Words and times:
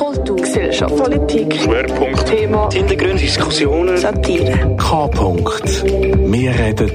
Kultur, 0.00 0.36
Gesellschaft, 0.36 0.96
Politik, 0.96 1.54
Schwerpunkt, 1.56 2.24
Thema, 2.24 2.70
Hintergründe, 2.72 3.18
Diskussionen, 3.18 3.98
Satire. 3.98 4.74
K-Punkt. 4.78 5.84
Wir 5.84 6.58
reden. 6.58 6.90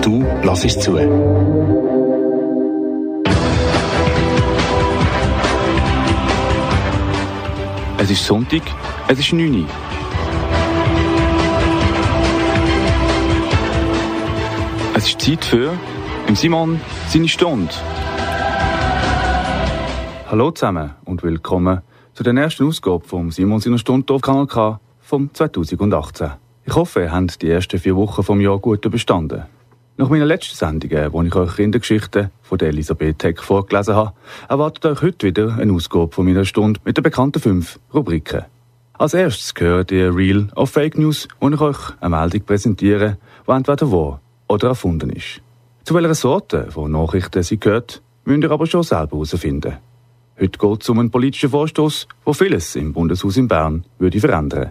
Du 0.00 0.24
lass 0.42 0.64
es 0.64 0.80
zu. 0.80 0.96
Es 7.98 8.10
ist 8.10 8.24
Sonntag, 8.24 8.62
es 9.08 9.18
ist 9.18 9.34
9 9.34 9.54
Uhr. 9.54 9.66
Es 14.96 15.08
ist 15.08 15.20
Zeit 15.20 15.44
für 15.44 15.74
im 16.26 16.34
Simon 16.34 16.80
seine 17.10 17.28
Stunde. 17.28 17.74
Hallo 20.30 20.50
zusammen 20.52 20.94
und 21.04 21.22
willkommen 21.22 21.82
zu 22.18 22.24
der 22.24 22.34
ersten 22.34 22.66
Ausgabe 22.66 23.06
vom 23.06 23.30
Simon 23.30 23.60
seiner 23.60 23.78
Stunde 23.78 24.12
auf 24.12 24.22
Kanal 24.22 24.48
K 24.48 24.80
vom 24.98 25.32
2018. 25.32 26.30
Ich 26.64 26.74
hoffe, 26.74 27.02
ihr 27.02 27.12
habt 27.12 27.40
die 27.40 27.48
ersten 27.48 27.78
vier 27.78 27.94
Wochen 27.94 28.24
vom 28.24 28.40
Jahr 28.40 28.58
gut 28.58 28.84
überstanden. 28.84 29.44
Nach 29.96 30.08
meiner 30.08 30.26
letzten 30.26 30.56
Sendung, 30.56 30.90
äh, 30.90 31.12
wo 31.12 31.22
ich 31.22 31.32
euch 31.36 31.54
Kindergeschichten 31.54 32.32
von 32.42 32.58
der 32.58 32.70
Elisabeth 32.70 33.22
Heck 33.22 33.40
vorgelesen 33.40 33.94
habe, 33.94 34.14
erwartet 34.48 34.84
euch 34.86 35.02
heute 35.02 35.28
wieder 35.28 35.58
eine 35.60 35.72
Ausgabe 35.72 36.10
von 36.10 36.26
meiner 36.26 36.44
Stunde 36.44 36.80
mit 36.84 36.96
den 36.96 37.04
bekannten 37.04 37.40
fünf 37.40 37.78
Rubriken. 37.94 38.46
Als 38.94 39.14
erstes 39.14 39.54
gehört 39.54 39.92
ihr 39.92 40.12
Real 40.12 40.48
of 40.56 40.70
Fake 40.70 40.98
News, 40.98 41.28
wo 41.38 41.48
ich 41.50 41.60
euch 41.60 41.78
eine 42.00 42.16
Meldung 42.16 42.40
präsentiere, 42.40 43.16
die 43.46 43.52
entweder 43.52 43.92
wahr 43.92 44.20
oder 44.48 44.70
erfunden 44.70 45.10
ist. 45.10 45.40
Zu 45.84 45.94
welcher 45.94 46.16
Sorte 46.16 46.72
von 46.72 46.90
Nachrichten 46.90 47.44
sie 47.44 47.60
gehört, 47.60 48.02
müsst 48.24 48.42
ihr 48.42 48.50
aber 48.50 48.66
schon 48.66 48.82
selber 48.82 49.18
herausfinden. 49.18 49.76
Heute 50.40 50.56
geht 50.56 50.82
es 50.82 50.88
um 50.88 51.00
einen 51.00 51.10
politischen 51.10 51.50
Vorstoß, 51.50 52.06
der 52.24 52.34
vieles 52.34 52.76
im 52.76 52.92
Bundeshaus 52.92 53.36
in 53.36 53.48
Bern 53.48 53.84
würde 53.98 54.20
verändern. 54.20 54.70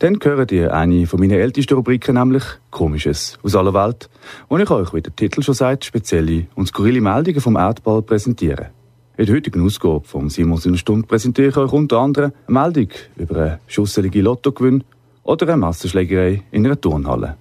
Dann 0.00 0.18
gehört 0.18 0.52
ihr 0.52 0.74
eine 0.74 1.06
von 1.06 1.18
meinen 1.18 1.38
ältesten 1.38 1.74
Rubriken, 1.74 2.14
nämlich 2.14 2.44
Komisches 2.70 3.38
aus 3.42 3.56
aller 3.56 3.72
Welt, 3.72 4.10
wo 4.50 4.58
ich 4.58 4.70
euch, 4.70 4.92
wie 4.92 5.00
der 5.00 5.16
Titel 5.16 5.42
schon 5.42 5.54
sagt, 5.54 5.86
spezielle 5.86 6.46
und 6.54 6.68
skurrile 6.68 7.00
Meldungen 7.00 7.40
vom 7.40 7.56
Erdball 7.56 8.02
präsentiere. 8.02 8.68
In 9.16 9.24
der 9.24 9.34
heutigen 9.34 9.64
Ausgabe 9.64 10.06
vom 10.06 10.28
Simons 10.28 10.66
in 10.66 10.72
der 10.72 10.78
Stunde 10.78 11.06
präsentiere 11.06 11.48
ich 11.48 11.56
euch 11.56 11.72
unter 11.72 12.00
anderem 12.00 12.32
eine 12.46 12.60
Meldung 12.60 12.88
über 13.16 13.36
einen 13.40 13.58
schusselige 13.66 14.20
Lottogewinn 14.20 14.84
oder 15.24 15.48
eine 15.48 15.56
Massenschlägerei 15.56 16.42
in 16.50 16.66
einer 16.66 16.78
Turnhalle. 16.78 17.38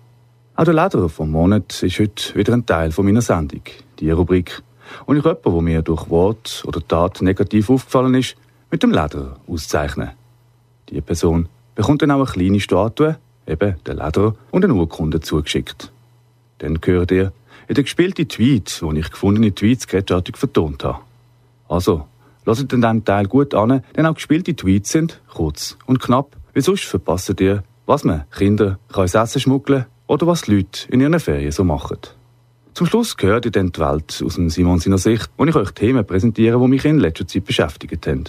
Auch 0.56 0.64
der 0.64 0.74
Leder 0.74 1.10
vom 1.10 1.32
Monat 1.32 1.84
ist 1.84 2.00
heute 2.00 2.34
wieder 2.34 2.54
ein 2.54 2.66
Teil 2.66 2.92
meiner 2.98 3.22
Sendung, 3.22 3.62
die 4.00 4.10
Rubrik. 4.10 4.64
Und 5.06 5.18
ich 5.18 5.24
jemanden, 5.24 5.44
der 5.44 5.62
mir 5.62 5.82
durch 5.82 6.10
Wort 6.10 6.64
oder 6.66 6.86
Tat 6.86 7.22
negativ 7.22 7.70
aufgefallen 7.70 8.16
ist, 8.16 8.36
mit 8.72 8.84
dem 8.84 8.92
Leder 8.92 9.38
auszeichnen. 9.48 10.12
Die 10.90 11.02
Person 11.02 11.48
bekommt 11.76 12.02
dann 12.02 12.12
auch 12.12 12.18
eine 12.18 12.26
kleine 12.26 12.60
Statue, 12.60 13.18
eben 13.46 13.76
der 13.86 13.94
Leder, 13.94 14.36
und 14.52 14.64
eine 14.64 14.74
Urkunde 14.74 15.22
zugeschickt. 15.22 15.92
Dann 16.60 16.82
gehört 16.82 17.12
ihr 17.12 17.32
in 17.68 17.76
den 17.76 17.84
gespielten 17.84 18.28
Tweet, 18.28 18.82
wo 18.82 18.92
ich 18.94 19.12
gefundene 19.12 19.54
Tweets 19.54 19.84
sketchartig 19.84 20.38
vertont 20.38 20.84
habe. 20.84 21.00
Also, 21.68 22.08
lasst 22.46 22.72
den 22.72 22.82
dann 22.82 23.04
Teil 23.04 23.28
gut 23.28 23.54
an, 23.54 23.84
denn 23.96 24.06
auch 24.06 24.16
gespielte 24.16 24.56
Tweets 24.56 24.92
sind 24.92 25.22
kurz 25.34 25.78
und 25.86 26.00
knapp, 26.00 26.36
weil 26.54 26.64
sonst 26.64 26.86
verpassen 26.86 27.36
ihr, 27.40 27.64
was 27.86 28.04
man 28.04 28.24
Kinder 28.32 28.80
kann 28.92 29.04
ins 29.04 29.16
Essen 29.16 29.42
schmuggeln 29.42 29.86
oder 30.08 30.28
was 30.28 30.44
die 30.44 30.56
Leute 30.56 30.88
in 30.90 31.02
ihren 31.02 31.20
Ferien 31.20 31.52
so 31.52 31.64
machen. 31.64 31.98
Zum 32.78 32.86
Schluss 32.86 33.18
gehört 33.18 33.46
ihr 33.46 33.52
dann 33.52 33.72
die 33.72 33.80
Welt 33.80 34.22
aus 34.24 34.36
dem 34.36 34.52
Simon 34.52 34.78
seiner 34.78 35.00
Sicht, 35.00 35.32
wo 35.36 35.46
ich 35.46 35.56
euch 35.56 35.72
Themen 35.72 36.06
präsentiere, 36.06 36.60
die 36.60 36.68
mich 36.68 36.86
in 36.86 37.00
letzter 37.00 37.28
Zeit 37.28 37.44
beschäftigt 37.44 38.06
haben. 38.06 38.26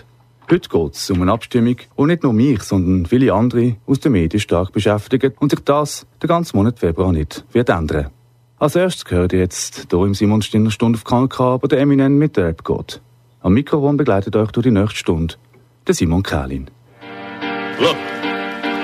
Heute 0.50 0.70
geht 0.70 0.94
es 0.94 1.10
um 1.10 1.20
eine 1.20 1.32
Abstimmung, 1.32 1.76
die 1.76 2.04
nicht 2.04 2.22
nur 2.22 2.32
mich, 2.32 2.62
sondern 2.62 3.04
viele 3.04 3.34
andere 3.34 3.76
aus 3.86 4.00
den 4.00 4.12
Medien 4.12 4.40
stark 4.40 4.72
beschäftigt 4.72 5.34
und 5.40 5.50
sich 5.50 5.60
das 5.66 6.06
den 6.22 6.28
ganzen 6.28 6.56
Monat 6.56 6.78
Februar 6.78 7.12
nicht 7.12 7.44
wird 7.52 7.68
ändern. 7.68 8.06
Als 8.58 8.74
erstes 8.74 9.04
gehört 9.04 9.34
ihr 9.34 9.40
jetzt 9.40 9.88
hier 9.90 10.02
im 10.02 10.14
Simon 10.14 10.40
Stinner 10.40 10.70
Stunde 10.70 10.96
auf 10.96 11.04
Kanal 11.04 11.28
aber 11.52 11.68
der 11.68 11.80
Eminem 11.80 12.16
mit 12.16 12.38
der 12.38 12.48
App 12.48 12.64
geht. 12.64 13.02
Am 13.42 13.52
Mikrofon 13.52 13.98
begleitet 13.98 14.34
euch 14.34 14.50
durch 14.52 14.64
die 14.64 14.70
nächste 14.70 14.96
Stunde 14.96 15.34
der 15.86 15.94
Simon 15.94 16.22
Kählin. 16.22 16.70
Look, 17.78 17.96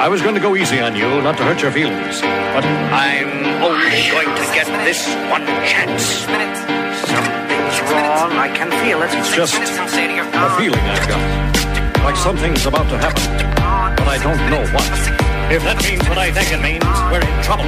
I 0.05 0.09
was 0.09 0.21
going 0.21 0.35
to 0.35 0.41
go 0.41 0.55
easy 0.55 0.81
on 0.81 0.95
you, 0.95 1.09
not 1.25 1.39
to 1.39 1.45
hurt 1.45 1.63
your 1.63 1.73
feelings. 1.73 2.21
But 2.21 2.61
I'm 2.93 3.65
only 3.65 4.05
going 4.13 4.29
to 4.37 4.45
get 4.53 4.69
this 4.85 5.09
one 5.33 5.49
chance. 5.65 6.05
Something's 7.09 7.81
wrong. 7.89 8.37
I 8.37 8.53
can 8.53 8.69
feel 8.85 9.01
it. 9.01 9.09
It's 9.17 9.35
just 9.35 9.57
a 9.57 9.89
feeling 10.61 10.85
I've 10.93 11.09
got. 11.09 12.05
Like 12.05 12.17
something's 12.17 12.67
about 12.67 12.85
to 12.93 12.99
happen. 13.01 13.25
But 13.97 14.05
I 14.05 14.21
don't 14.21 14.37
know 14.53 14.61
what. 14.77 15.25
If 15.49 15.65
that 15.65 15.81
means 15.81 16.05
what 16.05 16.21
I 16.21 16.29
think 16.29 16.53
it 16.53 16.61
means, 16.61 16.85
we're 17.09 17.25
in 17.25 17.37
trouble. 17.41 17.65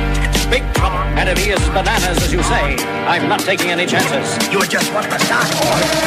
Big 0.52 0.60
trouble. 0.76 1.00
And 1.16 1.32
if 1.32 1.40
he 1.40 1.56
is 1.56 1.60
bananas, 1.72 2.20
as 2.20 2.32
you 2.36 2.44
say, 2.44 2.76
I'm 3.08 3.32
not 3.32 3.40
taking 3.48 3.72
any 3.72 3.88
chances. 3.88 4.28
You're 4.52 4.68
just 4.68 4.92
want 4.92 5.08
to 5.08 5.18
start. 5.24 5.48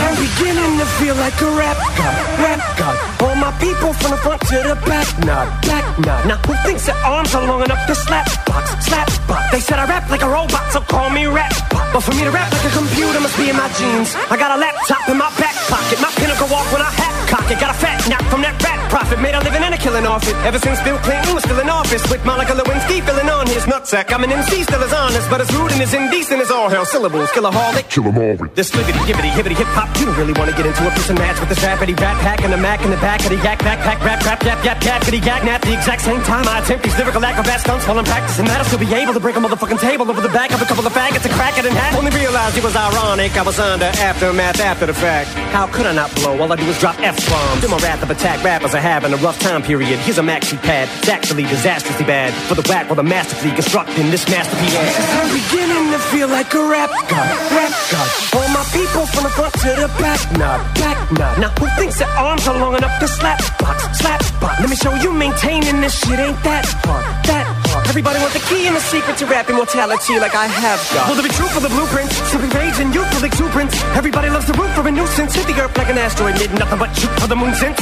I'm 0.05 0.13
beginning 0.13 0.77
to 0.77 0.85
feel 1.01 1.17
like 1.17 1.41
a 1.41 1.49
rap 1.57 1.77
god, 1.97 2.17
rap 2.37 2.61
god. 2.77 2.97
All 3.17 3.33
my 3.33 3.49
people 3.57 3.93
from 3.97 4.13
the 4.13 4.21
front 4.21 4.41
to 4.53 4.61
the 4.61 4.77
back, 4.85 5.09
nod, 5.25 5.49
back 5.65 5.88
nod. 5.99 6.25
Now 6.27 6.37
who 6.47 6.53
thinks 6.65 6.85
their 6.85 6.95
arms 7.05 7.33
are 7.35 7.45
long 7.45 7.63
enough 7.63 7.85
to 7.87 7.95
slap 7.95 8.25
box, 8.45 8.73
slap 8.85 9.07
box? 9.27 9.51
They 9.51 9.59
said 9.59 9.79
I 9.79 9.85
rap 9.85 10.09
like 10.09 10.21
a 10.21 10.29
robot, 10.29 10.71
so 10.71 10.81
call 10.81 11.09
me 11.09 11.25
rap. 11.27 11.51
But 11.93 12.01
for 12.01 12.13
me 12.15 12.23
to 12.23 12.31
rap 12.31 12.51
like 12.51 12.65
a 12.65 12.75
computer 12.75 13.19
must 13.19 13.37
be 13.37 13.49
in 13.49 13.55
my 13.55 13.69
genes. 13.77 14.15
I 14.29 14.37
got 14.37 14.51
a 14.51 14.59
laptop 14.59 15.07
in 15.09 15.17
my 15.17 15.29
back 15.37 15.55
pocket, 15.67 15.99
my 16.01 16.11
pinnacle 16.15 16.47
walk 16.47 16.71
when 16.71 16.81
I 16.81 16.91
hat 16.91 17.19
cock 17.29 17.45
it. 17.51 17.59
Got 17.61 17.71
a 17.71 17.77
fat 17.77 18.01
knock 18.09 18.25
from 18.33 18.41
that 18.41 18.57
rat 18.65 18.79
profit, 18.89 19.21
made 19.21 19.37
a 19.37 19.41
living 19.45 19.61
and 19.61 19.73
a 19.73 19.77
killing 19.77 20.05
off 20.05 20.25
it. 20.25 20.35
Ever 20.41 20.57
since 20.57 20.81
Bill 20.81 20.97
Clinton 21.05 21.37
was 21.37 21.43
still 21.45 21.59
in 21.61 21.69
office, 21.69 22.03
with 22.09 22.25
Monica 22.25 22.53
Lewinsky 22.57 23.05
filling 23.05 23.29
on 23.29 23.45
his 23.47 23.63
nutsack. 23.69 24.11
I'm 24.11 24.23
an 24.25 24.31
MC, 24.33 24.63
still 24.63 24.81
as 24.81 24.91
honest, 24.91 25.29
but 25.29 25.39
as 25.39 25.49
rude 25.53 25.71
and 25.71 25.81
as 25.81 25.93
indecent 25.93 26.41
as 26.41 26.49
all 26.51 26.67
hell. 26.67 26.85
Syllables, 26.85 27.31
kill 27.31 27.45
a 27.45 27.51
harlot. 27.51 27.87
Kill 27.89 28.07
'em 28.09 28.17
all 28.17 28.35
with 28.35 28.55
This 28.55 28.71
flippity, 28.71 28.99
gibbity, 29.05 29.29
hibbity, 29.29 29.55
hip 29.55 29.69
hop. 29.77 29.89
You 29.99 30.07
don't 30.07 30.17
really 30.17 30.33
want 30.33 30.49
to 30.49 30.55
get 30.57 30.65
into 30.65 30.81
a 30.87 30.91
piece 30.91 31.09
of 31.09 31.17
match 31.17 31.39
with 31.39 31.49
this 31.49 31.59
rapidy 31.59 31.95
rat 32.01 32.17
pack 32.25 32.43
and 32.43 32.51
the 32.51 32.57
mac 32.57 32.83
in 32.83 32.89
the 32.89 32.97
back 32.97 33.21
of 33.21 33.29
the 33.29 33.37
yak 33.37 33.59
backpack, 33.59 34.03
rap, 34.03 34.25
rap, 34.25 34.43
yap, 34.43 34.65
yap, 34.65 34.79
yappity, 34.81 35.23
yak, 35.23 35.43
nap. 35.43 35.61
The 35.61 35.73
exact 35.89 36.05
same 36.05 36.21
time 36.21 36.45
I 36.47 36.59
attempt 36.59 36.83
these 36.83 36.97
lyrical 36.99 37.25
acrobat 37.25 37.61
stunts 37.61 37.87
while 37.87 37.97
I'm 37.97 38.05
practicing 38.05 38.45
that, 38.45 38.61
I'll 38.61 38.65
still 38.65 38.77
be 38.77 38.93
able 38.93 39.13
to 39.13 39.19
break 39.19 39.35
a 39.35 39.39
motherfucking 39.39 39.79
table 39.81 40.05
over 40.05 40.21
the 40.21 40.29
back 40.29 40.53
of 40.53 40.61
a 40.61 40.65
couple 40.65 40.85
of 40.85 40.93
faggots 40.93 41.25
and 41.25 41.33
crack 41.33 41.57
it 41.57 41.65
in 41.65 41.73
half. 41.73 41.97
Only 41.97 42.11
realized 42.11 42.57
it 42.57 42.63
was 42.63 42.75
ironic. 42.75 43.35
I 43.35 43.41
was 43.41 43.57
under 43.57 43.89
aftermath 43.97 44.59
after 44.59 44.85
the 44.85 44.93
fact. 44.93 45.33
How 45.49 45.65
could 45.65 45.87
I 45.87 45.93
not 45.93 46.13
blow? 46.13 46.37
All 46.37 46.51
I 46.53 46.57
do 46.57 46.65
is 46.69 46.77
drop 46.77 46.99
F 46.99 47.17
bombs. 47.27 47.63
In 47.63 47.71
my 47.71 47.77
wrath 47.77 48.03
of 48.03 48.11
attack, 48.11 48.43
rappers 48.43 48.75
are 48.75 48.85
having 48.85 49.13
a 49.13 49.17
rough 49.17 49.39
time 49.39 49.63
period. 49.63 49.97
Here's 50.05 50.19
a 50.19 50.21
maxi 50.21 50.61
pad. 50.61 50.87
It's 50.99 51.09
actually 51.09 51.43
disastrously 51.43 52.05
bad 52.05 52.33
for 52.45 52.53
the 52.53 52.65
whack 52.69 52.85
while 52.85 52.95
the 52.95 53.03
masterfully 53.03 53.53
constructing 53.55 54.11
this 54.11 54.29
masterpiece. 54.29 54.77
I'm 54.77 55.33
beginning 55.33 55.89
to 55.91 55.99
feel 56.13 56.27
like 56.27 56.53
a 56.53 56.63
rap 56.69 56.91
god, 57.09 57.29
rap 57.49 57.73
god. 57.89 58.09
All 58.37 58.49
my 58.53 58.65
people 58.69 59.09
from 59.09 59.23
the 59.25 59.33
front 59.33 59.53
to 59.65 59.73
the 59.73 59.89
back, 59.97 60.21
nod, 60.37 60.61
back 60.77 60.97
nod. 61.17 61.39
Now 61.41 61.49
who 61.57 61.65
thinks 61.81 61.97
their 61.97 62.13
arms 62.13 62.47
are 62.47 62.57
long 62.59 62.75
enough 62.75 62.99
to 62.99 63.07
slap 63.07 63.41
box, 63.57 63.89
slap 63.97 64.21
box? 64.39 64.59
Let 64.61 64.69
me 64.69 64.75
show 64.75 64.93
you 64.95 65.11
maintaining 65.11 65.68
this 65.77 65.93
shit 66.01 66.17
ain't 66.17 66.41
that 66.41 66.65
hard, 66.81 67.05
that 67.29 67.45
hard. 67.69 67.85
Everybody 67.85 68.17
want 68.17 68.33
the 68.33 68.41
key 68.49 68.65
and 68.65 68.73
the 68.73 68.81
secret 68.81 69.21
to 69.21 69.25
rap 69.29 69.45
immortality 69.49 70.17
like 70.17 70.33
I 70.33 70.49
have 70.49 70.81
got. 70.89 71.05
Will 71.05 71.21
there 71.21 71.29
be 71.29 71.33
truth 71.37 71.53
for 71.53 71.61
the 71.61 71.69
blueprint? 71.69 72.09
Sipping 72.33 72.49
rage 72.49 72.81
and 72.81 72.89
youthful 72.89 73.21
exuberance. 73.21 73.77
Everybody 73.93 74.29
loves 74.33 74.49
the 74.49 74.57
root 74.57 74.73
for 74.73 74.81
a 74.81 74.91
nuisance. 74.91 75.37
Hit 75.37 75.45
the 75.45 75.61
earth 75.61 75.77
like 75.77 75.89
an 75.89 76.01
asteroid, 76.01 76.41
mid 76.41 76.49
nothing 76.57 76.79
but 76.81 76.89
shoot 76.97 77.13
for 77.21 77.29
the 77.29 77.37
moon 77.37 77.53
since. 77.53 77.77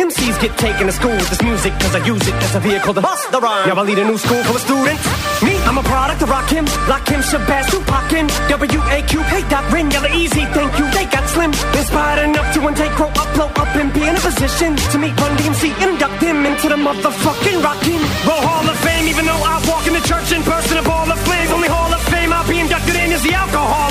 MCs 0.00 0.40
get 0.40 0.56
taken 0.56 0.88
to 0.88 0.92
school 0.92 1.12
with 1.12 1.28
this 1.28 1.42
music 1.42 1.72
cause 1.84 1.94
I 1.94 2.00
use 2.06 2.24
it 2.26 2.34
as 2.40 2.54
a 2.56 2.60
vehicle 2.60 2.94
to 2.94 3.00
bust 3.04 3.30
the 3.30 3.40
rhyme. 3.40 3.68
Now 3.68 3.76
I 3.76 3.84
lead 3.84 3.98
a 3.98 4.08
new 4.08 4.16
school 4.16 4.40
full 4.48 4.56
of 4.56 4.62
students. 4.64 5.27
I'm 5.68 5.76
a 5.76 5.82
product 5.82 6.22
of 6.22 6.30
Lock 6.30 6.48
Him, 6.48 6.64
Shabazz, 6.64 7.68
Tupac, 7.68 8.08
and 8.16 8.32
W-A-Q, 8.48 9.20
hey, 9.28 9.44
Doc, 9.52 9.68
Rin, 9.70 9.90
Yella, 9.90 10.08
Easy, 10.16 10.48
thank 10.56 10.72
you, 10.80 10.88
they 10.96 11.04
got 11.12 11.28
slim. 11.28 11.52
Inspired 11.76 12.24
enough 12.24 12.54
to 12.54 12.66
intake, 12.66 12.96
grow 12.96 13.12
up, 13.12 13.28
blow 13.36 13.52
up, 13.52 13.76
and 13.76 13.92
be 13.92 14.00
in 14.00 14.16
a 14.16 14.20
position 14.24 14.76
to 14.76 14.96
meet 14.96 15.12
Run 15.20 15.36
DMC, 15.36 15.76
induct 15.84 16.22
him 16.24 16.46
into 16.46 16.72
the 16.72 16.80
motherfucking 16.80 17.60
Rockin' 17.60 18.00
Roll 18.24 18.40
Hall 18.48 18.64
of 18.64 18.80
Fame, 18.80 19.12
even 19.12 19.26
though 19.28 19.44
I 19.44 19.60
walk 19.68 19.86
in 19.86 19.92
the 19.92 20.00
church 20.08 20.32
in 20.32 20.40
person, 20.42 20.78
a 20.78 20.82
ball 20.82 21.04
of 21.04 21.20
flames. 21.28 21.52
Only 21.52 21.68
Hall 21.68 21.92
of 21.92 22.00
Fame 22.08 22.32
I'll 22.32 22.48
be 22.48 22.60
inducted 22.60 22.96
in 22.96 23.12
is 23.12 23.22
the 23.22 23.34
Alcohol 23.36 23.87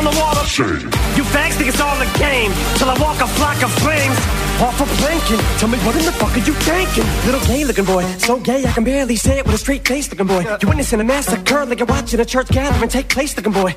on 0.00 0.12
the 0.12 0.18
wall 0.18 0.36
of 0.36 0.48
shame. 0.48 0.88
you 1.16 1.24
fags 1.28 1.54
think 1.60 1.68
it's 1.68 1.80
all 1.80 1.96
a 2.00 2.08
game 2.18 2.50
Till 2.76 2.88
I 2.88 2.96
walk 3.00 3.20
a 3.20 3.28
flock 3.28 3.62
of 3.62 3.70
flames. 3.84 4.16
Off 4.60 4.80
a 4.80 4.86
planking. 5.00 5.38
Tell 5.58 5.68
me 5.68 5.78
what 5.78 5.96
in 5.96 6.04
the 6.04 6.12
fuck 6.12 6.32
are 6.32 6.38
you 6.38 6.54
thinking? 6.54 7.04
Little 7.26 7.40
gay 7.46 7.64
looking 7.64 7.84
boy 7.84 8.02
So 8.18 8.40
gay 8.40 8.64
I 8.64 8.72
can 8.72 8.84
barely 8.84 9.16
say 9.16 9.38
it 9.38 9.44
with 9.44 9.54
a 9.54 9.58
straight 9.58 9.86
face 9.86 10.10
looking 10.10 10.26
boy. 10.26 10.42
You're 10.60 10.70
witnessing 10.70 11.00
a 11.00 11.04
massacre 11.04 11.66
Like 11.66 11.78
you're 11.78 11.86
watching 11.86 12.20
a 12.20 12.24
church 12.24 12.48
gathering 12.48 12.88
take 12.88 13.08
place 13.08 13.36
looking 13.36 13.52
boy 13.52 13.74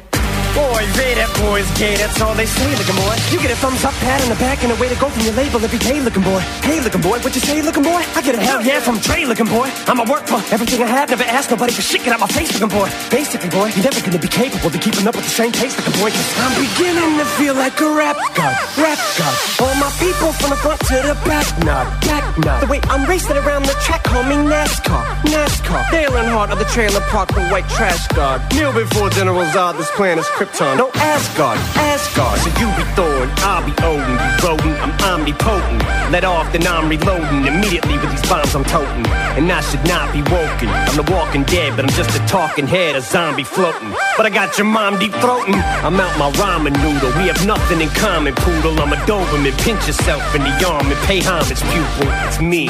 Boy, 0.53 0.83
that 1.17 1.31
boy's 1.41 1.69
gay, 1.77 1.95
that's 1.95 2.21
all 2.21 2.33
they 2.33 2.45
say, 2.45 2.69
looking 2.77 2.95
boy. 2.97 3.15
You 3.29 3.41
get 3.41 3.51
a 3.51 3.57
thumbs 3.57 3.83
up, 3.85 3.94
pat 4.05 4.21
on 4.21 4.29
the 4.29 4.38
back, 4.38 4.61
and 4.63 4.71
a 4.71 4.77
way 4.77 4.89
to 4.89 4.97
go 4.97 5.09
from 5.09 5.25
your 5.25 5.33
label 5.33 5.57
every 5.63 5.79
day, 5.79 6.01
looking 6.01 6.21
boy. 6.21 6.39
Hey, 6.61 6.81
looking 6.81 7.01
boy, 7.01 7.17
what 7.21 7.33
you 7.33 7.41
say, 7.41 7.61
looking 7.61 7.83
boy? 7.83 8.01
I 8.13 8.21
get 8.21 8.35
a 8.35 8.41
hell 8.41 8.61
yeah 8.61 8.79
from 8.79 9.00
Trey, 9.00 9.25
looking 9.25 9.47
boy. 9.47 9.69
I'ma 9.89 10.05
work 10.05 10.25
for 10.25 10.41
everything 10.53 10.81
I 10.83 10.88
have, 10.88 11.09
never 11.09 11.23
ask 11.25 11.50
nobody 11.50 11.73
for 11.73 11.81
shit, 11.81 12.03
get 12.03 12.13
out 12.13 12.19
my 12.19 12.27
face, 12.27 12.53
looking 12.53 12.69
boy. 12.69 12.89
Basically, 13.09 13.50
boy, 13.50 13.73
you're 13.73 13.85
never 13.85 14.01
gonna 14.01 14.19
be 14.19 14.27
capable 14.27 14.67
of 14.69 14.81
keeping 14.81 15.07
up 15.07 15.15
with 15.15 15.25
the 15.25 15.35
same 15.35 15.51
pace, 15.53 15.73
looking 15.77 15.97
boy, 16.01 16.09
cause 16.13 16.29
I'm 16.38 16.53
beginning 16.53 17.17
to 17.17 17.25
feel 17.38 17.56
like 17.56 17.79
a 17.81 17.89
rap 17.89 18.17
god, 18.38 18.53
rap 18.77 18.99
god. 19.17 19.35
All 19.57 19.75
my 19.81 19.89
people 19.97 20.33
from 20.38 20.53
the 20.53 20.59
front 20.61 20.79
to 20.89 20.97
the 21.01 21.17
back, 21.25 21.47
not 21.65 21.85
back, 22.06 22.25
not. 22.45 22.61
The 22.61 22.69
way 22.69 22.79
I'm 22.94 23.09
racing 23.09 23.38
around 23.38 23.65
the 23.65 23.75
track, 23.81 24.03
call 24.03 24.23
me 24.23 24.38
NASCAR, 24.38 25.01
NASCAR. 25.33 25.81
Dale 25.89 26.13
Earnhardt 26.13 26.51
of 26.53 26.59
the 26.59 26.69
trailer 26.69 27.01
park, 27.09 27.33
the 27.33 27.41
white 27.49 27.67
trash 27.69 28.06
god. 28.13 28.38
Kneel 28.53 28.73
before 28.73 29.09
General 29.09 29.45
Zod, 29.49 29.77
this 29.77 29.89
plan 29.97 30.19
is 30.19 30.27
Krypton. 30.44 30.78
No 30.78 30.92
Asgard, 30.95 31.57
Asgard. 31.75 32.40
So 32.40 32.50
you 32.60 32.68
be 32.75 32.84
Thor 32.95 33.24
and 33.24 33.31
I'll 33.48 33.63
be 33.63 33.72
Odin. 33.81 34.12
You 34.12 34.48
rodent, 34.48 34.78
I'm 34.84 34.92
omnipotent. 35.01 35.81
Let 36.12 36.25
off, 36.25 36.51
then 36.51 36.68
I'm 36.68 36.90
reloading 36.90 37.48
immediately 37.48 37.98
with 37.98 38.12
these 38.12 38.30
bombs 38.30 38.54
I'm 38.54 38.63
toting. 38.66 39.07
And 39.38 39.50
I 39.51 39.62
should 39.62 39.84
not 39.86 40.12
be 40.12 40.22
woken. 40.24 40.68
I'm 40.68 40.95
the 40.95 41.10
walking 41.12 41.44
dead, 41.44 41.75
but 41.75 41.86
I'm 41.86 41.92
just 41.92 42.16
a 42.19 42.25
talking 42.28 42.68
head, 42.68 42.95
a 42.95 43.01
zombie 43.01 43.44
floating. 43.44 43.94
But 44.18 44.25
I 44.25 44.30
got 44.30 44.57
your 44.57 44.68
mom 44.68 45.00
deep 45.00 45.13
throating. 45.13 45.56
I'm 45.56 46.00
out 46.00 46.18
my 46.19 46.30
ramen 46.31 46.75
noodle. 46.84 47.10
We 47.19 47.28
have 47.28 47.45
nothing 47.48 47.81
in 47.81 47.90
common, 47.90 48.36
poodle. 48.36 48.80
I'm 48.80 48.92
a 48.92 48.98
Doberman. 49.07 49.57
Pinch 49.63 49.88
yourself 49.88 50.24
in 50.36 50.42
the 50.42 50.54
arm 50.68 50.88
and 50.88 51.00
pay 51.07 51.22
homage, 51.22 51.62
pupil. 51.72 52.12
It's 52.28 52.42
me. 52.42 52.69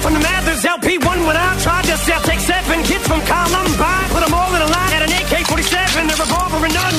from 0.01 0.13
the 0.13 0.19
Mathers 0.19 0.63
LP1 0.65 1.27
when 1.27 1.37
I 1.37 1.57
tried 1.61 1.85
to 1.85 1.95
sell. 1.97 2.21
Take 2.21 2.39
seven 2.39 2.83
kids 2.83 3.07
from 3.07 3.21
Columbine, 3.21 4.09
put 4.09 4.25
them 4.25 4.33
all 4.33 4.53
in 4.55 4.61
a 4.61 4.65
line 4.65 4.93
at 4.97 5.03
an 5.05 5.13
AK-47, 5.13 6.09
a 6.09 6.15
revolver 6.17 6.65
and 6.65 6.75
if 6.75 6.90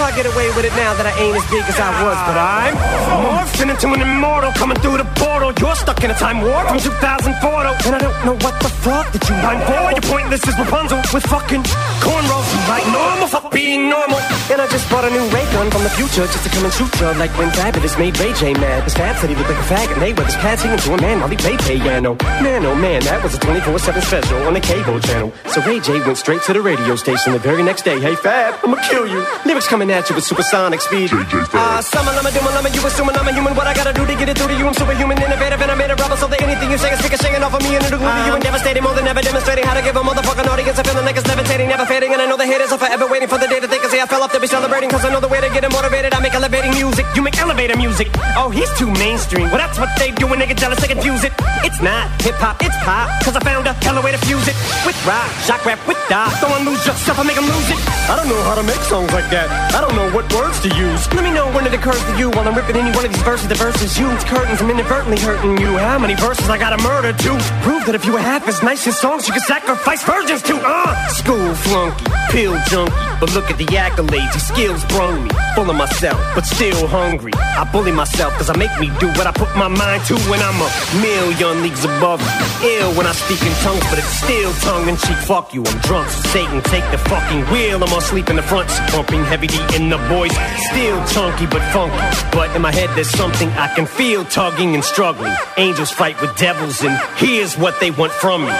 I 0.00 0.16
get 0.16 0.26
away 0.26 0.48
with 0.56 0.64
it 0.64 0.74
now 0.74 0.94
that 0.94 1.06
I 1.06 1.12
ain't 1.20 1.36
as 1.36 1.44
big 1.50 1.62
as 1.68 1.78
I 1.78 1.90
was, 2.02 2.16
but 2.24 2.36
I'm 2.36 2.74
morphing 3.20 3.70
into 3.70 3.92
an 3.92 4.00
immortal 4.00 4.52
coming 4.52 4.78
through 4.80 4.96
the 4.96 5.08
portal. 5.20 5.52
You're 5.60 5.76
stuck 5.76 6.02
in 6.02 6.10
a 6.10 6.14
time 6.14 6.40
warp 6.40 6.68
from 6.68 6.80
2004, 6.80 7.36
though, 7.36 7.76
and 7.84 7.94
I 7.94 8.00
don't 8.00 8.16
know 8.24 8.36
what 8.40 8.56
the 8.64 8.72
fuck 8.80 9.12
that 9.12 9.22
you 9.28 9.36
mind 9.44 9.60
for. 9.68 9.92
You're 9.92 10.08
pointless 10.08 10.42
as 10.48 10.56
Rapunzel 10.58 11.04
with 11.12 11.24
fucking 11.28 11.62
cornrows. 12.00 12.48
Like 12.68 12.86
normal, 12.88 13.28
fuck 13.28 13.52
being 13.52 13.88
normal. 13.88 14.18
And 14.50 14.58
I 14.60 14.66
just 14.66 14.88
bought 14.90 15.04
a 15.04 15.10
new 15.10 15.22
ray 15.30 15.44
gun 15.52 15.70
from 15.70 15.84
the 15.84 15.92
future 15.94 16.26
just 16.26 16.42
to 16.42 16.50
come 16.50 16.64
and 16.64 16.72
shoot 16.72 16.90
you 16.98 17.06
like 17.20 17.30
when 17.38 17.50
Fabulous 17.52 17.96
made 17.98 18.18
Ray 18.18 18.32
J 18.32 18.54
mad. 18.54 18.84
His 18.84 18.94
fab 18.94 19.16
said 19.20 19.30
he 19.30 19.36
looked 19.36 19.50
like 19.50 19.62
a 19.62 19.68
fag, 19.68 19.92
And 19.92 20.02
they 20.02 20.12
were 20.12 20.24
his 20.24 20.36
pads 20.36 20.62
singing 20.62 20.78
to 20.78 20.94
a 20.94 21.00
man 21.00 21.20
while 21.20 21.28
he 21.28 21.36
played 21.36 21.60
piano. 21.60 22.16
Man, 22.42 22.64
oh 22.66 22.74
man, 22.74 23.02
that 23.04 23.22
was 23.22 23.34
a 23.34 23.38
24-7 23.38 24.02
special 24.02 24.38
on 24.48 24.54
the 24.54 24.60
cable 24.60 24.98
channel. 25.00 25.32
So 25.52 25.60
Ray 25.62 25.78
J 25.80 26.00
went 26.00 26.18
straight 26.18 26.42
to 26.48 26.52
the 26.52 26.62
radio 26.62 26.96
station 26.96 27.32
the 27.32 27.38
very 27.38 27.62
next 27.62 27.82
day. 27.82 28.00
Hey 28.00 28.16
Fab, 28.16 28.58
I'ma 28.64 28.80
kill 28.88 29.06
you. 29.06 29.24
Lyrics 29.44 29.68
coming 29.68 29.89
at 29.92 30.08
you 30.08 30.14
with 30.14 30.24
supersonic 30.24 30.80
speed. 30.80 31.10
Ah, 31.12 31.78
uh, 31.78 31.82
summer, 31.82 32.12
lama, 32.12 32.30
doom, 32.30 32.44
lama, 32.44 32.68
you 32.70 32.82
assuming 32.86 33.16
I'm 33.16 33.28
a 33.28 33.32
human. 33.32 33.54
What 33.54 33.66
I 33.66 33.74
gotta 33.74 33.92
do 33.92 34.06
to 34.06 34.14
get 34.14 34.28
it 34.28 34.38
through 34.38 34.48
to 34.48 34.56
you? 34.56 34.66
I'm 34.66 34.74
superhuman, 34.74 35.18
innovative, 35.18 35.60
and 35.60 35.70
I 35.70 35.74
made 35.74 35.90
a 35.90 35.96
rubber 35.96 36.16
so 36.16 36.26
that 36.28 36.40
anything 36.42 36.70
you 36.70 36.78
say 36.78 36.92
is 36.92 37.00
singing 37.20 37.42
off 37.42 37.54
of 37.54 37.62
me 37.62 37.76
and 37.76 37.84
it'll 37.84 37.98
glue 37.98 38.10
to 38.10 38.22
you 38.26 38.34
and 38.34 38.42
devastating 38.42 38.82
more 38.82 38.94
than 38.94 39.06
ever 39.06 39.20
demonstrating 39.20 39.64
how 39.64 39.74
to 39.74 39.82
give 39.82 39.96
a 39.96 40.02
motherfucking 40.02 40.46
audience 40.46 40.78
a 40.78 40.84
feeling 40.84 41.04
like 41.04 41.16
it's 41.16 41.26
levitating, 41.26 41.68
never 41.68 41.84
fading. 41.84 42.12
And 42.12 42.20
I 42.22 42.26
know 42.26 42.36
the 42.36 42.46
haters 42.46 42.72
are 42.72 42.78
forever 42.78 43.06
waiting 43.06 43.28
for 43.28 43.38
the 43.38 43.48
day 43.48 43.60
that 43.60 43.70
they 43.70 43.78
can 43.78 43.90
say 43.90 44.00
I 44.00 44.06
fell 44.06 44.22
off 44.22 44.32
to 44.32 44.40
be 44.40 44.46
celebrating. 44.46 44.90
Cause 44.90 45.04
I 45.04 45.10
know 45.10 45.20
the 45.20 45.28
way 45.28 45.40
to 45.40 45.48
get 45.50 45.62
them 45.62 45.72
motivated. 45.72 46.14
I 46.14 46.20
make 46.20 46.34
elevating 46.34 46.72
music. 46.72 47.06
You 47.14 47.22
make 47.22 47.38
elevator 47.38 47.76
music. 47.76 48.08
Oh, 48.36 48.50
he's 48.50 48.70
too 48.78 48.90
mainstream. 49.00 49.50
Well, 49.50 49.58
that's 49.58 49.78
what 49.78 49.90
they 49.98 50.10
do 50.12 50.26
when 50.26 50.38
they 50.38 50.46
get 50.46 50.58
jealous. 50.58 50.80
They 50.80 50.88
confuse 50.88 51.24
it. 51.24 51.32
It's 51.66 51.80
not 51.80 52.08
hip 52.22 52.36
hop, 52.36 52.62
it's 52.62 52.76
pop. 52.84 53.08
Cause 53.24 53.36
I 53.36 53.40
found 53.40 53.66
a 53.66 53.74
hella 53.84 54.02
way 54.02 54.12
to 54.12 54.20
fuse 54.24 54.46
it. 54.48 54.56
With 54.86 54.96
rock, 55.06 55.30
shock 55.44 55.64
rap, 55.64 55.80
with 55.86 55.98
die. 56.08 56.32
Don't 56.40 56.64
lose 56.64 56.84
yourself, 56.86 57.18
I 57.18 57.24
make 57.24 57.36
them 57.36 57.46
lose 57.46 57.68
it. 57.70 57.80
I 58.08 58.16
don't 58.16 58.28
know 58.28 58.40
how 58.42 58.54
to 58.54 58.62
make 58.62 58.80
songs 58.88 59.12
like 59.12 59.28
that. 59.30 59.48
I 59.74 59.79
don't 59.80 59.94
know 59.96 60.10
what 60.14 60.32
words 60.34 60.60
to 60.60 60.68
use. 60.76 61.12
Let 61.14 61.24
me 61.24 61.30
know 61.30 61.50
when 61.52 61.66
it 61.66 61.74
occurs 61.74 62.02
to 62.04 62.18
you 62.18 62.30
while 62.30 62.46
I'm 62.46 62.54
ripping 62.54 62.76
any 62.76 62.90
one 62.94 63.04
of 63.04 63.12
these 63.12 63.22
verses. 63.22 63.48
The 63.48 63.54
verses 63.54 63.98
you, 63.98 64.10
it's 64.10 64.24
curtains. 64.24 64.60
I'm 64.60 64.70
inadvertently 64.70 65.18
hurting 65.20 65.58
you. 65.58 65.76
How 65.78 65.98
many 65.98 66.14
verses 66.14 66.48
I 66.48 66.58
gotta 66.58 66.82
murder 66.82 67.12
to 67.12 67.30
prove 67.62 67.86
that 67.86 67.94
if 67.94 68.04
you 68.04 68.12
were 68.12 68.20
half 68.20 68.46
as 68.48 68.62
nice 68.62 68.86
as 68.86 68.98
songs, 68.98 69.26
you 69.26 69.32
could 69.32 69.42
sacrifice 69.42 70.02
virgins 70.04 70.42
to? 70.42 70.56
Uh, 70.62 71.08
school 71.08 71.54
flunky, 71.54 72.04
pill 72.30 72.56
junkie. 72.68 72.92
But 73.20 73.34
look 73.34 73.50
at 73.50 73.58
the 73.58 73.66
accolades, 73.66 74.32
these 74.32 74.46
skills 74.46 74.84
brung 74.86 75.24
me. 75.24 75.30
Full 75.54 75.68
of 75.68 75.76
myself, 75.76 76.18
but 76.34 76.46
still 76.46 76.86
hungry. 76.86 77.32
I 77.34 77.68
bully 77.70 77.92
myself 77.92 78.32
cause 78.34 78.48
I 78.48 78.56
make 78.56 78.72
me 78.80 78.90
do 78.98 79.08
what 79.18 79.26
I 79.26 79.32
put 79.32 79.54
my 79.56 79.68
mind 79.68 80.04
to 80.06 80.14
when 80.30 80.40
I'm 80.40 80.56
a 80.60 80.70
million 81.02 81.62
leagues 81.62 81.84
above 81.84 82.20
you. 82.22 82.70
Ill 82.80 82.94
when 82.94 83.06
I 83.06 83.12
speak 83.12 83.42
in 83.42 83.52
tongues, 83.60 83.84
but 83.90 83.98
it's 83.98 84.14
still 84.24 84.52
tongue 84.64 84.88
in 84.88 84.96
cheek. 84.96 85.18
Fuck 85.28 85.52
you, 85.54 85.62
I'm 85.64 85.78
drunk, 85.80 86.08
so 86.10 86.20
Satan 86.30 86.62
take 86.62 86.84
the 86.90 86.98
fucking 86.98 87.44
wheel. 87.52 87.82
I'm 87.82 87.92
asleep 87.96 88.30
in 88.30 88.36
the 88.36 88.42
front, 88.42 88.68
pumping 88.88 89.24
heavy 89.24 89.48
In 89.76 89.88
the 89.88 89.98
voice. 90.08 90.36
Still 90.70 91.04
chunky 91.06 91.46
but 91.46 91.62
funky. 91.72 91.96
But 92.32 92.54
in 92.56 92.62
my 92.62 92.72
head 92.72 92.90
there's 92.94 93.10
something 93.10 93.48
I 93.50 93.72
can 93.74 93.86
feel 93.86 94.24
tugging 94.24 94.74
and 94.74 94.84
struggling. 94.84 95.34
Angels 95.56 95.90
fight 95.90 96.20
with 96.20 96.36
devils, 96.36 96.82
and 96.82 96.98
here's 97.16 97.56
what 97.56 97.78
they 97.80 97.90
want 97.90 98.12
from 98.12 98.42
me. 98.44 98.52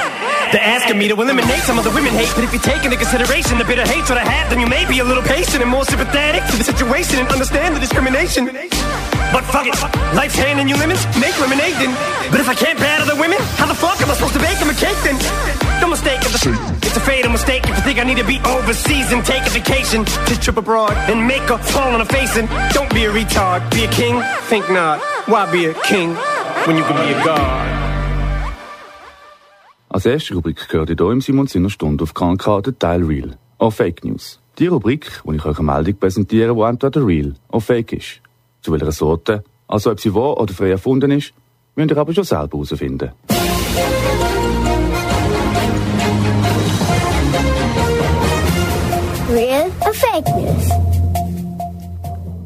They're 0.50 0.67
asking 0.67 0.99
me 0.99 1.06
to 1.06 1.14
eliminate 1.14 1.62
some 1.62 1.79
of 1.79 1.85
the 1.85 1.94
women 1.94 2.11
hate, 2.11 2.32
but 2.35 2.43
if 2.43 2.52
you 2.52 2.58
take 2.58 2.82
into 2.82 2.97
consideration 2.97 3.56
the 3.56 3.64
bitter 3.64 3.87
hatred 3.87 4.19
I 4.19 4.26
have, 4.26 4.50
then 4.50 4.58
you 4.58 4.67
may 4.67 4.82
be 4.82 4.99
a 4.99 5.05
little 5.05 5.23
patient 5.23 5.62
and 5.62 5.70
more 5.70 5.85
sympathetic 5.85 6.43
to 6.50 6.56
the 6.58 6.64
situation 6.64 7.23
and 7.23 7.29
understand 7.31 7.76
the 7.76 7.79
discrimination. 7.79 8.50
But 9.31 9.47
fuck 9.47 9.70
it, 9.70 9.79
life's 10.11 10.35
handing 10.35 10.67
you 10.67 10.75
lemons, 10.75 11.06
make 11.23 11.38
lemonade 11.38 11.79
then. 11.79 11.94
But 12.35 12.43
if 12.43 12.49
I 12.49 12.55
can't 12.58 12.81
battle 12.82 13.06
the 13.06 13.14
women, 13.14 13.38
how 13.62 13.70
the 13.70 13.79
fuck 13.79 14.02
am 14.02 14.11
I 14.11 14.14
supposed 14.19 14.35
to 14.35 14.43
bake 14.43 14.58
them 14.58 14.70
a 14.70 14.75
cake 14.75 14.99
then? 15.06 15.14
Don't 15.79 15.94
mistake 15.94 16.19
it, 16.19 16.35
it's 16.35 16.96
a 16.96 17.00
fatal 17.06 17.31
mistake 17.31 17.62
if 17.70 17.76
you 17.79 17.82
think 17.87 18.03
I 18.03 18.05
need 18.05 18.19
to 18.19 18.26
be 18.26 18.43
overseas 18.43 19.12
and 19.14 19.25
take 19.25 19.46
a 19.46 19.50
vacation 19.50 20.05
to 20.05 20.35
trip 20.35 20.56
abroad 20.56 20.99
and 21.06 21.31
make 21.31 21.46
a 21.46 21.58
fall 21.58 21.94
on 21.94 22.00
a 22.00 22.06
face 22.11 22.35
and 22.35 22.50
don't 22.75 22.91
be 22.93 23.06
a 23.06 23.12
retard, 23.14 23.70
be 23.70 23.85
a 23.85 23.91
king, 23.94 24.19
think 24.50 24.69
not. 24.69 24.99
Why 25.31 25.46
be 25.46 25.67
a 25.67 25.75
king 25.87 26.19
when 26.67 26.75
you 26.75 26.82
can 26.82 26.99
be 27.06 27.14
a 27.14 27.25
god? 27.25 27.90
Als 29.93 30.07
erste 30.07 30.35
Rubrik 30.35 30.69
gehört 30.69 30.91
ihr 30.91 30.97
hier 30.97 31.11
im 31.11 31.21
Simon 31.21 31.49
Sinner 31.49 31.69
Stunde 31.69 32.05
auf 32.05 32.15
KNK 32.15 32.63
der 32.63 32.79
Teil 32.79 33.03
Real, 33.03 33.37
auch 33.59 33.73
Fake 33.73 34.05
News. 34.05 34.39
Die 34.57 34.69
Rubrik, 34.69 35.21
wo 35.25 35.33
ich 35.33 35.45
euch 35.45 35.59
eine 35.59 35.67
Meldung 35.67 35.97
präsentiere, 35.97 36.55
die 36.55 36.61
entweder 36.61 37.05
real 37.05 37.35
oder 37.49 37.61
fake 37.61 37.95
ist. 37.95 38.21
Zu 38.63 38.71
welcher 38.71 38.93
Sorte, 38.93 39.43
also 39.67 39.91
ob 39.91 39.99
sie 39.99 40.15
wahr 40.15 40.39
oder 40.39 40.55
frei 40.55 40.70
erfunden 40.70 41.11
ist, 41.11 41.32
müsst 41.75 41.91
ihr 41.91 41.99
aber 41.99 42.15
schon 42.15 42.23
selber 42.23 42.59
herausfinden. 42.59 43.11
Real 49.29 49.70
or 49.81 49.93
Fake 49.93 50.29
News? 50.37 50.69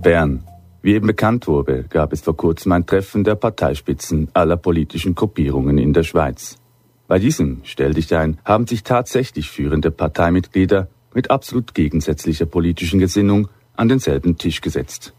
Bern. 0.00 0.42
Wie 0.80 0.94
eben 0.94 1.08
bekannt 1.08 1.46
wurde, 1.46 1.84
gab 1.90 2.14
es 2.14 2.22
vor 2.22 2.38
kurzem 2.38 2.72
ein 2.72 2.86
Treffen 2.86 3.22
der 3.22 3.34
Parteispitzen 3.34 4.28
aller 4.32 4.56
politischen 4.56 5.14
Gruppierungen 5.14 5.76
in 5.76 5.92
der 5.92 6.04
Schweiz. 6.04 6.56
Bei 7.06 7.18
diesem, 7.18 7.60
stell 7.64 7.92
dich 7.92 8.14
ein, 8.14 8.38
haben 8.44 8.66
sich 8.66 8.82
tatsächlich 8.82 9.50
führende 9.50 9.90
Parteimitglieder 9.90 10.88
mit 11.14 11.30
absolut 11.30 11.74
gegensätzlicher 11.74 12.46
politischen 12.46 12.98
Gesinnung 12.98 13.48
an 13.76 13.88
denselben 13.88 14.38
Tisch 14.38 14.60
gesetzt. 14.60 15.12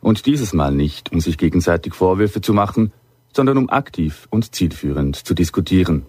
Und 0.00 0.26
dieses 0.26 0.52
Mal 0.52 0.72
nicht, 0.72 1.12
um 1.12 1.20
sich 1.20 1.36
gegenseitig 1.36 1.94
Vorwürfe 1.94 2.40
zu 2.40 2.54
machen, 2.54 2.92
sondern 3.34 3.58
um 3.58 3.68
aktiv 3.68 4.26
und 4.30 4.54
zielführend 4.54 5.16
zu 5.16 5.34
diskutieren. 5.34 6.06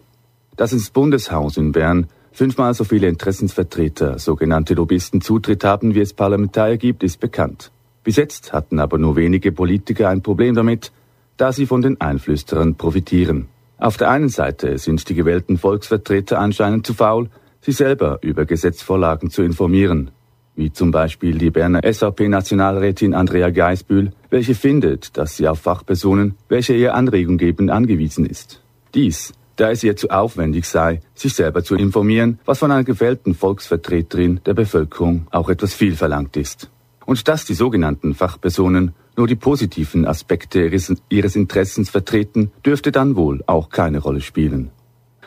Dass 0.55 0.71
ins 0.71 0.91
Bundeshaus 0.91 1.57
in 1.57 1.73
Bern 1.73 2.07
fünfmal 2.31 2.73
so 2.73 2.83
viele 2.83 3.07
Interessensvertreter, 3.07 4.19
sogenannte 4.19 4.75
Lobbyisten, 4.75 5.21
Zutritt 5.21 5.63
haben, 5.63 5.93
wie 5.93 6.01
es 6.01 6.13
Parlamentarier 6.13 6.77
gibt, 6.77 7.03
ist 7.03 7.19
bekannt. 7.19 7.71
Bis 8.03 8.15
jetzt 8.15 8.53
hatten 8.53 8.79
aber 8.79 8.97
nur 8.97 9.17
wenige 9.17 9.51
Politiker 9.51 10.07
ein 10.07 10.21
Problem 10.21 10.55
damit, 10.55 10.91
da 11.35 11.51
sie 11.51 11.65
von 11.65 11.81
den 11.81 11.99
Einflüsterern 11.99 12.75
profitieren. 12.75 13.49
Auf 13.79 13.97
der 13.97 14.09
einen 14.09 14.29
Seite 14.29 14.77
sind 14.79 15.07
die 15.07 15.13
gewählten 15.13 15.57
Volksvertreter 15.59 16.39
anscheinend 16.39 16.87
zu 16.87 16.95
faul, 16.95 17.29
sich 17.61 17.77
selber 17.77 18.17
über 18.21 18.45
Gesetzvorlagen 18.45 19.29
zu 19.29 19.43
informieren, 19.43 20.09
wie 20.55 20.73
zum 20.73 20.89
Beispiel 20.89 21.37
die 21.37 21.51
Berner 21.51 21.81
SAP-Nationalrätin 21.83 23.13
Andrea 23.13 23.51
Geisbühl, 23.51 24.13
welche 24.31 24.55
findet, 24.55 25.15
dass 25.15 25.37
sie 25.37 25.47
auf 25.47 25.59
Fachpersonen, 25.59 26.35
welche 26.49 26.73
ihr 26.73 26.95
Anregung 26.95 27.37
geben, 27.37 27.69
angewiesen 27.69 28.25
ist. 28.25 28.61
Dies, 28.95 29.33
da 29.57 29.69
es 29.69 29.83
ihr 29.83 29.95
zu 29.95 30.09
aufwendig 30.09 30.65
sei, 30.65 31.01
sich 31.13 31.35
selber 31.35 31.63
zu 31.63 31.75
informieren, 31.75 32.39
was 32.45 32.59
von 32.59 32.71
einer 32.71 32.83
gewählten 32.83 33.35
Volksvertreterin 33.35 34.39
der 34.43 34.55
Bevölkerung 34.55 35.27
auch 35.29 35.49
etwas 35.49 35.75
viel 35.75 35.95
verlangt 35.95 36.35
ist. 36.35 36.71
Und 37.05 37.27
dass 37.27 37.45
die 37.45 37.53
sogenannten 37.53 38.15
Fachpersonen 38.15 38.93
nur 39.17 39.27
die 39.27 39.35
positiven 39.35 40.05
Aspekte 40.05 40.65
ihres, 41.09 41.35
Interessens 41.35 41.89
vertreten, 41.89 42.51
dürfte 42.65 42.91
dann 42.91 43.15
wohl 43.15 43.43
auch 43.47 43.69
keine 43.69 43.99
Rolle 43.99 44.21
spielen. 44.21 44.69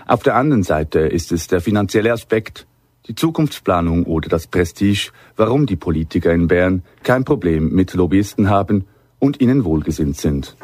Auf 0.07 0.23
der 0.23 0.37
anderen 0.37 0.63
Seite 0.63 1.01
ist 1.01 1.33
es 1.33 1.49
der 1.49 1.61
finanzielle 1.61 2.13
Aspekt, 2.13 2.67
die 3.07 3.15
Zukunftsplanung 3.15 4.05
oder 4.05 4.29
das 4.29 4.47
Prestige, 4.47 5.11
warum 5.37 5.67
die 5.67 5.77
Politiker 5.77 6.33
in 6.33 6.47
Bern 6.47 6.83
kein 7.03 7.25
Problem 7.25 7.73
mit 7.73 7.93
Lobbyisten 7.95 8.49
haben 8.49 8.87
und 9.19 9.41
ihnen 9.41 9.65
wohlgesinnt 9.65 10.17
sind. 10.17 10.57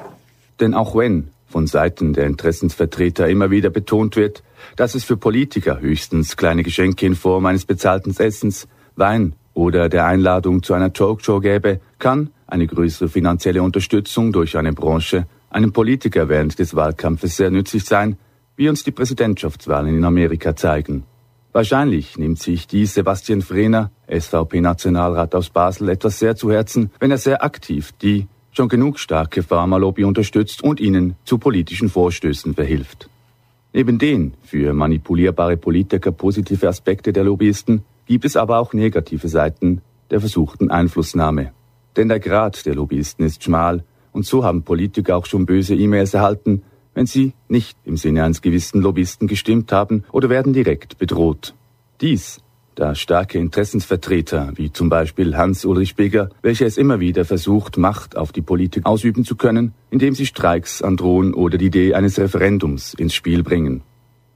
Denn 0.61 0.75
auch 0.75 0.95
wenn 0.97 1.29
von 1.49 1.67
Seiten 1.67 2.13
der 2.13 2.27
Interessensvertreter 2.27 3.29
immer 3.29 3.51
wieder 3.51 3.71
betont 3.71 4.17
wird, 4.17 4.43
dass 4.77 4.95
es 4.95 5.05
für 5.05 5.17
Politiker 5.17 5.81
höchstens 5.81 6.37
kleine 6.37 6.63
Geschenke 6.63 7.07
in 7.07 7.15
Form 7.15 7.47
eines 7.47 7.65
bezahlten 7.65 8.15
Essens, 8.17 8.69
Wein 8.95 9.35
oder 9.57 9.89
der 9.89 10.05
Einladung 10.05 10.63
zu 10.63 10.75
einer 10.75 10.93
Talkshow 10.93 11.41
gäbe, 11.41 11.81
kann 11.99 12.31
eine 12.47 12.67
größere 12.67 13.09
finanzielle 13.09 13.63
Unterstützung 13.63 14.31
durch 14.31 14.57
eine 14.59 14.75
Branche 14.75 15.27
einem 15.49 15.73
Politiker 15.73 16.29
während 16.29 16.59
des 16.59 16.77
Wahlkampfes 16.77 17.39
sehr 17.39 17.51
nützlich 17.51 17.85
sein, 17.85 18.19
wie 18.57 18.69
uns 18.69 18.85
die 18.85 18.91
Präsidentschaftswahlen 18.91 19.97
in 19.97 20.05
Amerika 20.05 20.55
zeigen. 20.55 21.05
Wahrscheinlich 21.53 22.19
nimmt 22.19 22.39
sich 22.39 22.67
dies 22.67 22.93
Sebastian 22.93 23.41
Frehner, 23.41 23.91
SVP-Nationalrat 24.09 25.35
aus 25.35 25.49
Basel, 25.49 25.89
etwas 25.89 26.19
sehr 26.19 26.37
zu 26.37 26.53
Herzen, 26.53 26.91
wenn 27.01 27.11
er 27.11 27.19
sehr 27.19 27.43
aktiv 27.43 27.93
die 28.03 28.27
schon 28.53 28.69
genug 28.69 28.99
starke 28.99 29.43
Pharmalobby 29.43 30.05
unterstützt 30.05 30.63
und 30.63 30.81
ihnen 30.81 31.17
zu 31.25 31.39
politischen 31.39 31.89
Vorstößen 31.89 32.55
verhilft. 32.55 33.09
Neben 33.73 33.99
den 33.99 34.35
für 34.45 34.75
manipulierbare 34.75 35.57
Politiker 35.57 36.13
positive 36.13 36.69
Aspekte 36.69 37.13
der 37.13 37.25
Lobbyisten 37.25 37.85
gibt 38.07 38.25
es 38.25 38.37
aber 38.37 38.59
auch 38.59 38.73
negative 38.73 39.29
Seiten 39.29 39.83
der 40.11 40.21
versuchten 40.21 40.71
Einflussnahme. 40.71 41.53
Denn 41.97 42.09
der 42.09 42.21
Grad 42.21 42.65
der 42.67 42.75
Lobbyisten 42.75 43.25
ist 43.25 43.43
schmal 43.43 43.85
und 44.13 44.25
so 44.25 44.45
haben 44.45 44.63
Politiker 44.63 45.17
auch 45.17 45.27
schon 45.27 45.47
böse 45.47 45.75
E-Mails 45.75 46.15
erhalten, 46.15 46.63
wenn 46.95 47.07
sie 47.07 47.35
nicht 47.49 47.77
im 47.85 47.97
Sinne 47.97 48.25
eines 48.25 48.41
gewissen 48.41 48.81
Lobbyisten 48.81 49.29
gestimmt 49.29 49.73
haben 49.73 50.05
oder 50.13 50.31
werden 50.31 50.53
direkt 50.53 50.99
bedroht. 50.99 51.55
Dies 52.01 52.41
da 52.77 52.95
starke 52.95 53.39
Interessensvertreter, 53.39 54.53
wie 54.57 54.71
zum 54.71 54.91
Beispiel 54.91 55.35
Hans-Ulrich 55.35 55.97
Bigger, 55.97 56.29
welcher 56.43 56.67
es 56.67 56.77
immer 56.77 57.01
wieder 57.01 57.25
versucht, 57.25 57.79
Macht 57.79 58.19
auf 58.19 58.33
die 58.33 58.43
Politik 58.43 58.85
ausüben 58.85 59.25
zu 59.25 59.35
können, 59.35 59.73
indem 59.91 60.15
sie 60.15 60.27
Streiks 60.27 60.83
androhen 60.83 61.33
oder 61.33 61.57
die 61.57 61.67
Idee 61.67 61.95
eines 61.95 62.19
Referendums 62.19 62.93
ins 62.93 63.15
Spiel 63.15 63.43
bringen. 63.43 63.81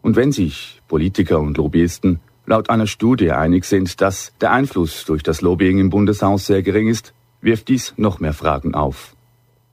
Und 0.01 0.17
wenn 0.17 0.33
sich 0.33 0.81
Politiker 0.89 1.39
und 1.39 1.59
Lobbyisten 1.59 2.21
laut 2.51 2.69
einer 2.69 2.89
Studie 2.89 3.31
einig 3.31 3.65
sind, 3.65 4.01
dass 4.01 4.33
der 4.41 4.51
Einfluss 4.51 5.05
durch 5.05 5.23
das 5.23 5.41
Lobbying 5.41 5.79
im 5.79 5.89
Bundeshaus 5.89 6.47
sehr 6.47 6.63
gering 6.63 6.89
ist, 6.89 7.15
wirft 7.41 7.69
dies 7.69 7.95
noch 7.97 8.19
mehr 8.19 8.33
Fragen 8.33 8.75
auf. 8.75 9.15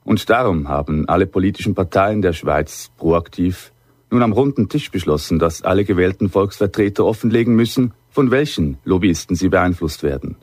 Und 0.04 0.30
darum 0.30 0.68
haben 0.68 1.08
alle 1.08 1.26
politischen 1.26 1.74
Parteien 1.74 2.22
der 2.22 2.32
Schweiz 2.32 2.90
proaktiv 2.96 3.72
nun 4.10 4.22
am 4.22 4.32
runden 4.32 4.68
Tisch 4.68 4.90
beschlossen, 4.90 5.40
dass 5.40 5.62
alle 5.62 5.84
gewählten 5.84 6.30
Volksvertreter 6.30 7.04
offenlegen 7.04 7.54
müssen, 7.56 7.92
von 8.10 8.30
welchen 8.30 8.78
Lobbyisten 8.84 9.34
sie 9.34 9.48
beeinflusst 9.48 10.04
werden. 10.04 10.36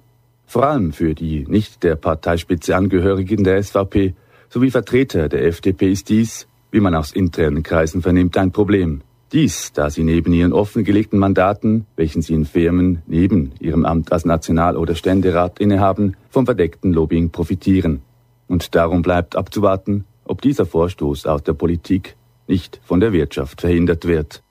Vor 0.46 0.68
allem 0.68 0.92
für 0.92 1.16
die 1.16 1.46
nicht 1.48 1.84
der 1.84 1.96
Parteispitze 1.96 2.76
Angehörigen 2.76 3.46
der 3.46 3.64
SVP 3.64 4.14
sowie 4.50 4.72
Vertreter 4.72 5.30
der 5.30 5.46
FDP 5.46 5.94
ist 5.94 6.10
dies, 6.10 6.48
wie 6.70 6.82
man 6.82 6.96
aus 6.96 7.14
internen 7.14 7.64
Kreisen 7.64 8.02
vernimmt, 8.02 8.38
ein 8.38 8.52
Problem. 8.52 9.02
Dies, 9.36 9.74
da 9.74 9.90
sie 9.90 10.06
neben 10.06 10.32
ihren 10.32 10.54
offengelegten 10.54 11.20
Mandaten, 11.20 11.86
welchen 11.98 12.22
sie 12.22 12.34
in 12.34 12.46
Firmen 12.46 13.02
neben 13.06 13.52
ihrem 13.60 13.84
Amt 13.84 14.14
als 14.14 14.24
National- 14.24 14.78
oder 14.78 14.96
Ständerat 14.96 15.60
innehaben, 15.60 16.16
vom 16.30 16.46
verdeckten 16.46 16.94
Lobbying 16.94 17.32
profitieren. 17.32 18.02
Und 18.48 18.76
darum 18.76 19.02
bleibt 19.02 19.36
abzuwarten, 19.36 20.06
ob 20.24 20.42
dieser 20.42 20.66
Vorstoß 20.66 21.26
aus 21.26 21.44
der 21.44 21.52
Politik 21.52 22.16
nicht 22.48 22.80
von 22.86 23.02
der 23.02 23.12
Wirtschaft 23.12 23.60
verhindert 23.60 24.08
wird. 24.08 24.42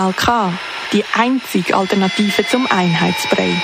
Kanal 0.00 0.14
K, 0.14 0.52
die 0.94 1.04
einzige 1.14 1.76
Alternative 1.76 2.46
zum 2.46 2.66
Einheitsbrei. 2.70 3.54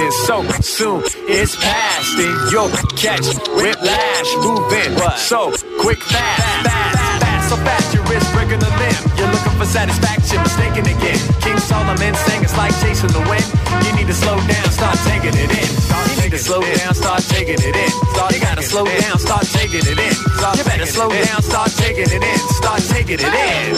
Then 0.00 0.12
so 0.24 0.36
soon 0.64 1.02
it's 1.28 1.54
past, 1.56 2.16
then 2.16 2.32
you'll 2.50 2.72
catch 2.96 3.26
whiplash, 3.52 4.30
moving 4.40 4.96
so 5.20 5.52
quick, 5.80 6.00
fast, 6.00 6.64
fast, 6.64 7.20
fast, 7.20 7.48
so 7.50 7.56
fast 7.56 7.94
your 7.94 8.04
wrist 8.08 8.32
breaking 8.32 8.60
the 8.60 8.72
limb. 8.80 9.00
You're 9.18 9.28
looking 9.28 9.56
for 9.60 9.66
satisfaction, 9.66 10.40
mistaken 10.40 10.84
again. 10.88 11.20
King 11.44 11.58
Solomon 11.58 12.14
sang 12.14 12.42
it's 12.42 12.56
like 12.56 12.72
chasing 12.80 13.12
the 13.12 13.20
wind. 13.28 13.44
You 13.84 13.92
need 13.96 14.08
to 14.08 14.16
slow 14.16 14.36
down, 14.40 14.68
start 14.72 14.96
taking 15.04 15.36
it 15.36 15.50
in. 15.52 15.68
You 16.08 16.16
need 16.22 16.32
to 16.32 16.38
slow 16.38 16.62
down, 16.64 16.94
start 16.94 17.22
taking 17.28 17.60
it 17.60 17.76
in. 17.76 17.92
You 18.32 18.40
gotta 18.40 18.62
slow 18.62 18.84
down, 18.84 19.18
start 19.18 19.44
taking 19.52 19.84
it 19.84 19.98
in. 20.00 20.14
You 20.56 20.64
better 20.64 20.86
slow 20.86 21.10
down, 21.10 21.42
start 21.42 21.70
taking 21.76 22.08
it 22.08 22.22
in. 22.24 22.38
Start 22.60 22.80
taking 22.88 23.20
it 23.20 23.34
in. 23.36 23.76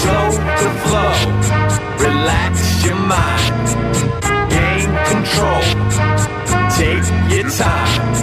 Slow 0.00 0.32
the 0.64 0.72
flow, 0.88 1.12
relax 2.00 2.84
your 2.84 2.96
mind, 2.96 3.52
control, 5.38 5.62
take 6.70 7.06
your 7.30 7.50
time. 7.50 8.14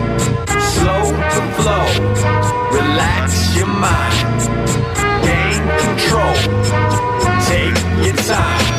Slow 0.73 1.03
the 1.33 1.43
flow, 1.57 1.87
relax 2.71 3.55
your 3.55 3.67
mind, 3.67 4.39
gain 5.23 5.61
control, 5.79 6.33
take 7.47 8.05
your 8.05 8.15
time. 8.15 8.74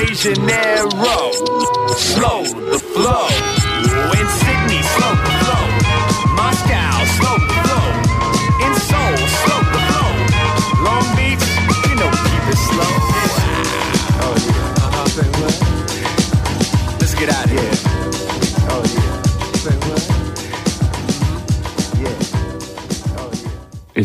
De 0.00 0.34
slow 1.98 2.59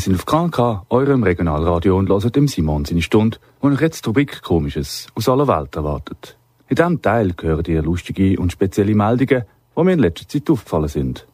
seid 0.05 0.15
auf 0.15 0.25
KNK, 0.25 0.85
eurem 0.89 1.23
Regionalradio 1.23 1.97
und 1.97 2.09
hört 2.09 2.35
dem 2.35 2.47
Simon 2.47 2.85
seine 2.85 3.01
Stunde, 3.01 3.39
wo 3.59 3.69
euch 3.69 3.81
jetzt 3.81 4.05
die 4.05 4.09
Rubrik 4.09 4.43
Komisches 4.43 5.07
aus 5.15 5.27
aller 5.27 5.47
Welt 5.47 5.75
erwartet. 5.75 6.37
In 6.67 6.75
diesem 6.75 7.01
Teil 7.01 7.33
hören 7.41 7.65
ihr 7.65 7.81
lustige 7.81 8.39
und 8.39 8.51
spezielle 8.51 8.93
Meldungen, 8.93 9.45
die 9.75 9.83
mir 9.83 9.93
in 9.93 9.99
letzter 9.99 10.27
Zeit 10.27 10.49
aufgefallen 10.49 10.89
sind. 10.89 11.25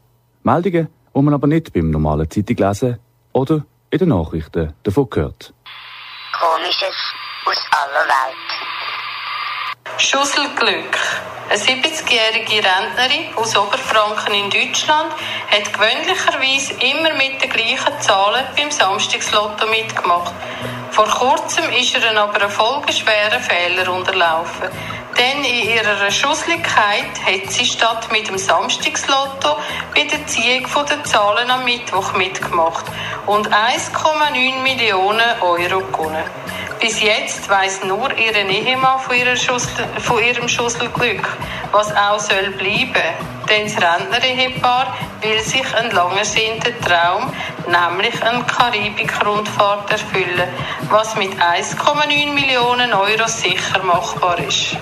Meldungen, 0.44 0.88
die 1.14 1.22
man 1.22 1.34
aber 1.34 1.48
nicht 1.48 1.74
beim 1.74 1.92
normalen 1.92 2.30
Zeitung 2.30 2.56
lesen 2.56 2.98
oder 3.34 3.66
in 3.90 4.00
den 4.00 4.10
Nachrichten 4.10 4.74
davon 4.84 5.10
hört. 5.14 5.54
Komisches 6.40 6.96
aus 7.46 7.60
aller 7.72 8.08
Welt. 8.08 8.61
Schusselglück. 10.02 10.98
Eine 11.48 11.60
70-jährige 11.60 12.68
Rentnerin 12.68 13.36
aus 13.36 13.56
Oberfranken 13.56 14.34
in 14.34 14.50
Deutschland 14.50 15.14
hat 15.52 15.72
gewöhnlicherweise 15.72 16.74
immer 16.80 17.14
mit 17.14 17.40
den 17.40 17.50
gleichen 17.52 18.00
Zahlen 18.00 18.46
beim 18.58 18.72
Samstagslotto 18.72 19.68
mitgemacht. 19.68 20.34
Vor 20.90 21.08
kurzem 21.08 21.70
ist 21.70 21.94
ihr 21.94 22.20
aber 22.20 22.42
ein 22.42 22.50
folgenschwerer 22.50 23.40
Fehler 23.42 23.94
unterlaufen. 23.94 24.70
Denn 25.18 25.44
in 25.44 25.70
ihrer 25.70 26.10
Schusseligkeit 26.10 27.12
hat 27.24 27.52
sie 27.52 27.66
statt 27.66 28.12
mit 28.12 28.28
dem 28.28 28.40
Samstagslotto 28.40 29.58
bei 29.94 30.06
der 30.06 30.26
Ziehung 30.26 30.68
der 30.90 31.04
Zahlen 31.04 31.52
am 31.52 31.64
Mittwoch 31.64 32.14
mitgemacht 32.14 32.86
und 33.28 33.48
1,9 33.50 34.62
Millionen 34.64 35.42
Euro 35.42 35.82
gewonnen. 35.82 36.24
Bis 36.82 37.00
jetzt 37.00 37.48
weiß 37.48 37.84
nur 37.86 38.10
ihre 38.18 38.42
Ehemann 38.42 39.00
von, 39.00 39.16
Schussel, 39.38 39.86
von 40.00 40.18
ihrem 40.24 40.48
Schusselglück, 40.48 41.30
was 41.72 41.96
auch 41.96 42.20
soll 42.20 42.50
bleiben. 42.58 43.06
Denn 43.48 43.66
das 43.66 43.76
Rentner-Ehepaar 43.76 44.98
will 45.22 45.40
sich 45.42 45.76
einen 45.76 45.92
lang 45.92 46.18
ersehnten 46.18 46.74
Traum, 46.84 47.32
nämlich 47.68 48.20
eine 48.24 48.44
Karibik-Rundfahrt 48.46 49.92
erfüllen, 49.92 50.50
was 50.90 51.16
mit 51.18 51.30
1,9 51.34 52.34
Millionen 52.34 52.94
Euro 52.94 53.28
sicher 53.28 53.84
machbar 53.84 54.40
ist. 54.40 54.76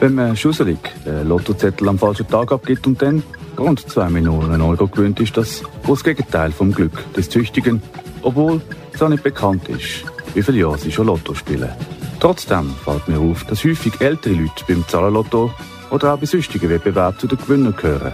Wenn 0.00 0.16
man 0.16 0.36
schusselig 0.36 0.78
den 1.06 1.26
Lottozettel 1.26 1.88
am 1.88 1.98
falschen 1.98 2.28
Tag 2.28 2.52
abgibt 2.52 2.86
und 2.86 3.00
dann 3.00 3.22
rund 3.58 3.88
2 3.90 4.10
Millionen 4.10 4.60
Euro 4.60 4.86
gewöhnt, 4.86 5.18
ist 5.20 5.34
das 5.38 5.62
das 5.86 6.04
Gegenteil 6.04 6.52
vom 6.52 6.72
Glück 6.72 7.10
des 7.14 7.30
Tüchtigen, 7.30 7.82
obwohl 8.20 8.60
es 8.92 9.00
auch 9.00 9.08
nicht 9.08 9.22
bekannt 9.22 9.66
ist, 9.70 10.04
wie 10.36 10.42
viele 10.42 10.58
Jahre 10.58 10.78
sie 10.78 10.92
schon 10.92 11.06
Lotto 11.06 11.34
spielen. 11.34 11.72
Trotzdem 12.20 12.74
fällt 12.84 13.08
mir 13.08 13.18
auf, 13.18 13.44
dass 13.44 13.64
häufig 13.64 14.00
ältere 14.00 14.34
Leute 14.34 14.64
beim 14.68 14.86
Zahlenlotto 14.86 15.52
oder 15.90 16.12
auch 16.12 16.18
bei 16.18 16.26
sonstigen 16.26 16.68
Wettbewerben 16.68 17.18
zu 17.18 17.26
den 17.26 17.38
Gewinnern 17.38 17.74
gehören. 17.74 18.12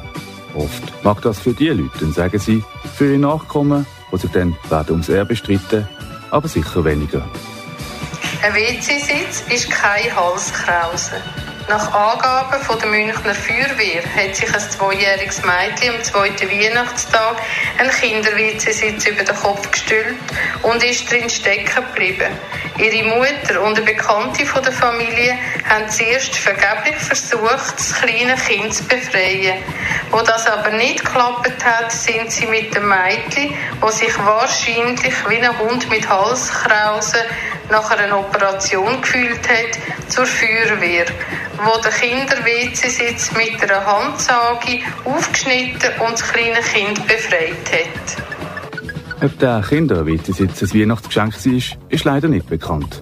Oft 0.55 1.05
mag 1.05 1.21
das 1.23 1.41
für 1.41 1.53
die 1.53 1.69
Leute, 1.69 1.99
dann 1.99 2.13
sagen 2.13 2.39
sie, 2.39 2.63
für 2.95 3.11
ihre 3.11 3.19
Nachkommen, 3.19 3.87
die 4.13 4.19
sich 4.19 4.31
dann 4.31 4.57
werden 4.71 4.93
ums 4.93 5.09
Erbe 5.09 5.35
streiten, 5.35 5.89
aber 6.31 6.47
sicher 6.47 6.85
weniger. 6.85 7.25
Ein 8.43 8.55
WC-Sitz 8.55 9.45
ist 9.53 9.71
keine 9.71 10.15
Halskrause. 10.15 11.17
Nach 11.69 11.95
Angaben 11.95 12.61
von 12.65 12.79
der 12.81 12.89
Münchner 12.89 13.35
Feuerwehr 13.35 14.03
hat 14.17 14.35
sich 14.35 14.53
ein 14.53 14.61
zweijähriges 14.61 15.43
Mädchen 15.43 15.95
am 15.95 16.03
zweiten 16.03 16.51
Weihnachtstag 16.51 17.37
einen 17.79 17.91
Kinder-WC-Sitz 17.91 19.07
über 19.07 19.23
den 19.23 19.37
Kopf 19.37 19.71
gestülpt 19.71 20.33
und 20.63 20.83
ist 20.83 21.11
drin 21.11 21.31
stecken 21.31 21.85
geblieben. 21.87 22.33
Ihre 22.79 23.05
Mutter 23.05 23.63
und 23.63 23.77
eine 23.77 23.87
Bekannte 23.87 24.45
von 24.45 24.63
der 24.63 24.73
Familie 24.73 25.39
haben 25.69 25.89
zuerst 25.89 26.37
vergeblich 26.37 26.97
versucht, 26.97 27.75
das 27.77 28.01
kleine 28.01 28.35
Kind 28.35 28.75
zu 28.75 28.85
befreien. 28.85 29.63
Wo 30.11 30.21
das 30.21 30.47
aber 30.47 30.71
nicht 30.71 31.05
geklappt 31.05 31.65
hat, 31.65 31.93
sind 31.93 32.33
sie 32.33 32.47
mit 32.47 32.75
dem 32.75 32.89
Mädchen, 32.89 33.55
wo 33.81 33.89
sich 33.89 34.17
wahrscheinlich 34.19 35.15
wie 35.29 35.39
ein 35.39 35.59
Hund 35.59 35.89
mit 35.91 36.09
Halskrause 36.09 37.19
nach 37.71 37.91
einer 37.91 38.19
Operation 38.19 39.01
gefühlt 39.01 39.49
hat, 39.49 39.79
zur 40.09 40.27
Feuerwehr, 40.27 41.07
wo 41.65 41.81
der 41.81 41.93
Kinder-WC-Sitz 41.93 43.33
mit 43.33 43.63
einer 43.63 43.85
Handsage 43.85 44.81
aufgeschnitten 45.05 45.91
und 46.01 46.13
das 46.13 46.33
kleine 46.33 46.61
Kind 46.61 47.07
befreit 47.07 47.73
hat. 47.73 49.25
Ob 49.25 49.39
der 49.39 49.63
Kinder-WC-Sitz 49.69 50.63
ein 50.63 50.81
Weihnachtsgeschenk 50.81 51.35
war, 51.35 51.79
ist 51.89 52.05
leider 52.05 52.29
nicht 52.29 52.49
bekannt. 52.49 53.01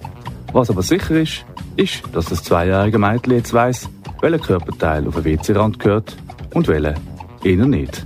Was 0.53 0.69
aber 0.69 0.83
sicher 0.83 1.15
ist, 1.15 1.45
ist, 1.75 2.03
dass 2.13 2.25
das 2.25 2.43
zweijährige 2.43 2.99
Mädchen 2.99 3.33
jetzt 3.33 3.53
weiss, 3.53 3.89
welcher 4.21 4.39
Körperteil 4.39 5.07
auf 5.07 5.15
den 5.15 5.25
WC-Rand 5.25 5.79
gehört 5.79 6.15
und 6.53 6.67
welcher 6.67 6.95
eher 7.43 7.65
nicht. 7.65 8.05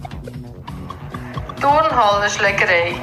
Turnhallenschlägerei. 1.60 2.94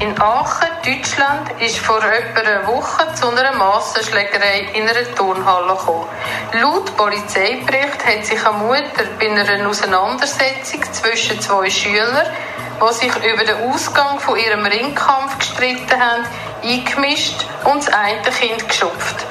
In 0.00 0.20
Aachen, 0.20 0.68
Deutschland, 0.84 1.60
ist 1.60 1.78
vor 1.78 2.02
etwa 2.02 2.40
einer 2.40 2.66
Woche 2.66 3.14
zu 3.14 3.28
einer 3.28 3.52
Massenschlägerei 3.52 4.70
in 4.74 4.88
einer 4.88 5.14
Turnhalle 5.14 5.68
gekommen. 5.68 6.08
Laut 6.60 6.96
Polizeibericht 6.96 8.04
hat 8.04 8.24
sich 8.24 8.44
eine 8.44 8.58
Mutter 8.58 9.04
bei 9.20 9.30
einer 9.30 9.68
Auseinandersetzung 9.68 10.82
zwischen 10.92 11.40
zwei 11.40 11.70
Schülern, 11.70 12.26
die 12.80 12.94
sich 12.94 13.14
über 13.14 13.44
den 13.44 13.70
Ausgang 13.70 14.18
von 14.18 14.36
ihrem 14.36 14.66
Ringkampf 14.66 15.38
gestritten 15.38 16.00
haben, 16.00 16.24
eingemischt 16.64 17.46
und 17.64 17.86
das 17.86 17.94
eine 17.94 18.20
Kind 18.22 18.68
geschupft. 18.68 19.24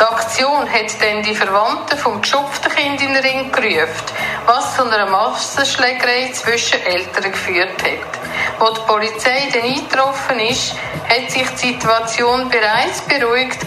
Die 0.00 0.04
Aktion 0.06 0.66
hat 0.66 0.96
dann 1.02 1.22
die 1.22 1.34
Verwandten 1.34 1.98
vom 1.98 2.22
geschupften 2.22 2.72
Kind 2.72 3.02
in 3.02 3.12
den 3.12 3.22
Ring 3.22 3.52
gerufen, 3.52 4.06
was 4.46 4.74
zu 4.74 4.82
einer 4.82 5.10
Massenschlägerei 5.10 6.30
zwischen 6.32 6.80
Eltern 6.80 7.30
geführt 7.30 7.82
hat. 7.82 8.66
Als 8.66 8.78
die 8.78 8.86
Polizei 8.86 9.48
dann 9.52 9.62
eingetroffen 9.62 10.40
ist, 10.40 10.74
hat 11.06 11.30
sich 11.30 11.46
die 11.50 11.74
Situation 11.74 12.48
bereits 12.48 13.02
beruhigt 13.02 13.58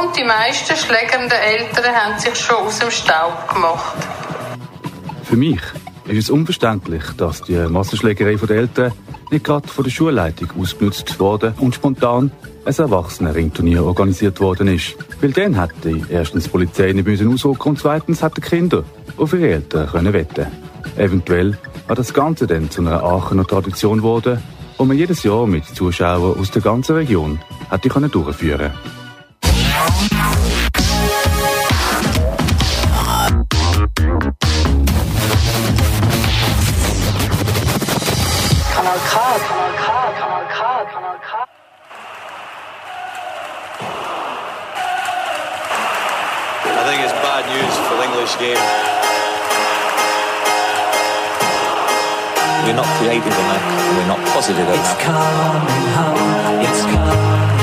und 0.00 0.16
die 0.16 0.24
meisten 0.24 0.74
schlägernden 0.74 1.38
Eltern 1.38 1.94
haben 1.94 2.18
sich 2.18 2.34
schon 2.34 2.64
aus 2.64 2.78
dem 2.78 2.90
Staub 2.90 3.46
gemacht. 3.52 3.96
Für 5.24 5.36
mich 5.36 5.60
ist 6.06 6.24
es 6.24 6.30
unverständlich, 6.30 7.04
dass 7.18 7.42
die 7.42 7.56
Massenschlägerei 7.56 8.36
der 8.36 8.56
Eltern 8.56 8.92
nicht 9.30 9.44
gerade 9.44 9.68
von 9.68 9.84
der 9.84 9.90
Schulleitung 9.90 10.48
ausgenutzt 10.58 11.20
worden 11.20 11.54
und 11.58 11.74
spontan 11.74 12.32
ein 12.64 12.74
Erwachsenen-Ringturnier 12.74 13.84
organisiert 13.84 14.40
worden 14.40 14.68
ist. 14.68 14.96
Weil 15.20 15.32
dann 15.32 15.60
hätte 15.60 16.00
erstens 16.08 16.44
die 16.44 16.50
Polizei 16.50 16.92
nicht 16.92 17.06
müssen 17.06 17.32
ausrücken 17.32 17.70
und 17.70 17.78
zweitens 17.78 18.22
hätten 18.22 18.40
Kinder 18.40 18.84
auf 19.16 19.32
ihre 19.32 19.48
Eltern 19.48 19.88
können 19.88 20.12
wetten. 20.12 20.46
Eventuell 20.96 21.58
war 21.86 21.96
das 21.96 22.14
Ganze 22.14 22.46
dann 22.46 22.70
zu 22.70 22.80
einer 22.80 23.02
Aachener 23.02 23.46
Tradition 23.46 23.98
geworden, 23.98 24.42
wo 24.78 24.84
man 24.84 24.96
jedes 24.96 25.22
Jahr 25.22 25.46
mit 25.46 25.64
Zuschauern 25.66 26.38
aus 26.38 26.50
der 26.50 26.62
ganzen 26.62 26.96
Region 26.96 27.40
hätte 27.70 27.88
können 27.88 28.10
durchführen 28.10 28.72
Kanal 29.40 30.23
game. 48.38 48.56
We're 52.64 52.74
not 52.74 52.86
creative 52.98 53.26
enough. 53.26 53.64
We're 53.96 54.06
not 54.06 54.20
positive 54.32 54.66
enough. 54.66 54.94
It's 54.94 55.04
coming 55.04 55.86
home. 55.94 56.64
It's 56.64 56.82
coming 56.82 57.53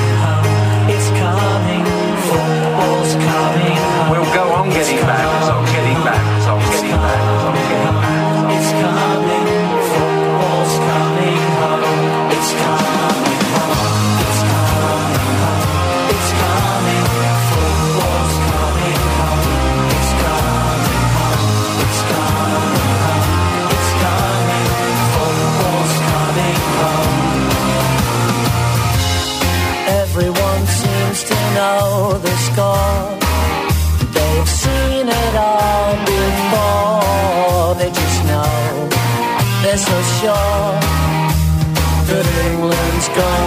gone. 43.13 43.40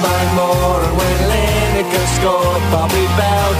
mind 0.00 0.30
more. 0.36 0.80
And 0.86 0.94
when 0.96 1.18
Lineker 1.30 2.06
scored, 2.16 2.62
Bobby 2.72 3.06
Bell 3.18 3.50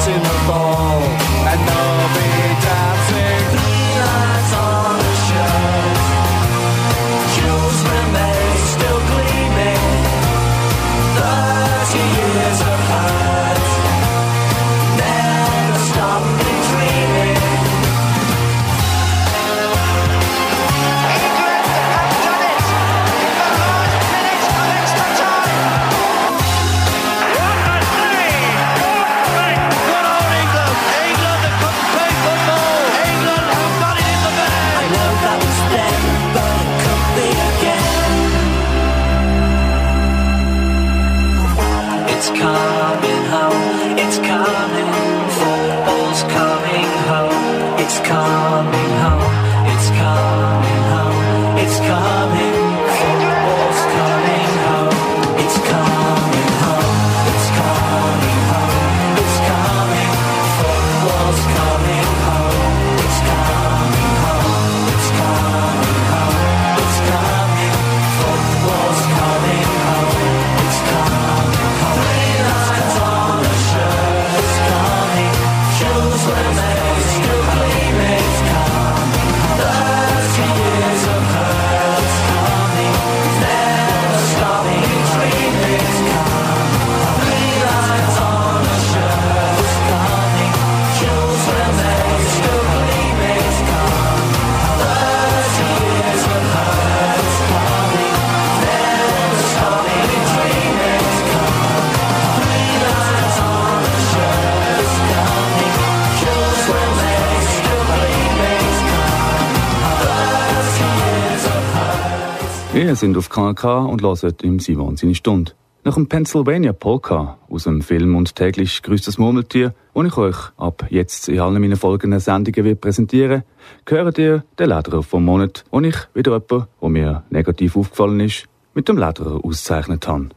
Wir 112.75 112.97
sind 112.97 113.19
auf 113.19 113.29
KNK 113.29 113.65
und 113.87 114.01
hören 114.01 114.35
im 114.43 114.59
Simon 114.59 114.97
seine 114.97 115.15
Stunde. 115.15 115.53
Nach 115.85 115.93
dem 115.93 116.09
Pennsylvania 116.09 116.73
Polka 116.73 117.37
aus 117.51 117.65
dem 117.65 117.83
Film 117.83 118.17
und 118.17 118.35
täglich 118.35 118.83
grüßt 118.83 119.07
das 119.07 119.19
Murmeltier, 119.19 119.75
den 119.95 120.07
ich 120.07 120.17
euch 120.17 120.37
ab 120.57 120.87
jetzt 120.89 121.29
in 121.29 121.41
allen 121.41 121.61
meinen 121.61 121.77
folgenden 121.77 122.19
Sendungen 122.19 122.65
will 122.65 122.77
präsentieren, 122.77 123.43
gehört 123.85 124.17
ihr 124.17 124.45
den 124.59 124.71
Lederer 124.71 125.03
vom 125.03 125.23
Monat, 125.23 125.65
und 125.69 125.85
ich 125.85 125.97
wieder 126.15 126.33
jemand, 126.33 126.69
der 126.81 126.89
mir 126.89 127.23
negativ 127.29 127.77
aufgefallen 127.77 128.21
ist, 128.21 128.47
mit 128.73 128.89
dem 128.89 128.97
Lederer 128.97 129.45
ausgezeichnet 129.45 130.09
habe. 130.09 130.31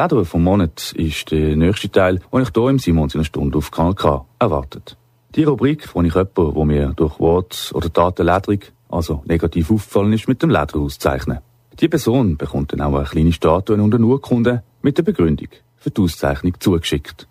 Der 0.00 0.08
Leder 0.08 0.24
vom 0.24 0.44
Monat 0.44 0.92
ist 0.96 1.30
der 1.30 1.56
nächste 1.56 1.90
Teil, 1.90 2.20
den 2.32 2.40
ich 2.40 2.48
hier 2.54 2.68
im 2.70 2.78
Simons 2.78 3.14
in 3.14 3.18
einer 3.18 3.26
Stunde 3.26 3.58
auf 3.58 3.70
Kanal 3.70 3.94
K 3.94 4.24
erwartet. 4.38 4.96
Die 5.34 5.44
Rubrik, 5.44 5.94
wo 5.94 6.00
ich 6.00 6.14
jemanden, 6.14 6.54
wo 6.54 6.64
mir 6.64 6.94
durch 6.96 7.20
Wort 7.20 7.70
oder 7.74 7.92
Taten 7.92 8.24
ledrig, 8.24 8.72
also 8.88 9.22
negativ 9.26 9.70
aufgefallen 9.70 10.14
ist, 10.14 10.26
mit 10.26 10.42
dem 10.42 10.48
Leder 10.48 10.76
auszeichnen. 10.76 11.40
Die 11.78 11.88
Person 11.88 12.38
bekommt 12.38 12.72
dann 12.72 12.80
auch 12.80 12.94
eine 12.94 13.04
kleine 13.04 13.30
Statue 13.30 13.76
und 13.76 13.94
eine 13.94 14.06
Urkunde 14.06 14.62
mit 14.80 14.96
der 14.96 15.02
Begründung 15.02 15.48
für 15.76 15.90
die 15.90 16.00
Auszeichnung 16.00 16.54
zugeschickt. 16.58 17.28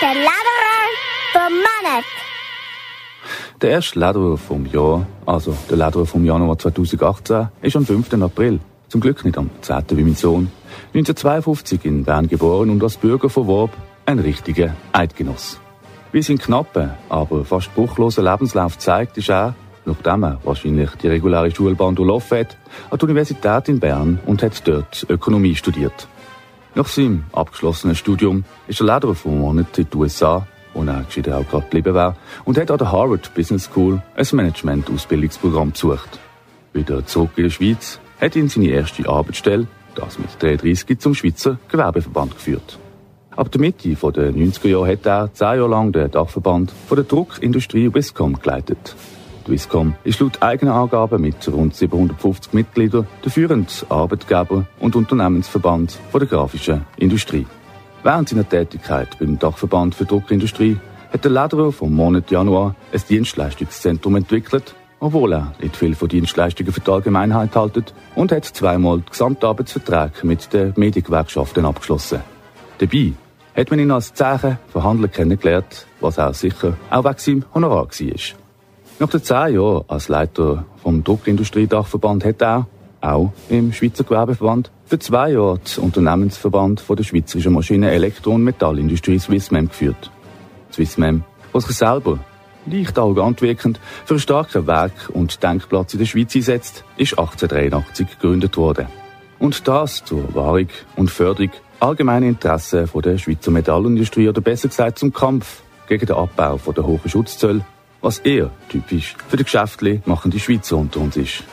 Der 0.00 0.14
Lederer 0.14 0.86
vom 1.32 1.52
Monat. 1.52 2.27
Der 3.60 3.70
erste 3.70 3.98
Lederer 3.98 4.36
vom 4.36 4.66
Jahr, 4.66 5.04
also 5.26 5.52
der 5.68 5.78
Lederer 5.78 6.06
vom 6.06 6.24
Januar 6.24 6.60
2018, 6.60 7.48
ist 7.60 7.74
am 7.74 7.84
5. 7.84 8.14
April. 8.22 8.60
Zum 8.86 9.00
Glück 9.00 9.24
nicht 9.24 9.36
am 9.36 9.50
10. 9.62 9.82
wie 9.90 10.04
mein 10.04 10.14
Sohn. 10.14 10.48
1952 10.94 11.84
in 11.84 12.04
Bern 12.04 12.28
geboren 12.28 12.70
und 12.70 12.80
als 12.84 12.98
Bürger 12.98 13.28
von 13.28 13.48
Worb 13.48 13.72
ein 14.06 14.20
richtiger 14.20 14.76
Eidgenoss. 14.92 15.58
Wie 16.12 16.22
sein 16.22 16.38
knappen, 16.38 16.92
aber 17.08 17.44
fast 17.44 17.74
bruchloser 17.74 18.22
Lebenslauf 18.22 18.78
zeigt, 18.78 19.18
ist 19.18 19.28
er, 19.28 19.56
nachdem 19.86 20.22
er 20.22 20.38
wahrscheinlich 20.44 20.90
die 21.02 21.08
reguläre 21.08 21.52
Schulbahn 21.52 21.96
durchlaufen 21.96 22.38
hat, 22.38 22.56
an 22.90 22.98
der 22.98 23.08
Universität 23.08 23.68
in 23.68 23.80
Bern 23.80 24.20
und 24.24 24.40
hat 24.40 24.68
dort 24.68 25.04
Ökonomie 25.08 25.56
studiert. 25.56 26.06
Nach 26.76 26.86
seinem 26.86 27.24
abgeschlossenen 27.32 27.96
Studium 27.96 28.44
ist 28.68 28.80
er 28.80 28.94
Lederer 28.94 29.16
vom 29.16 29.40
Monat 29.40 29.76
in 29.78 29.88
die 29.90 29.96
USA 29.96 30.46
wo 30.78 30.84
er 30.84 31.02
gescheiter 31.02 31.38
auch 31.38 31.48
gerade 31.48 31.64
geblieben 31.64 31.94
wäre, 31.94 32.16
und 32.44 32.56
hat 32.56 32.70
an 32.70 32.78
der 32.78 32.92
Harvard 32.92 33.34
Business 33.34 33.64
School 33.64 34.00
ein 34.14 34.26
Management-Ausbildungsprogramm 34.32 35.72
besucht. 35.72 36.18
Wieder 36.72 37.04
zurück 37.04 37.30
in 37.36 37.44
die 37.44 37.50
Schweiz 37.50 37.98
hat 38.20 38.36
ihn 38.36 38.48
seine 38.48 38.68
erste 38.68 39.08
Arbeitsstelle, 39.08 39.66
das 39.94 40.18
mit 40.18 40.28
33, 40.40 40.98
zum 40.98 41.14
Schweizer 41.14 41.58
Gewerbeverband 41.68 42.34
geführt. 42.34 42.78
Ab 43.34 43.50
der 43.52 43.60
Mitte 43.60 43.88
der 43.88 44.32
90er 44.32 44.68
Jahre 44.68 44.92
hat 44.92 45.06
er 45.06 45.32
zehn 45.32 45.46
Jahre 45.46 45.68
lang 45.68 45.92
den 45.92 46.10
Dachverband 46.10 46.72
von 46.88 46.96
der 46.96 47.04
Druckindustrie 47.04 47.92
Wiscom 47.92 48.40
geleitet. 48.40 48.96
Die 49.46 49.52
Wiscom 49.52 49.94
ist 50.04 50.20
laut 50.20 50.42
eigenen 50.42 50.74
Angaben 50.74 51.22
mit 51.22 51.48
rund 51.48 51.74
750 51.74 52.52
Mitgliedern 52.52 53.06
der 53.24 53.30
führende 53.30 53.72
Arbeitgeber 53.88 54.66
und 54.80 54.96
Unternehmensverband 54.96 55.98
von 56.10 56.20
der 56.20 56.28
grafischen 56.28 56.84
Industrie. 56.96 57.46
Während 58.08 58.26
seiner 58.26 58.48
Tätigkeit 58.48 59.18
beim 59.18 59.38
Dachverband 59.38 59.94
für 59.94 60.06
Druckindustrie 60.06 60.78
hat 61.12 61.24
der 61.24 61.30
Lederer 61.30 61.72
vom 61.72 61.94
Monat 61.94 62.30
Januar 62.30 62.74
ein 62.90 63.02
Dienstleistungszentrum 63.06 64.16
entwickelt, 64.16 64.74
obwohl 64.98 65.34
er 65.34 65.52
nicht 65.60 65.76
viel 65.76 65.94
von 65.94 66.08
Dienstleistungen 66.08 66.72
für 66.72 66.80
die 66.80 66.90
Allgemeinheit 66.90 67.54
haltet 67.54 67.92
und 68.14 68.32
hat 68.32 68.46
zweimal 68.46 69.00
die 69.00 69.10
Gesamtarbeitsverträge 69.10 70.26
mit 70.26 70.50
den 70.54 70.72
Mediengewerkschaften 70.76 71.66
abgeschlossen. 71.66 72.20
Dabei 72.78 73.12
hat 73.54 73.70
man 73.70 73.78
ihn 73.78 73.90
als 73.90 74.14
Zeichen 74.14 74.58
Verhandler 74.68 75.08
kennengelernt, 75.08 75.86
was 76.00 76.18
auch 76.18 76.32
sicher 76.32 76.78
auch 76.88 77.04
wegen 77.04 77.18
seinem 77.18 77.44
Honorar 77.52 77.88
war. 77.88 78.38
Nach 79.00 79.10
den 79.10 79.22
zehn 79.22 79.54
Jahren 79.54 79.84
als 79.86 80.08
Leiter 80.08 80.64
vom 80.82 81.04
Druckindustriedachverband 81.04 82.24
hat 82.24 82.40
er, 82.40 82.68
auch 83.02 83.34
im 83.50 83.70
Schweizer 83.74 84.04
Gewerbeverband, 84.04 84.70
für 84.88 84.98
zwei 84.98 85.32
Jahre 85.32 85.58
den 85.58 85.84
Unternehmensverband 85.84 86.80
von 86.80 86.96
der 86.96 87.04
Schweizerischen 87.04 87.52
Maschinen-, 87.52 87.90
Elektro- 87.90 88.32
und 88.32 88.44
Metallindustrie 88.44 89.18
Swissmem 89.18 89.68
geführt. 89.68 90.10
Swissmem, 90.72 91.24
was 91.52 91.64
sich 91.64 91.76
selber 91.76 92.18
leicht 92.64 92.98
arrogant 92.98 93.42
wirkend 93.42 93.78
für 94.06 94.14
einen 94.14 94.20
starken 94.20 94.66
Werk- 94.66 95.10
und 95.12 95.42
Denkplatz 95.42 95.92
in 95.92 95.98
der 95.98 96.06
Schweiz 96.06 96.34
einsetzt, 96.34 96.84
ist 96.96 97.18
1883 97.18 98.08
gegründet 98.08 98.56
worden. 98.56 98.86
Und 99.38 99.68
das 99.68 100.04
zur 100.04 100.34
Wahrung 100.34 100.68
und 100.96 101.10
Förderung 101.10 101.50
allgemeiner 101.80 102.26
Interessen 102.26 102.86
von 102.86 103.02
der 103.02 103.18
Schweizer 103.18 103.50
Metallindustrie 103.50 104.28
oder 104.28 104.40
besser 104.40 104.68
gesagt 104.68 104.98
zum 104.98 105.12
Kampf 105.12 105.62
gegen 105.86 106.06
den 106.06 106.16
Abbau 106.16 106.58
der 106.72 106.86
hohen 106.86 107.08
Schutzzölle, 107.08 107.64
was 108.00 108.18
eher 108.20 108.50
typisch 108.68 109.14
für 109.28 109.36
die 109.36 109.44
geschäftlich 109.44 110.00
machende 110.06 110.38
Schweizer 110.38 110.76
unter 110.78 111.00
uns 111.00 111.16
ist. 111.16 111.44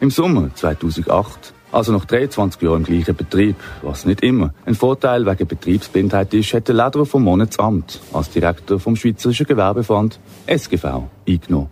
Im 0.00 0.10
Sommer 0.10 0.54
2008, 0.54 1.52
also 1.72 1.92
nach 1.92 2.04
23 2.04 2.60
Jahren 2.62 2.78
im 2.78 2.84
gleichen 2.84 3.14
Betrieb, 3.14 3.56
was 3.82 4.04
nicht 4.04 4.22
immer 4.22 4.52
ein 4.66 4.74
Vorteil 4.74 5.26
wegen 5.26 5.46
Betriebsblindheit 5.46 6.34
ist, 6.34 6.52
hat 6.54 6.68
der 6.68 6.74
Lederer 6.74 7.06
vom 7.06 7.22
Monatsamt 7.22 8.00
als 8.12 8.30
Direktor 8.30 8.80
vom 8.80 8.96
Schweizerischen 8.96 9.46
Gewerbeverband 9.46 10.18
SGV 10.46 11.04
eingenommen. 11.28 11.70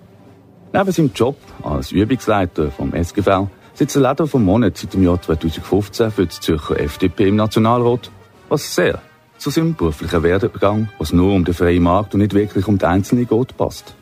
Neben 0.73 0.93
seinem 0.93 1.11
Job 1.15 1.37
als 1.63 1.93
Übungsleiter 1.93 2.71
vom 2.71 2.93
SGV 2.95 3.49
sitzt 3.75 3.97
der 3.97 4.03
Lederer 4.03 4.27
vom 4.27 4.45
Monat 4.45 4.77
seit 4.77 4.95
dem 4.95 5.03
Jahr 5.03 5.21
2015 5.21 6.11
für 6.11 6.27
die 6.27 6.41
Zürcher 6.41 6.79
FDP 6.81 7.29
im 7.29 7.37
Nationalrat, 7.37 8.11
was 8.49 8.75
sehr 8.75 9.01
zu 9.39 9.51
seinem 9.51 9.75
beruflichen 9.75 10.23
Werdegang, 10.23 10.89
was 10.99 11.13
nur 11.13 11.33
um 11.33 11.45
den 11.45 11.55
freien 11.55 11.83
Markt 11.83 12.15
und 12.15 12.21
nicht 12.21 12.35
wirklich 12.35 12.67
um 12.67 12.77
die 12.77 12.85
Einzelne 12.85 13.25
geht, 13.25 13.57
passt. 13.57 13.95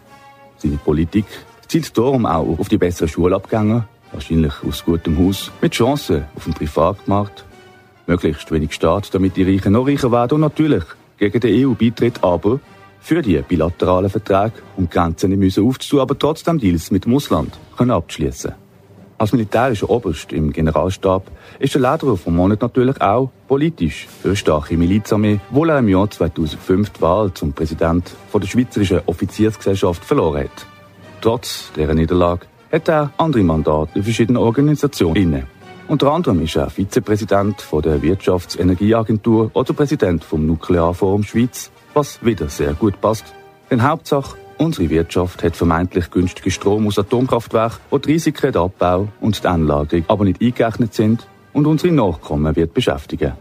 Seine 0.56 0.78
Politik 0.78 1.26
zielt 1.68 1.96
darum 1.96 2.26
auch 2.26 2.59
auf 2.59 2.68
die 2.68 2.78
besseren 2.78 3.09
Schulabgänger, 3.09 3.87
wahrscheinlich 4.16 4.55
aus 4.66 4.85
gutem 4.85 5.16
Haus, 5.18 5.52
mit 5.62 5.72
Chancen 5.72 6.24
auf 6.35 6.44
dem 6.44 6.55
Privatmarkt, 6.55 7.44
möglichst 8.07 8.50
wenig 8.50 8.72
Staat, 8.72 9.14
damit 9.14 9.37
die 9.37 9.44
Reichen 9.44 9.72
noch 9.72 9.87
reicher 9.87 10.11
werden 10.11 10.35
und 10.35 10.40
natürlich 10.40 10.85
gegen 11.18 11.40
den 11.40 11.68
EU-Beitritt, 11.68 12.24
aber 12.24 12.61
für 13.00 13.22
die 13.22 13.40
bilateralen 13.40 14.11
Verträge 14.11 14.62
und 14.76 14.90
Grenzen 14.90 15.31
nicht 15.31 15.38
müssen 15.38 15.64
aufzutun, 15.64 16.00
aber 16.00 16.18
trotzdem 16.18 16.59
Deals 16.59 16.90
mit 16.90 17.05
dem 17.05 17.14
Ausland 17.14 17.57
können 17.76 17.92
abschließen. 17.92 18.52
Als 19.18 19.33
militärischer 19.33 19.88
Oberst 19.88 20.33
im 20.33 20.52
Generalstab 20.52 21.31
ist 21.59 21.74
der 21.74 21.81
Lederer 21.81 22.16
vom 22.16 22.37
Monat 22.37 22.61
natürlich 22.61 23.00
auch 23.00 23.31
politisch 23.48 24.07
für 24.20 24.29
eine 24.29 24.37
starke 24.37 24.76
Milizarmee, 24.76 25.40
wo 25.50 25.64
er 25.64 25.79
im 25.79 25.88
Jahr 25.88 26.11
2005 26.11 26.90
die 26.90 27.00
Wahl 27.00 27.33
zum 27.33 27.52
Präsident 27.52 28.12
der 28.35 28.46
Schweizerischen 28.46 29.00
Offiziersgesellschaft 29.07 30.05
verloren 30.05 30.44
hat. 30.44 30.66
Trotz 31.22 31.72
dieser 31.74 31.94
Niederlage 31.94 32.46
hat 32.72 32.88
er 32.88 33.12
andere 33.16 33.42
Mandate 33.42 33.90
in 33.94 34.05
verschiedenen 34.05 34.42
Organisationen 34.42 35.16
inne. 35.16 35.46
Unter 35.88 36.12
anderem 36.12 36.42
ist 36.42 36.57
er 36.57 36.68
Vizepräsident 36.68 37.61
von 37.61 37.81
der 37.81 38.02
Wirtschaftsenergieagentur 38.02 39.50
oder 39.55 39.72
Präsident 39.72 40.24
vom 40.24 40.44
Nuklearforum 40.44 41.22
Schweiz, 41.22 41.70
was 41.94 42.24
wieder 42.24 42.48
sehr 42.48 42.74
gut 42.74 43.00
passt. 43.00 43.33
Denn 43.70 43.88
Hauptsache, 43.88 44.37
unsere 44.59 44.90
Wirtschaft 44.90 45.44
hat 45.44 45.55
vermeintlich 45.55 46.11
günstigen 46.11 46.50
Strom 46.50 46.88
aus 46.88 46.98
Atomkraftwerken, 46.98 47.79
wo 47.90 47.98
die 47.98 48.12
Risiken 48.12 48.52
der 48.52 48.62
Abbau 48.62 49.09
und 49.20 49.42
die 49.42 49.46
Anlagerung 49.46 50.05
aber 50.09 50.24
nicht 50.24 50.42
eingerechnet 50.42 50.92
sind 50.92 51.29
und 51.52 51.66
unsere 51.66 51.92
Nachkommen 51.92 52.57
wird 52.57 52.74
beschäftigen. 52.74 53.35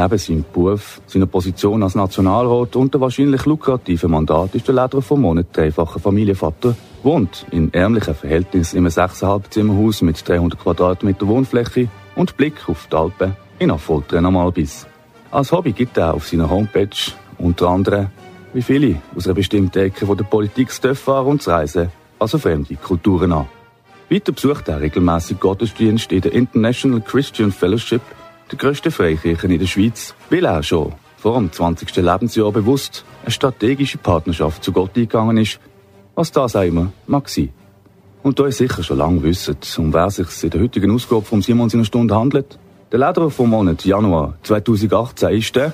Neben 0.00 0.16
seinem 0.16 0.44
Beruf, 0.52 1.00
seiner 1.08 1.26
Position 1.26 1.82
als 1.82 1.96
Nationalrat 1.96 2.76
und 2.76 2.94
der 2.94 3.00
wahrscheinlich 3.00 3.44
lukrativen 3.46 4.12
Mandat 4.12 4.54
ist 4.54 4.68
der 4.68 4.76
Lederer 4.76 5.02
vom 5.02 5.22
Monat 5.22 5.46
dreifacher 5.52 5.98
Familienvater, 5.98 6.76
wohnt 7.02 7.44
in 7.50 7.74
ärmlichen 7.74 8.14
Verhältnissen 8.14 8.76
einem 8.76 8.92
6,5 8.92 9.50
Zimmerhaus 9.50 10.02
mit 10.02 10.28
300 10.28 10.56
Quadratmeter 10.56 11.26
Wohnfläche 11.26 11.88
und 12.14 12.36
Blick 12.36 12.68
auf 12.68 12.86
die 12.86 12.94
Alpen 12.94 13.34
in 13.58 13.72
Affoltern 13.72 14.24
am 14.24 14.36
Albis. 14.36 14.86
Als 15.32 15.50
Hobby 15.50 15.72
gibt 15.72 15.96
er 15.96 16.14
auf 16.14 16.28
seiner 16.28 16.48
Homepage 16.48 17.10
unter 17.38 17.68
anderem, 17.68 18.06
wie 18.52 18.62
viele 18.62 19.02
aus 19.16 19.26
einer 19.26 19.34
bestimmten 19.34 19.80
Ecke 19.80 20.06
von 20.06 20.16
der 20.16 20.26
Politik 20.26 20.70
fahren 20.70 21.26
und 21.26 21.48
reisen, 21.48 21.90
also 22.20 22.38
fremde 22.38 22.76
Kulturen 22.76 23.32
an. 23.32 23.48
Weiter 24.08 24.30
besucht 24.30 24.68
er 24.68 24.80
regelmäßig 24.80 25.40
Gottesdienst 25.40 26.12
in 26.12 26.20
der 26.20 26.34
International 26.34 27.00
Christian 27.00 27.50
Fellowship, 27.50 28.00
der 28.50 28.58
grössten 28.58 28.90
Freikirche 28.90 29.46
in 29.46 29.58
der 29.58 29.66
Schweiz, 29.66 30.14
weil 30.30 30.44
er 30.44 30.62
schon 30.62 30.94
vor 31.16 31.34
dem 31.34 31.50
20. 31.50 31.96
Lebensjahr 31.96 32.52
bewusst 32.52 33.04
eine 33.22 33.30
strategische 33.30 33.98
Partnerschaft 33.98 34.62
zu 34.62 34.72
Gott 34.72 34.96
eingegangen 34.96 35.36
ist, 35.36 35.60
was 36.14 36.32
das 36.32 36.56
auch 36.56 36.62
immer 36.62 36.92
mag 37.06 37.28
sein. 37.28 37.50
Und 38.22 38.38
da 38.38 38.44
ihr 38.46 38.52
sicher 38.52 38.82
schon 38.82 38.98
lange 38.98 39.22
wisst, 39.22 39.78
um 39.78 39.92
wer 39.92 40.10
sich 40.10 40.26
in 40.42 40.50
der 40.50 40.60
heutigen 40.60 40.90
Ausgabe 40.90 41.22
vom 41.22 41.42
Simon 41.42 41.68
seiner 41.68 41.84
Stunde 41.84 42.14
handelt, 42.14 42.58
der 42.90 42.98
Lederer 42.98 43.30
vom 43.30 43.50
Monat 43.50 43.84
Januar 43.84 44.34
2018 44.42 45.30
ist 45.30 45.56
der 45.56 45.72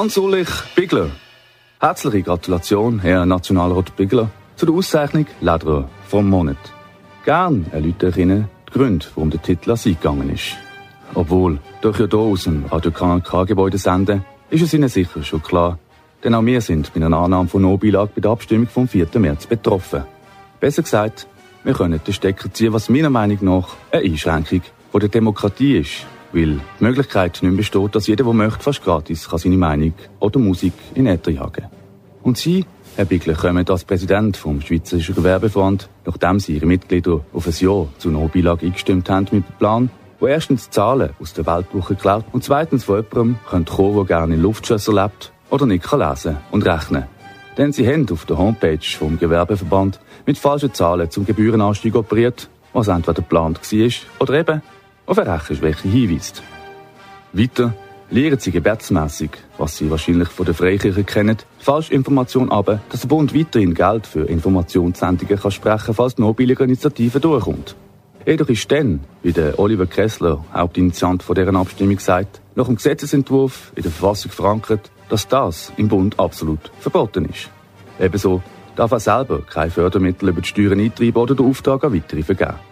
Hans-Ulrich 0.00 0.48
Bigler. 0.74 1.10
Herzliche 1.78 2.22
Gratulation, 2.22 3.00
Herr 3.00 3.26
Nationalrat 3.26 3.94
Bigler, 3.96 4.30
zu 4.56 4.64
der 4.64 4.74
Auszeichnung 4.74 5.26
Lederer 5.42 5.90
vom 6.08 6.26
Monat. 6.26 6.56
Gern 7.26 7.66
erläutere 7.70 8.08
ich 8.08 8.16
Ihnen 8.16 8.48
die 8.66 8.72
Gründe, 8.72 9.04
warum 9.14 9.28
der 9.28 9.42
Titel 9.42 9.72
an 9.72 9.76
Sie 9.76 9.94
gegangen 9.94 10.30
ist. 10.30 10.56
Obwohl, 11.12 11.58
durch 11.82 12.00
ja 12.00 12.06
hier 12.06 12.18
aus 12.18 12.44
dem 12.44 12.64
Radio 12.64 12.90
Kanal 12.92 13.20
K-Gebäude 13.20 13.76
senden, 13.76 14.24
ist 14.48 14.62
es 14.62 14.72
Ihnen 14.72 14.88
sicher 14.88 15.22
schon 15.22 15.42
klar, 15.42 15.78
denn 16.24 16.34
auch 16.34 16.46
wir 16.46 16.62
sind 16.62 16.94
mit 16.94 17.04
einer 17.04 17.18
Annahme 17.18 17.50
von 17.50 17.60
No-Beilage 17.60 18.12
bei 18.14 18.22
der 18.22 18.30
Abstimmung 18.30 18.68
vom 18.68 18.88
4. 18.88 19.06
März 19.18 19.48
betroffen. 19.48 20.04
Besser 20.60 20.80
gesagt, 20.80 21.26
wir 21.62 21.74
können 21.74 22.00
den 22.02 22.14
Stecker 22.14 22.50
ziehen, 22.50 22.72
was 22.72 22.88
meiner 22.88 23.10
Meinung 23.10 23.38
nach 23.42 23.68
eine 23.92 24.04
Einschränkung 24.04 24.62
der 24.94 25.08
Demokratie 25.10 25.76
ist 25.76 26.06
weil 26.32 26.60
die 26.78 26.84
Möglichkeit 26.84 27.38
nicht 27.42 27.56
besteht, 27.56 27.94
dass 27.94 28.06
jeder, 28.06 28.24
der 28.24 28.32
möchte, 28.32 28.62
fast 28.62 28.82
gratis 28.82 29.28
kann 29.28 29.38
seine 29.38 29.56
Meinung 29.56 29.94
oder 30.18 30.38
Musik 30.38 30.74
in 30.94 31.06
Äther 31.06 31.32
jagen 31.32 31.66
Und 32.22 32.38
Sie, 32.38 32.64
Herr 32.96 33.04
Bickler, 33.04 33.34
kommen 33.34 33.68
als 33.68 33.84
Präsident 33.84 34.36
vom 34.36 34.60
Schweizerischen 34.60 35.14
Gewerbeverband, 35.14 35.88
nachdem 36.04 36.38
Sie 36.38 36.54
Ihre 36.54 36.66
Mitglieder 36.66 37.20
auf 37.32 37.46
ein 37.46 37.54
Jahr 37.58 37.88
zur 37.98 38.12
No-Beilage 38.12 38.66
eingestimmt 38.66 39.08
haben, 39.08 39.26
mit 39.30 39.48
dem 39.48 39.58
Plan, 39.58 39.90
wo 40.18 40.26
erstens 40.26 40.70
Zahlen 40.70 41.10
aus 41.20 41.32
der 41.32 41.46
Weltwoche 41.46 41.94
klaut 41.94 42.24
und 42.32 42.44
zweitens 42.44 42.84
von 42.84 42.96
jemandem 42.96 43.38
könnte 43.48 43.72
kommen, 43.72 43.96
der 43.96 44.04
gerne 44.04 44.34
in 44.34 44.42
Luftschlösser 44.42 44.92
lebt 44.92 45.32
oder 45.48 45.66
nicht 45.66 45.84
kann 45.84 46.00
lesen 46.00 46.36
und 46.50 46.66
rechnen. 46.66 47.04
Denn 47.56 47.72
sie 47.72 47.86
haben 47.86 48.06
auf 48.10 48.26
der 48.26 48.38
Homepage 48.38 48.78
vom 48.98 49.18
Gewerbeverband 49.18 49.98
mit 50.26 50.38
falschen 50.38 50.72
Zahlen 50.72 51.10
zum 51.10 51.24
Gebührenanstieg 51.26 51.94
operiert, 51.94 52.48
was 52.72 52.88
entweder 52.88 53.14
geplant 53.14 53.60
war 53.60 53.90
oder 54.20 54.34
eben 54.34 54.62
auf 55.10 55.18
eine 55.18 55.34
Rechenschwäche 55.34 55.88
hinweist. 55.88 56.40
Weiter 57.32 57.74
lehren 58.10 58.38
sie 58.38 58.52
gebetsmässig, 58.52 59.30
was 59.58 59.76
sie 59.76 59.90
wahrscheinlich 59.90 60.28
von 60.28 60.46
der 60.46 60.54
Freikirche 60.54 61.02
kennen, 61.02 61.36
Falschinformation 61.58 62.50
aber, 62.50 62.80
dass 62.90 63.00
der 63.00 63.08
Bund 63.08 63.34
weiterhin 63.34 63.74
Geld 63.74 64.06
für 64.06 64.22
Informationssendungen 64.22 65.36
kann 65.36 65.50
sprechen, 65.50 65.94
falls 65.94 66.14
die 66.14 66.22
Nobel-Initiative 66.22 67.18
durchkommt. 67.18 67.74
Jedoch 68.24 68.48
ist 68.48 68.70
dann, 68.70 69.00
wie 69.22 69.32
der 69.32 69.58
Oliver 69.58 69.86
Kessler, 69.86 70.44
Hauptinitiant 70.54 71.24
von 71.24 71.34
deren 71.34 71.56
Abstimmung 71.56 71.98
sagt, 71.98 72.40
nach 72.54 72.66
dem 72.66 72.76
Gesetzesentwurf 72.76 73.72
in 73.74 73.82
der 73.82 73.90
Verfassung 73.90 74.30
verankert, 74.30 74.92
dass 75.08 75.26
das 75.26 75.72
im 75.76 75.88
Bund 75.88 76.20
absolut 76.20 76.70
verboten 76.78 77.24
ist. 77.24 77.50
Ebenso 77.98 78.42
darf 78.76 78.92
er 78.92 79.00
selber 79.00 79.42
keine 79.42 79.72
Fördermittel 79.72 80.28
über 80.28 80.40
die 80.40 80.48
Steuern 80.48 80.78
eintreiben 80.78 81.20
oder 81.20 81.34
den 81.34 81.46
Auftrag 81.46 81.82
an 81.82 81.94
weitere 81.94 82.22
vergeben. 82.22 82.69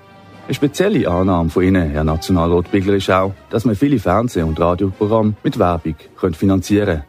Eine 0.49 0.55
spezielle 0.55 1.11
Annahme 1.11 1.51
von 1.51 1.63
Ihnen, 1.63 1.91
Herr 1.91 2.05
Nationalrat 2.05 2.71
Bigler, 2.71 2.95
ist 2.95 3.11
auch, 3.11 3.35
dass 3.51 3.67
man 3.67 3.75
viele 3.75 3.99
Fernseh- 3.99 4.41
und 4.41 4.59
Radioprogramme 4.59 5.35
mit 5.45 5.59
Werbung 5.59 5.97
finanzieren 6.33 6.87
könnte. 6.87 7.05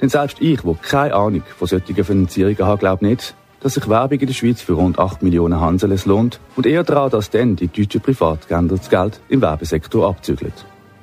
Denn 0.00 0.08
selbst 0.08 0.40
ich, 0.40 0.64
wo 0.64 0.72
keine 0.72 1.12
Ahnung 1.12 1.42
von 1.58 1.68
solchen 1.68 2.02
Finanzierungen 2.02 2.64
habe, 2.64 2.78
glaube 2.78 3.04
nicht, 3.04 3.34
dass 3.60 3.74
sich 3.74 3.90
Werbung 3.90 4.20
in 4.20 4.26
der 4.26 4.32
Schweiz 4.32 4.62
für 4.62 4.72
rund 4.72 4.98
8 4.98 5.22
Millionen 5.22 5.60
Hanseles 5.60 6.06
lohnt 6.06 6.40
und 6.56 6.64
eher 6.64 6.82
daran, 6.82 7.10
dass 7.10 7.28
dann 7.28 7.56
die 7.56 7.68
deutschen 7.68 8.00
Privatgelder 8.00 8.76
das 8.78 8.88
Geld 8.88 9.20
im 9.28 9.42
Werbesektor 9.42 10.08
abzügeln. 10.08 10.54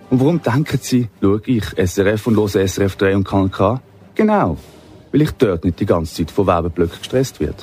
Und 0.09 0.21
warum 0.21 0.41
denken 0.41 0.79
Sie, 0.81 1.09
schaue 1.21 1.41
ich 1.45 1.65
SRF 1.65 2.25
und 2.25 2.35
höre 2.35 2.67
SRF 2.67 2.95
3 2.95 3.15
und 3.15 3.25
Kanal 3.25 3.49
K? 3.49 3.81
Genau, 4.15 4.57
weil 5.11 5.21
ich 5.21 5.31
dort 5.33 5.63
nicht 5.63 5.79
die 5.79 5.85
ganze 5.85 6.15
Zeit 6.15 6.31
von 6.31 6.47
Werbeblöcken 6.47 6.97
gestresst 6.97 7.39
werde. 7.39 7.57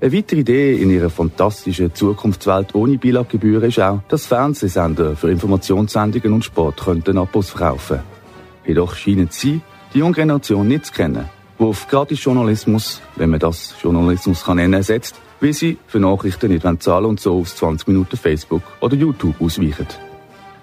Eine 0.00 0.12
weitere 0.12 0.40
Idee 0.40 0.76
in 0.76 0.90
ihrer 0.90 1.10
fantastischen 1.10 1.92
Zukunftswelt 1.92 2.72
ohne 2.76 2.98
Beilaggebühren 2.98 3.68
ist 3.68 3.80
auch, 3.80 4.00
dass 4.08 4.26
Fernsehsender 4.26 5.16
für 5.16 5.28
Informationssendungen 5.28 6.34
und 6.34 6.44
Sport 6.44 6.84
könnten 6.84 7.18
Abos 7.18 7.50
verkaufen. 7.50 7.98
Jedoch 8.64 8.94
scheinen 8.94 9.28
sie 9.32 9.60
die 9.92 9.98
junge 9.98 10.14
Generation 10.14 10.68
nicht 10.68 10.86
zu 10.86 10.92
kennen, 10.92 11.28
die 11.58 11.64
auf 11.64 11.88
Gratis-Journalismus, 11.88 13.00
wenn 13.16 13.30
man 13.30 13.40
das 13.40 13.74
Journalismus 13.82 14.44
kann 14.44 14.58
nennen, 14.58 14.84
setzt, 14.84 15.16
wie 15.40 15.52
sie 15.52 15.78
für 15.88 15.98
Nachrichten 15.98 16.52
nicht 16.52 16.64
zahlen 16.80 17.06
und 17.06 17.18
so 17.18 17.40
auf 17.40 17.52
20 17.52 17.88
Minuten 17.88 18.16
Facebook 18.16 18.62
oder 18.80 18.94
YouTube 18.94 19.40
ausweichen. 19.40 19.88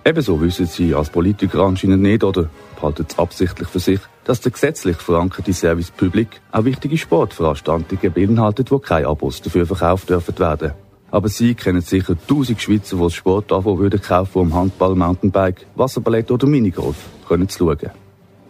Ebenso 0.06 0.40
wissen 0.40 0.68
sie 0.68 0.96
als 0.96 1.10
Politiker 1.10 1.64
anscheinend 1.64 2.04
nicht 2.04 2.24
oder 2.24 2.50
behalten 2.76 3.06
es 3.10 3.20
absichtlich 3.20 3.68
für 3.68 3.80
sich, 3.80 4.00
dass 4.26 4.42
der 4.42 4.52
gesetzlich 4.52 4.98
verankerte 4.98 5.54
Service 5.54 5.92
Public 5.92 6.42
auch 6.52 6.66
wichtige 6.66 6.98
Sportveranstaltungen 6.98 8.12
beinhaltet, 8.12 8.72
wo 8.72 8.80
keine 8.80 9.08
Abos 9.08 9.42
dafür 9.42 9.66
verkauft 9.66 10.10
dürfen 10.10 10.38
werden. 10.38 10.74
Aber 11.12 11.30
Sie 11.30 11.54
kennen 11.54 11.82
sicher 11.82 12.16
tausend 12.28 12.62
Schweizer, 12.62 12.98
die 12.98 13.04
das 13.04 13.14
Sportabo 13.14 13.80
würden 13.80 14.02
kaufen, 14.02 14.40
um 14.40 14.54
Handball, 14.54 14.96
Mountainbike, 14.96 15.66
Wasserballett 15.76 16.32
oder 16.32 16.48
Minigolf 16.48 16.98
können 17.28 17.48
zu 17.48 17.60
schauen. 17.60 17.92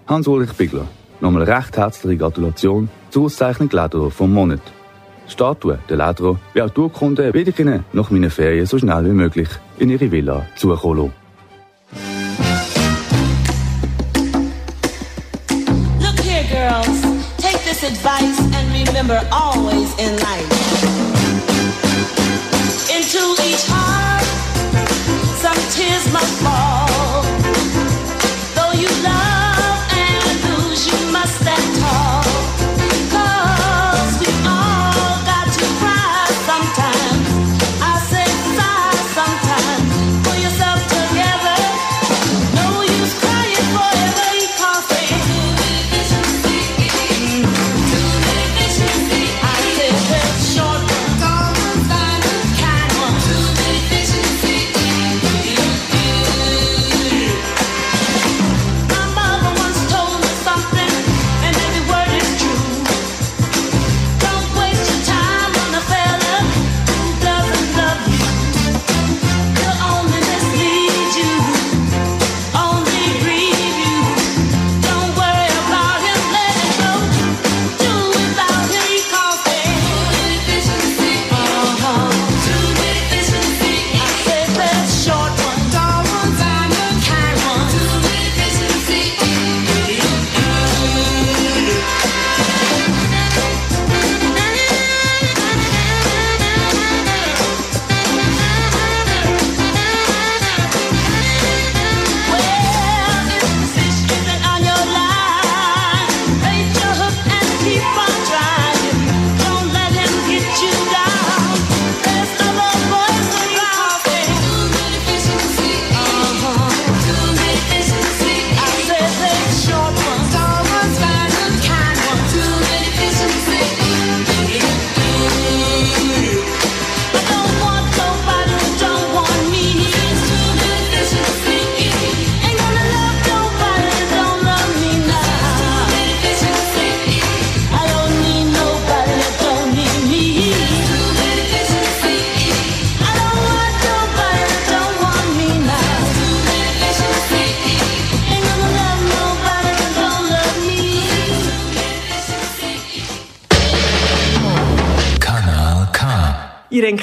Hans-Ulrich 0.08 0.54
Bigler, 0.54 0.88
nochmal 1.20 1.44
recht 1.44 1.78
herzliche 1.78 2.18
Gratulation 2.18 2.90
zur 3.10 3.26
Auszeichnung 3.26 3.70
Ledro 3.72 4.10
vom 4.10 4.34
Monat. 4.34 4.62
Die 5.28 5.32
Statue 5.32 5.80
der 5.90 5.98
Ledro, 5.98 6.38
wie 6.54 6.62
auch 6.62 6.70
die 6.70 6.80
Urkunde 6.80 7.34
werde 7.34 7.50
ich 7.50 7.60
Ihnen 7.60 7.84
nach 7.94 8.10
meinen 8.10 8.30
Ferien 8.30 8.66
so 8.66 8.78
schnell 8.78 9.06
wie 9.06 9.10
möglich 9.10 9.50
in 9.78 9.90
Ihre 9.90 10.12
Villa 10.12 10.46
zukommen 10.56 10.98
lassen. 10.98 11.25
advice 17.86 18.40
and 18.56 18.88
remember 18.88 19.22
always 19.32 19.94
in 20.00 20.18
life. 20.18 20.52
Into 22.90 23.24
each 23.44 23.64
heart, 23.68 24.26
some 25.38 25.60
tears 25.72 26.12
must 26.12 26.42
fall. 26.42 26.85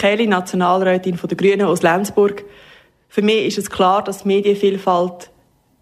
Kelly, 0.03 0.26
Nationalrätin 0.26 1.16
der 1.16 1.36
Grünen 1.36 1.62
aus 1.64 1.82
Lenzburg. 1.82 2.44
Für 3.09 3.22
mich 3.22 3.46
ist 3.46 3.59
es 3.59 3.70
klar, 3.70 4.03
dass 4.03 4.24
Medienvielfalt 4.24 5.30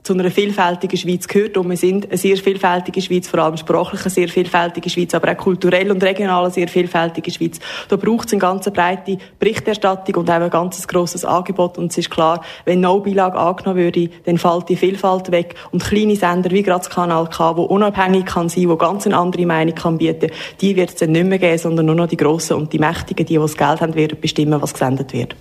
zu 0.03 0.15
einer 0.15 0.31
vielfältigen 0.31 0.97
Schweiz 0.97 1.29
gehört 1.29 1.57
und 1.57 1.69
wir 1.69 1.77
sind 1.77 2.07
eine 2.07 2.17
sehr 2.17 2.37
vielfältige 2.37 3.03
Schweiz, 3.03 3.29
vor 3.29 3.41
allem 3.41 3.57
sprachlich 3.57 4.01
eine 4.01 4.11
sehr 4.11 4.29
vielfältige 4.29 4.89
Schweiz, 4.89 5.15
aber 5.15 5.33
auch 5.33 5.37
kulturell 5.37 5.91
und 5.91 6.03
regional 6.03 6.45
eine 6.45 6.53
sehr 6.53 6.69
vielfältige 6.69 7.31
Schweiz. 7.31 7.59
Da 7.89 7.97
braucht 7.97 8.27
es 8.27 8.33
eine 8.33 8.41
ganz 8.41 8.71
breite 8.71 9.19
Berichterstattung 9.39 10.17
und 10.17 10.31
auch 10.31 10.35
ein 10.35 10.51
ganz 10.51 10.87
grosses 10.89 11.25
Angebot 11.25 11.79
und 11.79 11.91
es 11.91 11.99
ist 11.99 12.11
klar, 12.11 12.43
wenn 12.65 12.81
No-Beilage 12.81 13.39
angenommen 13.39 13.79
würde, 13.79 14.11
dann 14.25 14.39
fällt 14.39 14.69
die 14.69 14.77
Vielfalt 14.77 15.31
weg 15.31 15.55
und 15.71 15.85
kleine 15.85 16.17
Sender 16.17 16.51
wie 16.51 16.63
gerade 16.63 16.85
das 16.85 16.91
Kanal 16.91 17.29
K, 17.29 17.57
wo 17.57 17.63
unabhängig 17.63 18.27
kann 18.27 18.49
sein, 18.49 18.69
wo 18.69 18.77
ganz 18.77 19.07
eine 19.07 19.17
andere 19.17 19.47
Meinung 19.47 19.75
kann 19.75 19.99
bieten, 19.99 20.31
die 20.61 20.77
wird 20.77 20.91
es 20.91 20.97
dann 20.97 21.13
nicht 21.13 21.27
mehr 21.27 21.39
geben, 21.39 21.59
sondern 21.59 21.87
nur 21.87 21.95
noch 21.95 22.09
die 22.09 22.17
Grossen 22.17 22.57
und 22.57 22.73
die 22.73 22.79
Mächtigen, 22.79 23.27
die, 23.27 23.35
die 23.35 23.39
das 23.39 23.57
Geld 23.57 23.81
haben, 23.81 23.95
werden 23.95 24.19
bestimmen, 24.21 24.61
was 24.63 24.73
gesendet 24.73 25.13
wird. 25.13 25.37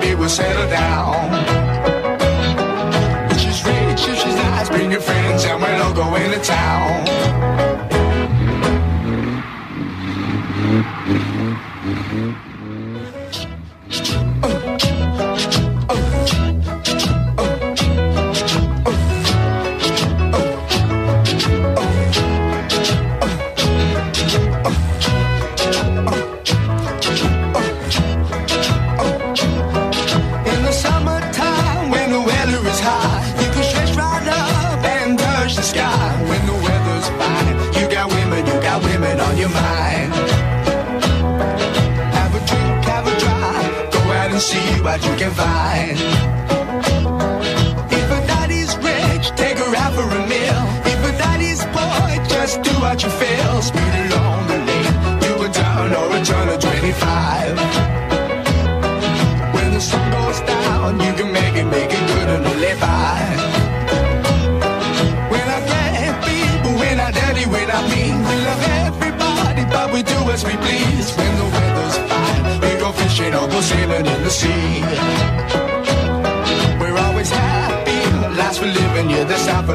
baby 0.00 0.14
will 0.14 0.28
settle 0.28 0.68
down. 0.68 1.14
She's 3.38 3.64
rich, 3.64 4.00
she's 4.00 4.34
nice, 4.34 4.68
bring 4.68 4.90
your 4.90 5.00
friends, 5.00 5.44
and 5.44 5.60
we'll 5.60 5.82
all 5.82 5.94
go 5.94 6.14
into 6.16 6.40
town. 6.40 7.30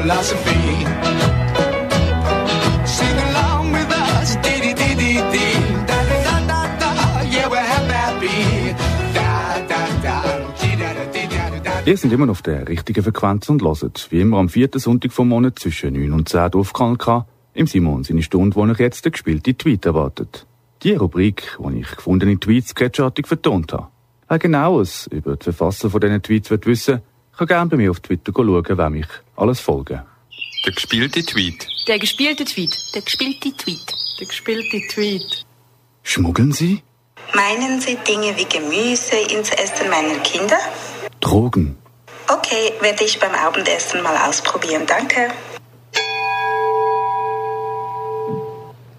Philosophy. 0.06 0.86
Sing 2.86 3.16
along 3.28 3.72
with 3.72 3.90
us, 3.90 4.36
dee 4.44 4.60
dee 4.62 4.74
dee 4.74 4.94
dee 4.94 5.20
dee, 5.32 5.54
da 5.86 5.98
da 6.10 6.18
da 6.24 6.38
da 6.50 6.60
da, 6.80 7.22
yeah, 7.22 7.48
we're 7.50 7.58
happy. 7.58 8.74
Da 9.14 9.60
da 9.68 9.80
da. 10.02 10.22
Ihr 11.84 11.96
seid 11.96 12.12
immer 12.12 12.26
noch 12.26 12.32
auf 12.32 12.42
der 12.42 12.66
richtigen 12.68 13.02
Frequenz 13.02 13.48
und 13.48 13.62
hört, 13.62 14.08
wie 14.10 14.20
immer 14.20 14.38
am 14.38 14.48
vierten 14.48 14.80
Sonntag 14.80 15.12
vom 15.12 15.28
Monat 15.28 15.58
zwischen 15.58 15.94
9 15.94 16.12
und 16.12 16.28
10 16.28 16.54
auf 16.54 16.72
Kanal 16.72 17.26
im 17.54 17.66
Simon 17.68 18.02
seine 18.02 18.22
Stunde, 18.22 18.56
wo 18.56 18.62
euch 18.62 18.80
jetzt 18.80 19.04
der 19.04 19.12
gespielte 19.12 19.56
Tweet 19.56 19.86
erwartet. 19.86 20.46
Die 20.82 20.94
Rubrik, 20.94 21.56
wo 21.58 21.70
ich 21.70 21.88
gefundene 21.88 22.38
Tweets 22.40 22.70
sketchartig 22.70 23.28
vertont 23.28 23.72
habe. 23.72 23.86
Wer 24.28 24.38
genaues 24.40 25.06
über 25.12 25.36
die 25.36 25.44
Verfasser 25.44 25.88
von 25.88 26.00
diesen 26.00 26.22
Tweets 26.22 26.50
wird 26.50 26.66
wissen, 26.66 27.02
kann 27.36 27.46
gerne 27.46 27.70
bei 27.70 27.76
mir 27.76 27.90
auf 27.90 28.00
Twitter 28.00 28.32
schauen, 28.34 28.64
wer 28.68 28.90
mich 28.90 29.06
alles 29.36 29.60
folgen. 29.60 30.02
Der 30.64 30.72
gespielte 30.72 31.22
Tweet. 31.22 31.66
Der 31.86 31.98
gespielte 31.98 32.44
Tweet. 32.44 32.74
Der 32.94 33.02
gespielte 33.02 33.56
Tweet. 33.56 33.94
Der 34.18 34.26
gespielte 34.26 34.80
Tweet. 34.88 35.44
Schmuggeln 36.02 36.52
Sie? 36.52 36.82
Meinen 37.34 37.80
Sie 37.80 37.96
Dinge 37.96 38.36
wie 38.36 38.46
Gemüse 38.46 39.16
ins 39.16 39.50
Essen 39.50 39.90
meiner 39.90 40.18
Kinder? 40.20 40.58
Drogen? 41.20 41.76
Okay, 42.28 42.72
werde 42.80 43.04
ich 43.04 43.18
beim 43.20 43.34
Abendessen 43.34 44.02
mal 44.02 44.16
ausprobieren, 44.28 44.84
danke. 44.86 45.28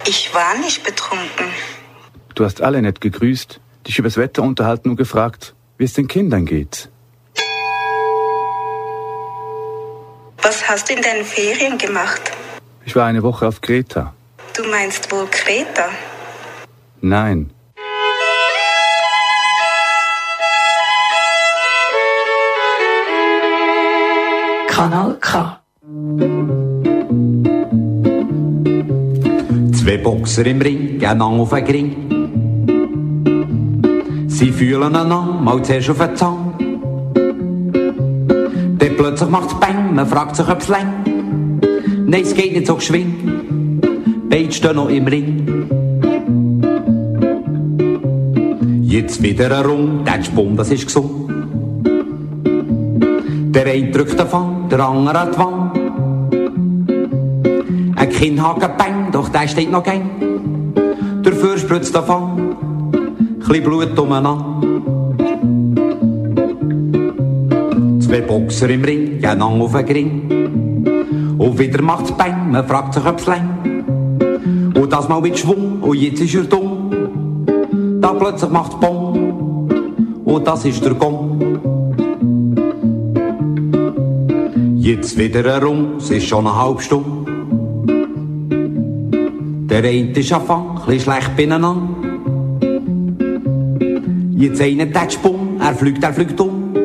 Ich 0.06 0.34
war 0.34 0.58
nicht 0.60 0.84
betrunken. 0.84 1.48
Du 2.36 2.46
hast 2.46 2.62
alle 2.62 2.82
nicht 2.82 3.02
gegrüßt, 3.02 3.60
dich 3.88 4.00
übers 4.00 4.16
Wetter 4.16 4.44
unterhalten 4.44 4.90
und 4.90 4.96
gefragt, 4.96 5.56
wie 5.78 5.84
es 5.84 5.94
den 5.94 6.08
Kindern 6.08 6.46
geht. 6.46 6.90
Was 10.42 10.68
hast 10.68 10.90
du 10.90 10.94
in 10.94 11.02
deinen 11.02 11.26
Ferien 11.26 11.78
gemacht? 11.78 12.22
Ich 12.86 12.96
war 12.96 13.06
eine 13.06 13.22
Woche 13.24 13.48
auf 13.48 13.62
Kreta. 13.62 14.14
Du 14.56 14.64
meinst 14.64 15.12
wohl 15.12 15.28
Kreta? 15.28 15.90
Nein, 17.02 17.52
Kanal 24.78 25.18
K. 25.20 25.60
Zwei 29.74 29.98
Boxer 29.98 30.46
im 30.46 30.62
Ring, 30.62 31.00
gehen 31.00 31.22
auf 31.22 31.50
den 31.50 31.66
Ring. 31.66 31.90
Sie 34.28 34.52
fühlen 34.52 34.84
einander, 34.84 35.22
mal 35.42 35.64
zuerst 35.64 35.90
auf 35.90 35.98
den 35.98 36.16
Zahn. 36.16 36.37
Plötzlich 38.98 39.30
macht's 39.30 39.54
Bang, 39.60 39.94
man 39.94 40.08
fragt 40.08 40.36
sich, 40.36 40.50
ob's 40.50 40.68
lang. 40.68 41.06
Nein, 42.08 42.24
es 42.24 42.34
geht 42.34 42.54
nicht 42.54 42.66
so 42.66 42.76
geschwind. 42.76 44.30
Beide 44.30 44.52
stehen 44.52 44.76
noch 44.76 44.90
im 44.90 45.06
Ring. 45.06 45.68
Jetzt 48.82 49.22
wieder 49.22 49.50
herum, 49.50 50.04
der 50.04 50.24
Spum, 50.24 50.58
das 50.58 50.72
ist 50.72 50.88
gesund. 50.88 51.30
Der 53.54 53.66
eine 53.68 53.92
drückt 53.92 54.20
davon, 54.20 54.68
der 54.70 54.80
andere 54.80 55.20
an 55.20 55.32
die 55.32 55.38
Wand. 55.38 55.78
Ein 57.98 58.10
Kinnhaken 58.10 58.70
bang, 58.78 59.12
doch 59.12 59.30
der 59.30 59.48
steht 59.48 59.72
noch 59.72 59.84
gang. 59.84 60.10
Dafür 61.24 61.58
spritzt 61.58 61.94
davon, 61.96 62.56
chli 63.46 63.62
Blut 63.62 63.98
umeinander. 64.00 64.67
Zwei 68.08 68.22
Boxer 68.22 68.70
im 68.70 68.86
Ring, 68.86 69.20
gehen 69.20 69.40
lang 69.40 69.60
auf 69.60 69.74
den 69.74 69.86
Ring. 69.86 71.36
Und 71.38 71.60
wieder 71.60 71.82
macht's 71.82 72.10
bang, 72.14 72.52
man 72.52 72.66
fragt 72.66 72.94
sich, 72.94 73.06
ob's 73.06 73.26
lang. 73.26 73.50
Und 74.74 74.94
das 74.94 75.10
mal 75.10 75.20
mit 75.20 75.38
Schwung, 75.38 75.82
und 75.82 75.98
jetzt 75.98 76.22
ist 76.22 76.36
er 76.36 76.44
dumm. 76.44 76.90
Da 78.00 78.14
plötzlich 78.14 78.50
macht's 78.50 78.80
Bong, 78.80 79.70
und 80.24 80.48
das 80.48 80.64
ist 80.64 80.86
der 80.86 80.94
Gong. 80.94 81.60
Jetzt 84.78 85.18
wieder 85.18 85.44
herum, 85.44 85.96
es 85.98 86.10
ist 86.10 86.28
schon 86.28 86.48
eine 86.48 86.56
halbe 86.56 86.82
Stunde. 86.82 87.30
Der 89.70 89.80
eine 89.80 90.12
ist 90.12 90.32
Anfang, 90.32 90.80
ein 90.88 90.98
schlecht 90.98 91.36
beieinander. 91.36 91.76
Jetzt 94.38 94.62
der 94.62 95.10
Sprung, 95.10 95.60
er 95.60 95.74
fliegt, 95.74 96.02
er 96.02 96.14
fliegt 96.14 96.40
um. 96.40 96.77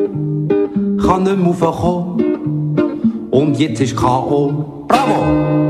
Kann 1.02 1.24
nicht 1.24 1.36
mehr 1.36 1.54
raufkommen. 1.54 3.28
Und 3.30 3.58
jetzt 3.58 3.80
ist 3.80 3.96
K.O. 3.96 4.86
Bravo! 4.88 5.62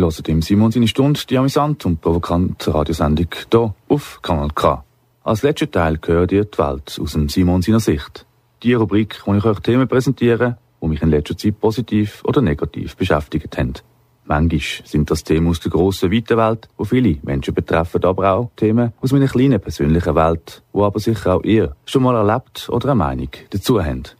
ihr 0.00 0.06
hört 0.06 0.28
im 0.28 0.42
Simon 0.42 0.70
seine 0.70 0.88
Stunde 0.88 1.20
die 1.28 1.36
amüsante 1.36 1.88
und 1.88 2.00
provokante 2.00 2.72
Radiosendung 2.74 3.26
hier 3.50 3.74
auf 3.88 4.20
Kanal 4.22 4.50
K. 4.54 4.84
Als 5.22 5.42
letzter 5.42 5.70
Teil 5.70 5.98
gehört 5.98 6.32
ihr 6.32 6.44
die 6.44 6.58
Welt 6.58 6.98
aus 7.00 7.12
dem 7.12 7.28
Simon 7.28 7.62
seiner 7.62 7.80
Sicht. 7.80 8.24
Die 8.62 8.74
Rubrik, 8.74 9.20
wo 9.26 9.34
ich 9.34 9.44
euch 9.44 9.60
Themen 9.60 9.88
präsentiere, 9.88 10.56
die 10.80 10.86
mich 10.88 11.02
in 11.02 11.10
letzter 11.10 11.36
Zeit 11.36 11.60
positiv 11.60 12.22
oder 12.24 12.40
negativ 12.40 12.96
beschäftigt 12.96 13.56
haben. 13.58 13.74
Manchmal 14.30 14.60
sind 14.84 15.10
das 15.10 15.24
Themen 15.24 15.48
aus 15.48 15.58
der 15.58 15.72
grossen, 15.72 16.12
weiten 16.12 16.36
Welt, 16.36 16.68
wo 16.76 16.84
viele 16.84 17.18
Menschen 17.22 17.52
betreffen, 17.52 18.04
aber 18.04 18.32
auch 18.32 18.50
Themen 18.54 18.92
aus 19.00 19.10
meiner 19.10 19.26
kleinen 19.26 19.58
persönlichen 19.58 20.14
Welt, 20.14 20.62
wo 20.72 20.84
aber 20.84 21.00
sicher 21.00 21.34
auch 21.34 21.42
ihr 21.42 21.74
schon 21.84 22.04
mal 22.04 22.14
erlebt 22.14 22.68
oder 22.68 22.90
eine 22.90 22.94
Meinung 22.94 23.30
dazu 23.50 23.84
habt. 23.84 24.16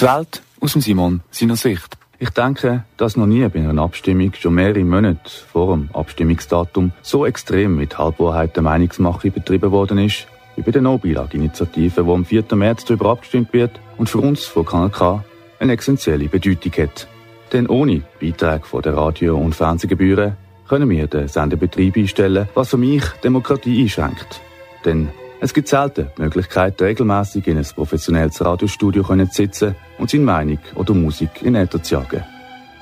Die 0.00 0.04
Welt 0.06 0.42
aus 0.58 0.72
Simon 0.72 1.20
seiner 1.30 1.56
Sicht. 1.56 1.98
Ich 2.18 2.30
denke, 2.30 2.84
dass 2.96 3.16
noch 3.16 3.26
nie 3.26 3.46
bei 3.48 3.60
einer 3.60 3.82
Abstimmung 3.82 4.32
schon 4.34 4.54
mehrere 4.54 4.84
Monate 4.84 5.30
vor 5.52 5.74
dem 5.74 5.88
Abstimmungsdatum 5.92 6.92
so 7.02 7.26
extrem 7.26 7.76
mit 7.76 7.98
Halbwahrheiten 7.98 8.62
Meinungsmache 8.64 9.30
betrieben 9.30 9.72
worden 9.72 9.98
ist, 9.98 10.26
wie 10.56 10.62
bei 10.62 10.70
der 10.70 10.82
No-Bilag-Initiative, 10.82 12.04
die 12.04 12.10
am 12.10 12.24
4. 12.24 12.44
März 12.54 12.84
darüber 12.84 13.10
abgestimmt 13.10 13.52
wird 13.52 13.72
und 13.98 14.08
für 14.08 14.18
uns 14.18 14.44
von 14.44 14.64
Kanal 14.64 14.90
K 14.90 15.24
eine 15.58 15.76
essentielle 15.76 16.28
Bedeutung 16.28 16.72
hat. 16.84 17.08
Denn 17.52 17.66
ohne 17.68 18.02
Beiträge 18.20 18.64
von 18.64 18.82
der 18.82 18.96
Radio- 18.96 19.36
und 19.36 19.54
Fernsehgebühren 19.54 20.36
können 20.68 20.88
wir 20.90 21.06
den 21.08 21.28
Sendebetrieb 21.28 21.96
einstellen, 21.96 22.48
was 22.54 22.70
für 22.70 22.76
mich 22.76 23.04
Demokratie 23.22 23.82
einschränkt. 23.82 24.40
Denn 24.84 25.08
Es 25.44 25.52
gibt 25.52 25.68
selten 25.68 26.06
die 26.16 26.22
Möglichkeit, 26.22 26.80
regelmäßig 26.80 27.46
in 27.48 27.58
ein 27.58 27.66
professionelles 27.74 28.42
Radiostudio 28.42 29.02
zu 29.02 29.26
sitzen 29.30 29.74
und 29.98 30.08
seine 30.08 30.24
Meinung 30.24 30.58
oder 30.74 30.94
Musik 30.94 31.42
in 31.42 31.54
Äther 31.54 31.82
zu 31.82 31.96
jagen. 31.96 32.24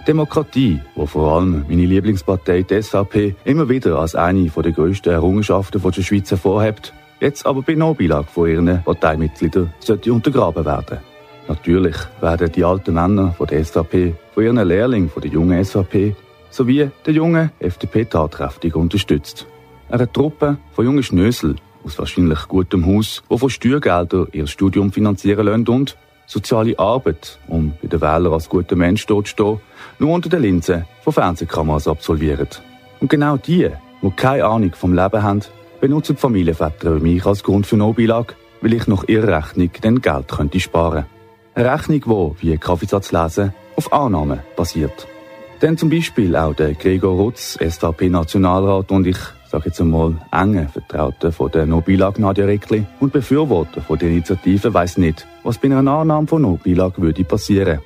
Demokratie, 0.07 0.81
wo 0.95 1.05
vor 1.05 1.33
allem 1.33 1.65
meine 1.69 1.87
Lieblingspartei, 1.87 2.63
die 2.63 2.81
SVP, 2.81 3.35
immer 3.45 3.69
wieder 3.69 3.99
als 3.99 4.15
eine 4.15 4.49
der 4.49 4.71
grössten 4.71 5.11
Errungenschaften 5.11 5.83
der 5.83 6.03
Schweiz 6.03 6.31
hervorhebt, 6.31 6.95
jetzt 7.19 7.45
aber 7.47 7.63
bei 7.63 7.75
Nobilag 7.75 8.29
von 8.29 8.49
ihren 8.49 8.81
Parteimitgliedern 8.85 9.75
sollte 9.81 10.13
untergraben 10.13 10.65
werden. 10.65 10.99
Natürlich 11.49 11.97
werden 12.21 12.53
die 12.53 12.63
alten 12.63 12.95
Männer 12.95 13.33
von 13.33 13.49
der 13.49 13.65
SVP 13.65 14.15
von 14.35 14.45
ihren 14.45 14.69
Lehrlingen 14.69 15.11
von 15.11 15.21
der 15.21 15.33
jungen 15.33 15.65
SVP 15.65 16.15
sowie 16.51 16.89
der 17.05 17.13
jungen 17.13 17.51
FDP 17.59 18.05
tatkräftig 18.05 18.77
unterstützt. 18.77 19.49
Eine 19.91 20.13
Truppe 20.13 20.59
von 20.71 20.85
jungen 20.85 21.03
Schnösel 21.03 21.57
aus 21.85 21.99
wahrscheinlich 21.99 22.49
gutem 22.49 22.87
Haus, 22.87 23.23
die 23.31 23.39
von 23.39 23.51
Steuergeldern 23.51 24.29
ihr 24.33 24.47
Studium 24.47 24.93
finanzieren 24.93 25.47
lassen 25.47 25.69
und 25.69 25.97
soziale 26.27 26.79
Arbeit, 26.79 27.39
um 27.49 27.75
bei 27.83 27.89
den 27.89 28.01
Wählern 28.01 28.33
als 28.33 28.49
guter 28.49 28.77
Mensch 28.77 29.07
dort 29.07 29.27
zu 29.27 29.33
stehen, 29.33 29.61
nur 29.99 30.15
unter 30.15 30.29
der 30.29 30.41
Linse 30.41 30.87
von 31.03 31.13
Fernsehkameras 31.13 31.89
absolvieren. 31.89 32.49
Und 33.01 33.11
genau 33.11 33.37
die, 33.37 33.69
die 34.03 34.11
keine 34.11 34.45
Ahnung 34.45 34.73
vom 34.75 34.95
Leben 34.95 35.23
haben, 35.23 35.43
benutzen 35.81 36.17
die 36.17 36.21
Familienväter 36.21 36.91
mich 37.01 37.27
als 37.27 37.43
Grund 37.43 37.67
für 37.67 37.77
Nobilag, 37.77 38.35
weil 38.61 38.75
ich 38.75 38.87
nach 38.87 39.05
ihrer 39.09 39.39
Rechnung 39.39 39.71
dann 39.81 40.01
Geld 40.01 40.29
könnte 40.29 40.61
sparen. 40.61 41.07
Eine 41.55 41.73
Rechnung, 41.73 42.37
die, 42.41 42.49
wie 42.49 42.57
Kaffeesatz 42.57 43.13
lesen, 43.13 43.53
auf 43.77 43.93
Annahmen 43.93 44.41
basiert. 44.57 45.07
Denn 45.61 45.77
zum 45.77 45.91
Beispiel 45.91 46.35
auch 46.35 46.55
der 46.55 46.75
Gregor 46.75 47.17
Rutz, 47.17 47.59
SVP-Nationalrat 47.61 48.91
und 48.91 49.07
ich 49.07 49.19
sage 49.53 49.67
jetzt 49.67 49.81
einmal, 49.83 50.17
enge 50.33 50.67
Vertraute 50.67 51.31
von 51.31 51.51
der 51.51 51.67
Nobilag 51.67 52.19
Nadia 52.19 52.47
Reckli 52.47 52.87
und 53.01 53.13
Befürworter 53.13 53.83
von 53.83 53.99
der 53.99 54.09
Initiative 54.09 54.73
weiss 54.73 54.97
nicht, 54.97 55.27
was 55.43 55.59
bei 55.59 55.69
einer 55.69 55.93
Annahme 55.93 56.27
von 56.27 56.41
Nobilag 56.41 56.99
würde 56.99 57.23
passieren. 57.23 57.81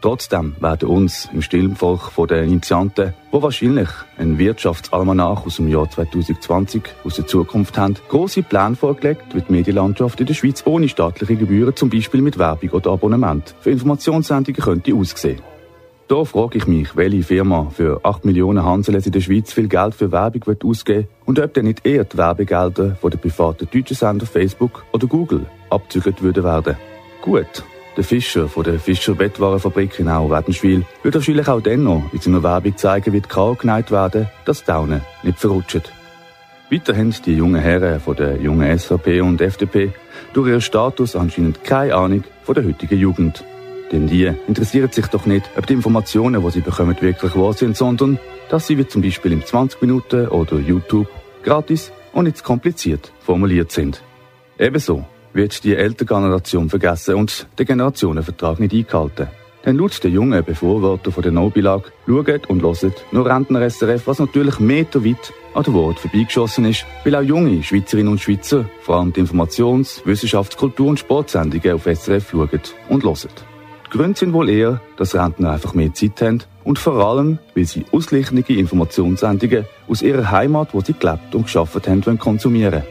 Trotzdem 0.00 0.56
werden 0.58 0.88
uns 0.88 1.30
im 1.32 1.40
stillen 1.40 1.76
Volk 1.76 2.10
von 2.10 2.26
den 2.26 2.44
Initianten, 2.44 3.14
wo 3.30 3.40
wahrscheinlich 3.40 3.88
ein 4.18 4.38
Wirtschaftsalmanach 4.38 5.46
aus 5.46 5.56
dem 5.56 5.68
Jahr 5.68 5.88
2020 5.88 6.82
aus 7.04 7.14
der 7.14 7.26
Zukunft 7.28 7.78
haben, 7.78 7.94
große 8.08 8.42
Pläne 8.42 8.74
vorgelegt, 8.74 9.34
wie 9.34 9.40
die 9.40 9.52
Medienlandschaft 9.52 10.20
in 10.20 10.26
der 10.26 10.34
Schweiz 10.34 10.62
ohne 10.66 10.88
staatliche 10.88 11.36
Gebühren, 11.36 11.76
zum 11.76 11.90
Beispiel 11.90 12.22
mit 12.22 12.38
Werbung 12.38 12.70
oder 12.70 12.90
Abonnement, 12.90 13.54
für 13.60 13.70
Informationssendungen 13.70 14.60
könnte 14.60 14.94
aussehen. 14.94 15.53
Da 16.06 16.22
frage 16.26 16.58
ich 16.58 16.66
mich, 16.66 16.96
welche 16.96 17.22
Firma 17.22 17.70
für 17.74 18.04
8 18.04 18.26
Millionen 18.26 18.62
Hanseles 18.62 19.06
in 19.06 19.12
der 19.12 19.22
Schweiz 19.22 19.54
viel 19.54 19.68
Geld 19.68 19.94
für 19.94 20.12
Werbung 20.12 20.46
wird 20.46 20.62
ausgeben 20.62 21.08
und 21.24 21.38
ob 21.38 21.54
denn 21.54 21.64
nicht 21.64 21.86
eher 21.86 22.04
die 22.04 22.18
Werbegelder 22.18 22.96
von 22.96 23.10
den 23.10 23.20
privaten 23.20 23.66
deutschen 23.72 23.96
Sender 23.96 24.26
Facebook 24.26 24.84
oder 24.92 25.06
Google 25.06 25.46
abzügelt 25.70 26.20
würden 26.20 26.44
werden. 26.44 26.76
Gut, 27.22 27.64
der 27.96 28.04
Fischer 28.04 28.48
von 28.48 28.64
der 28.64 28.78
Fischer 28.78 29.14
Bettwarenfabrik 29.14 29.98
in 29.98 30.08
Au-Wädenschwil 30.08 30.84
wird 31.02 31.14
wahrscheinlich 31.14 31.48
auch 31.48 31.62
dann 31.62 31.84
noch 31.84 32.02
in 32.12 32.20
seiner 32.20 32.42
Werbung 32.42 32.76
zeigen, 32.76 33.14
wie 33.14 33.22
die 33.22 33.28
K 33.28 33.54
geneigt 33.54 33.90
werden, 33.90 34.28
dass 34.44 34.60
die 34.60 34.66
Daunen 34.66 35.00
nicht 35.22 35.38
verrutschen. 35.38 35.84
Weiter 36.70 36.94
haben 36.94 37.14
die 37.24 37.34
jungen 37.34 37.62
Herren 37.62 37.98
von 37.98 38.14
der 38.14 38.36
jungen 38.36 38.78
SVP 38.78 39.22
und 39.22 39.40
FDP 39.40 39.92
durch 40.34 40.48
ihren 40.48 40.60
Status 40.60 41.16
anscheinend 41.16 41.64
keine 41.64 41.94
Ahnung 41.94 42.24
von 42.42 42.54
der 42.54 42.64
heutigen 42.64 42.98
Jugend. 42.98 43.42
Denn 43.92 44.06
die 44.06 44.32
interessieren 44.48 44.90
sich 44.90 45.06
doch 45.06 45.26
nicht, 45.26 45.50
ob 45.56 45.66
die 45.66 45.74
Informationen, 45.74 46.42
die 46.42 46.50
sie 46.50 46.60
bekommen, 46.60 46.96
wirklich 47.00 47.36
wahr 47.36 47.52
sind, 47.52 47.76
sondern 47.76 48.18
dass 48.48 48.66
sie 48.66 48.78
wie 48.78 48.86
zum 48.86 49.02
Beispiel 49.02 49.32
im 49.32 49.44
20 49.44 49.80
Minuten 49.82 50.28
oder 50.28 50.58
YouTube 50.58 51.08
gratis 51.42 51.92
und 52.12 52.24
nicht 52.24 52.42
kompliziert 52.42 53.12
formuliert 53.20 53.72
sind. 53.72 54.02
Ebenso 54.58 55.04
wird 55.32 55.64
die 55.64 55.74
ältere 55.74 56.06
Generation 56.06 56.70
vergessen 56.70 57.16
und 57.16 57.46
der 57.58 57.66
Generationenvertrag 57.66 58.60
nicht 58.60 58.72
eingehalten. 58.72 59.28
Denn 59.64 59.76
laut 59.76 60.02
der 60.04 60.10
jungen 60.10 60.44
Befürworter 60.44 61.10
von 61.10 61.22
der 61.22 61.32
Nobilag 61.32 61.90
schauen 62.06 62.40
und 62.48 62.62
hören 62.62 62.92
nur 63.12 63.26
Rentner 63.26 63.68
SRF, 63.68 64.06
was 64.06 64.18
natürlich 64.18 64.60
meterweit 64.60 65.32
an 65.54 65.62
der 65.62 65.72
Wort 65.72 65.98
vorbeigeschossen 65.98 66.66
ist, 66.66 66.84
weil 67.02 67.16
auch 67.16 67.22
junge 67.22 67.62
Schweizerinnen 67.62 68.12
und 68.12 68.20
Schweizer 68.20 68.68
vor 68.82 68.96
allem 68.96 69.12
die 69.12 69.20
Informations-, 69.20 70.02
Wissenschafts-, 70.04 70.56
Kultur- 70.56 70.88
und 70.88 70.98
Sportsendungen 70.98 71.72
auf 71.72 71.86
SRF 71.86 72.30
schauen 72.30 72.60
und 72.90 73.04
hören. 73.04 73.53
Die 73.94 73.98
Gründe 73.98 74.18
sind 74.18 74.32
wohl 74.32 74.50
eher, 74.50 74.80
dass 74.96 75.14
Rentner 75.14 75.52
einfach 75.52 75.72
mehr 75.72 75.94
Zeit 75.94 76.20
haben 76.20 76.42
und 76.64 76.80
vor 76.80 76.94
allem, 76.94 77.38
weil 77.54 77.64
sie 77.64 77.86
ausgleichende 77.92 78.42
Informationssendungen 78.52 79.66
aus 79.88 80.02
ihrer 80.02 80.32
Heimat, 80.32 80.74
wo 80.74 80.80
sie 80.80 80.94
gelebt 80.98 81.32
und 81.32 81.44
geschafft 81.44 81.86
haben, 81.86 82.18
konsumieren 82.18 82.82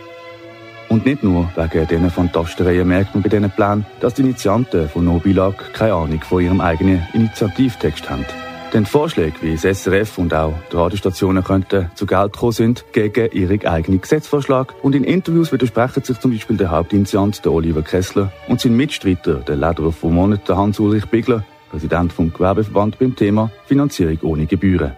und 0.93 1.05
nicht 1.05 1.23
nur 1.23 1.49
wegen 1.55 1.87
diesen 1.87 2.09
Fantastereien 2.09 2.87
merkt 2.87 3.15
man 3.15 3.23
bei 3.23 3.29
diesen 3.29 3.49
Plänen, 3.49 3.85
dass 3.99 4.13
die 4.13 4.21
Initianten 4.21 4.87
von 4.87 5.03
Nobilag 5.03 5.73
keine 5.73 5.95
Ahnung 5.95 6.21
von 6.21 6.41
ihrem 6.41 6.61
eigenen 6.61 7.05
Initiativtext 7.13 8.09
haben. 8.09 8.25
Denn 8.73 8.87
Vorschläge 8.87 9.35
wie 9.41 9.55
das 9.55 9.83
SRF 9.83 10.17
und 10.17 10.33
auch 10.33 10.55
die 10.71 10.75
Radiostationen 10.75 11.43
könnten 11.43 11.91
zu 11.93 12.07
Geld 12.07 12.35
kommen 12.35 12.53
sind 12.53 12.85
gegen 12.91 13.31
ihren 13.31 13.63
eigenen 13.67 14.01
Gesetzvorschlag. 14.01 14.73
Und 14.81 14.95
in 14.95 15.03
Interviews 15.03 15.51
widersprechen 15.51 16.03
sich 16.03 16.19
zum 16.19 16.31
Beispiel 16.31 16.57
der 16.57 16.71
Hauptinitiant, 16.71 17.45
der 17.45 17.51
Oliver 17.51 17.83
Kessler, 17.83 18.33
und 18.47 18.61
sein 18.61 18.75
Mitstreiter, 18.75 19.35
der 19.35 19.57
Lederer 19.57 19.91
vom 19.91 20.15
Monat, 20.15 20.49
Hans-Ulrich 20.49 21.05
Bigler, 21.05 21.45
Präsident 21.69 22.11
vom 22.13 22.33
Gewerbeverband 22.33 22.97
beim 22.97 23.15
Thema 23.15 23.51
Finanzierung 23.67 24.17
ohne 24.23 24.47
Gebühren. 24.47 24.93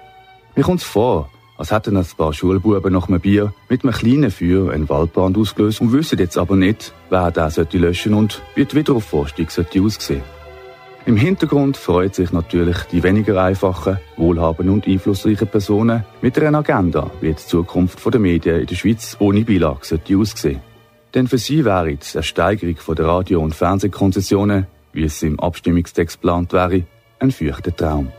Mir 0.56 0.64
kommt 0.64 0.80
es 0.80 0.88
vor, 0.88 1.30
als 1.58 1.72
hätten 1.72 1.98
ein 1.98 2.06
paar 2.18 2.32
Schulbuben 2.32 2.94
nach 2.94 3.10
einem 3.10 3.20
Bier 3.20 3.54
mit 3.68 3.84
einem 3.84 3.94
kleinen 3.94 4.32
Feuer 4.32 4.72
einen 4.72 4.88
Waldbrand 4.88 5.38
ausgelöst 5.38 5.82
und 5.82 5.92
wissen 5.92 6.18
jetzt 6.18 6.38
aber 6.38 6.56
nicht, 6.56 6.94
wer 7.10 7.30
den 7.32 7.50
sollte 7.50 7.78
löschen 7.78 8.14
und 8.14 8.42
wie 8.56 8.64
die 8.64 8.76
Wiederaufforstung 8.76 9.50
sollte 9.50 9.82
aussehen. 9.82 10.35
Im 11.08 11.18
Hintergrund 11.18 11.78
freut 11.78 12.16
sich 12.16 12.32
natürlich 12.32 12.78
die 12.92 13.04
weniger 13.04 13.40
einfachen, 13.40 14.00
wohlhabenden 14.18 14.74
und 14.74 14.88
einflussreichen 14.88 15.48
Personen 15.48 16.04
mit 16.24 16.40
einer 16.40 16.58
Agenda, 16.58 17.12
wie 17.22 17.28
die 17.28 17.36
Zukunft 17.36 18.04
der 18.12 18.20
Medien 18.20 18.62
in 18.62 18.66
der 18.66 18.76
Schweiz 18.76 19.16
ohne 19.20 19.42
Beilage 19.42 19.86
sollte. 19.86 20.60
Denn 21.14 21.28
für 21.28 21.38
sie 21.38 21.64
wäre 21.64 21.92
jetzt 21.92 22.16
eine 22.16 22.24
Steigerung 22.24 22.96
der 22.96 23.06
Radio- 23.06 23.42
und 23.42 23.54
Fernsehkonzessionen, 23.54 24.66
wie 24.94 25.04
es 25.04 25.22
im 25.22 25.40
Abstimmungstext 25.40 26.20
geplant 26.20 26.54
wäre, 26.54 26.86
ein 27.20 27.30
feuchter 27.30 27.76
Traum. 27.76 28.12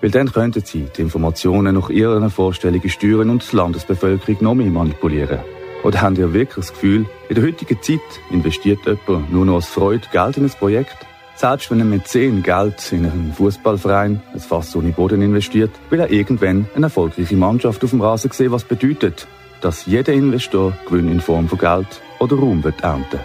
Weil 0.00 0.10
dann 0.10 0.32
könnten 0.32 0.64
sie 0.64 0.86
die 0.96 1.02
Informationen 1.02 1.74
nach 1.74 1.90
ihren 1.90 2.30
Vorstellungen 2.30 2.88
steuern 2.88 3.28
und 3.28 3.52
die 3.52 3.54
Landesbevölkerung 3.54 4.38
noch 4.40 4.54
mehr 4.54 4.70
manipulieren. 4.70 5.40
Oder 5.84 6.00
haben 6.00 6.16
ihr 6.16 6.32
wirklich 6.32 6.64
das 6.64 6.72
Gefühl, 6.72 7.04
in 7.28 7.34
der 7.34 7.44
heutigen 7.44 7.82
Zeit 7.82 8.00
investiert 8.30 8.80
jemand 8.86 9.30
nur 9.30 9.44
noch 9.44 9.56
aus 9.56 9.68
Freude 9.68 10.08
Geld 10.10 10.38
in 10.38 10.44
ein 10.44 10.50
Projekt? 10.50 11.09
Selbst 11.40 11.70
wenn 11.70 11.80
ein 11.80 11.88
Mäzen 11.88 12.42
Geld 12.42 12.92
in 12.92 13.06
einen 13.06 13.32
Fußballverein, 13.32 14.20
ein 14.34 14.40
Fass 14.40 14.76
ohne 14.76 14.90
Boden 14.90 15.22
investiert, 15.22 15.70
will 15.88 16.00
er 16.00 16.10
irgendwann 16.10 16.66
eine 16.74 16.84
erfolgreiche 16.84 17.34
Mannschaft 17.34 17.82
auf 17.82 17.88
dem 17.88 18.02
Rasen 18.02 18.30
sehen, 18.30 18.52
was 18.52 18.62
bedeutet, 18.62 19.26
dass 19.62 19.86
jeder 19.86 20.12
Investor 20.12 20.76
Gewinn 20.86 21.10
in 21.10 21.22
Form 21.22 21.48
von 21.48 21.58
Geld 21.58 22.02
oder 22.18 22.36
Ruhm 22.36 22.62
wird 22.62 22.82
ernten. 22.82 23.20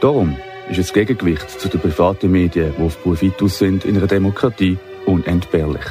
Darum 0.00 0.34
ist 0.70 0.78
das 0.78 0.94
Gegengewicht 0.94 1.60
zu 1.60 1.68
den 1.68 1.78
privaten 1.78 2.32
Medien, 2.32 2.72
die 2.78 2.82
auf 2.82 3.02
Profit 3.02 3.42
aus 3.42 3.58
sind, 3.58 3.84
in 3.84 3.98
einer 3.98 4.06
Demokratie 4.06 4.78
unentbehrlich. 5.04 5.84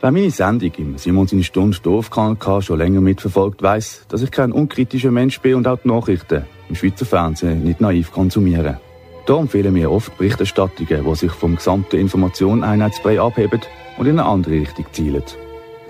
Wer 0.00 0.10
meine 0.10 0.32
Sendung 0.32 0.72
im 0.76 0.98
Simon 0.98 1.28
seine 1.28 1.44
Stunde 1.44 1.78
Dorfkanal 1.84 2.62
schon 2.62 2.78
länger 2.78 3.00
mitverfolgt, 3.00 3.62
weiß, 3.62 4.06
dass 4.08 4.22
ich 4.22 4.32
kein 4.32 4.50
unkritischer 4.50 5.12
Mensch 5.12 5.40
bin 5.40 5.54
und 5.54 5.68
auch 5.68 5.78
die 5.78 5.86
Nachrichten 5.86 6.46
im 6.68 6.74
Schweizer 6.74 7.06
Fernsehen 7.06 7.62
nicht 7.62 7.80
naiv 7.80 8.10
konsumiere. 8.10 8.80
Darum 9.26 9.48
fehlen 9.48 9.72
mir 9.72 9.90
oft 9.90 10.16
Berichterstattungen, 10.18 11.04
die 11.04 11.14
sich 11.14 11.32
vom 11.32 11.56
gesamten 11.56 11.96
Information-Einheitsbrei 11.96 13.20
abheben 13.20 13.60
und 13.96 14.06
in 14.06 14.18
eine 14.18 14.28
andere 14.28 14.54
Richtung 14.54 14.84
zielen. 14.92 15.22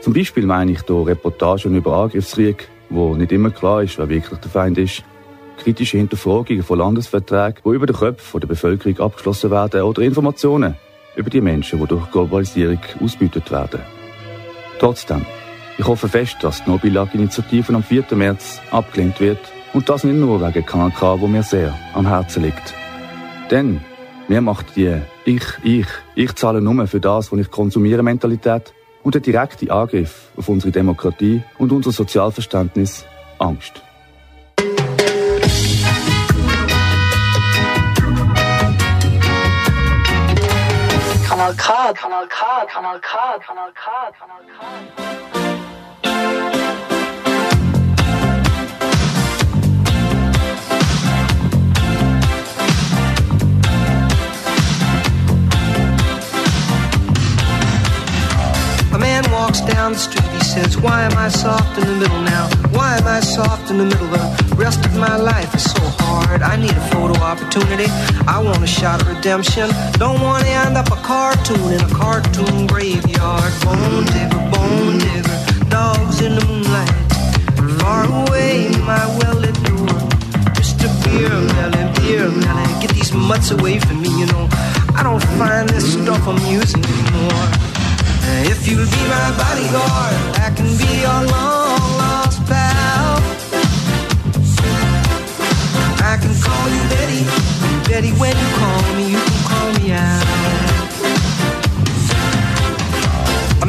Zum 0.00 0.12
Beispiel 0.12 0.46
meine 0.46 0.72
ich 0.72 0.82
hier 0.86 1.06
Reportagen 1.06 1.74
über 1.74 1.96
Angriffskrieg, 1.96 2.68
wo 2.90 3.16
nicht 3.16 3.32
immer 3.32 3.50
klar 3.50 3.82
ist, 3.82 3.98
wer 3.98 4.08
wirklich 4.08 4.38
der 4.38 4.50
Feind 4.50 4.78
ist, 4.78 5.02
kritische 5.58 5.96
Hinterfragungen 5.96 6.62
von 6.62 6.78
Landesverträgen, 6.78 7.62
die 7.64 7.70
über 7.70 7.86
den 7.86 7.96
Köpfen 7.96 8.40
der 8.40 8.46
Bevölkerung 8.46 9.00
abgeschlossen 9.00 9.50
werden, 9.50 9.82
oder 9.82 10.02
Informationen 10.02 10.76
über 11.16 11.30
die 11.30 11.40
Menschen, 11.40 11.80
die 11.80 11.86
durch 11.86 12.10
Globalisierung 12.12 12.80
ausbeutet 13.02 13.50
werden. 13.50 13.80
Trotzdem, 14.78 15.24
ich 15.76 15.86
hoffe 15.86 16.08
fest, 16.08 16.36
dass 16.42 16.62
die 16.62 16.70
Nobilag-Initiative 16.70 17.74
am 17.74 17.82
4. 17.82 18.04
März 18.12 18.60
abgelehnt 18.70 19.18
wird 19.20 19.40
und 19.72 19.88
das 19.88 20.04
nicht 20.04 20.16
nur 20.16 20.40
wegen 20.40 20.64
KNK, 20.64 21.20
wo 21.20 21.26
mir 21.26 21.42
sehr 21.42 21.74
am 21.94 22.06
Herzen 22.06 22.44
liegt. 22.44 22.74
Denn 23.50 23.80
mir 24.28 24.40
macht 24.40 24.76
die 24.76 25.00
Ich, 25.24 25.44
ich, 25.62 25.86
ich 26.14 26.34
zahle 26.34 26.60
nur 26.60 26.86
für 26.86 27.00
das, 27.00 27.30
was 27.30 27.38
ich 27.38 27.50
konsumiere 27.50 28.02
Mentalität 28.02 28.72
und 29.02 29.14
der 29.14 29.20
direkte 29.20 29.70
Angriff 29.70 30.30
auf 30.36 30.48
unsere 30.48 30.72
Demokratie 30.72 31.42
und 31.58 31.72
unser 31.72 31.92
Sozialverständnis 31.92 33.04
Angst. 33.38 33.82
Kanal 41.28 41.54
K, 41.56 41.92
Kanal 41.92 42.26
K, 42.28 42.66
Kanal 42.72 43.00
K, 43.00 43.38
Kanal 43.46 43.72
K, 43.74 44.12
Kanal 44.18 44.44
K. 44.56 45.33
walks 59.34 59.60
down 59.60 59.92
the 59.92 59.98
street, 59.98 60.30
he 60.38 60.40
says, 60.40 60.78
Why 60.78 61.02
am 61.02 61.16
I 61.18 61.28
soft 61.28 61.76
in 61.78 61.86
the 61.86 61.96
middle 62.02 62.22
now? 62.22 62.48
Why 62.70 62.96
am 62.98 63.06
I 63.06 63.20
soft 63.20 63.70
in 63.70 63.78
the 63.78 63.84
middle? 63.84 64.08
The 64.08 64.56
rest 64.56 64.84
of 64.86 64.94
my 64.96 65.16
life 65.16 65.52
is 65.54 65.64
so 65.64 65.82
hard. 66.02 66.40
I 66.42 66.56
need 66.56 66.70
a 66.70 66.86
photo 66.92 67.14
opportunity. 67.20 67.88
I 68.26 68.38
want 68.46 68.62
a 68.62 68.66
shot 68.66 69.02
of 69.02 69.08
redemption. 69.08 69.68
Don't 70.04 70.20
want 70.22 70.44
to 70.44 70.50
end 70.64 70.76
up 70.76 70.88
a 70.98 71.00
cartoon 71.10 71.72
in 71.74 71.80
a 71.80 71.92
cartoon 72.02 72.66
graveyard. 72.66 73.52
Bone 73.66 74.06
digger, 74.14 74.42
bone 74.54 74.98
digger, 75.04 75.38
dogs 75.68 76.20
in 76.26 76.32
the 76.38 76.44
moonlight. 76.46 76.94
Far 77.80 78.04
away, 78.22 78.70
my 78.90 79.04
well-lit 79.18 79.58
door. 79.68 79.98
Just 80.54 80.80
a 80.86 80.90
beer 81.04 81.34
melon, 81.54 81.88
beer 81.98 82.30
melon. 82.30 82.80
Get 82.80 82.90
these 82.98 83.12
mutts 83.12 83.50
away 83.50 83.78
from 83.80 84.00
me, 84.00 84.10
you 84.20 84.26
know. 84.26 84.48
I 84.98 85.02
don't 85.02 85.24
find 85.38 85.68
this 85.68 85.92
stuff 85.92 86.26
amusing 86.26 86.84
anymore. 86.84 87.53
If 88.46 88.68
you'll 88.68 88.86
be 88.86 89.02
my 89.08 89.28
bodyguard, 89.36 90.16
I 90.40 90.52
can 90.56 90.70
be 90.80 90.90
your 91.04 91.20
long 91.32 91.84
lost 92.00 92.40
pal. 92.46 93.20
I 96.10 96.16
can 96.22 96.34
call 96.40 96.66
you 96.74 96.82
Betty, 96.92 97.22
Betty. 97.88 98.12
When 98.20 98.34
you 98.36 98.48
call 98.58 98.82
me, 98.96 99.04
you 99.12 99.18
can 99.18 99.40
call 99.48 99.72
me 99.78 99.92
out. 99.92 100.43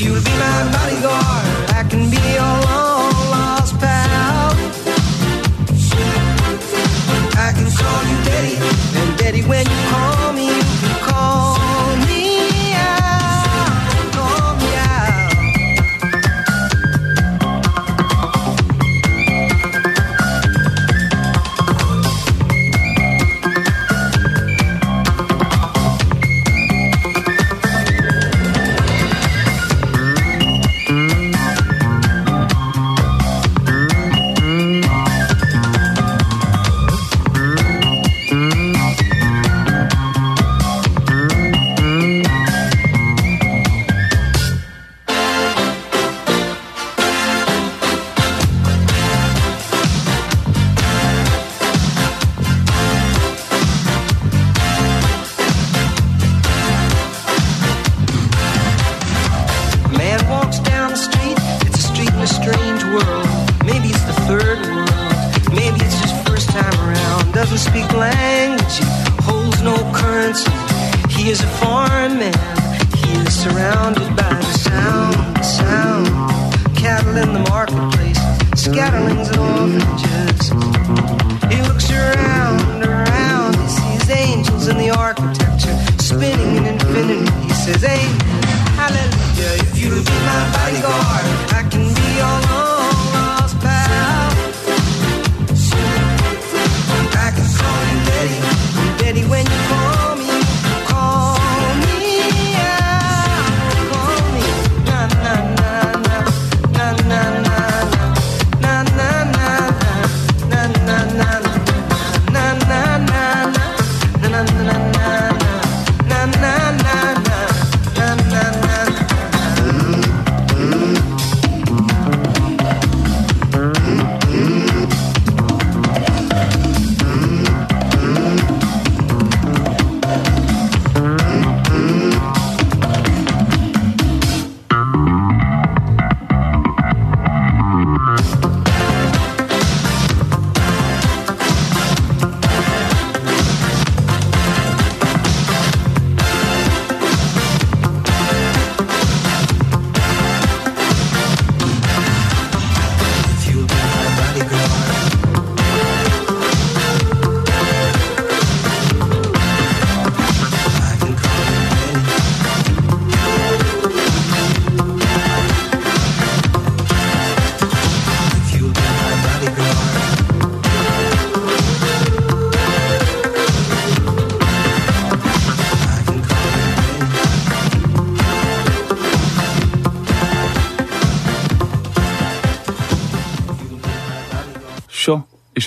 You'll 0.00 0.14
be 0.22 0.30
my 0.30 0.70
bodyguard, 0.70 1.47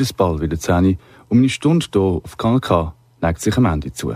es 0.02 0.14
bald 0.14 0.42
wieder 0.42 0.60
10 0.60 0.86
Uhr 0.86 0.96
und 1.30 1.38
meine 1.38 1.50
Stunde 1.50 1.86
hier 1.92 2.02
auf 2.02 2.38
Kanal 2.38 2.60
K 2.60 2.94
neigt 3.22 3.42
sich 3.42 3.56
am 3.58 3.66
Ende 3.66 3.94
zu. 3.94 4.14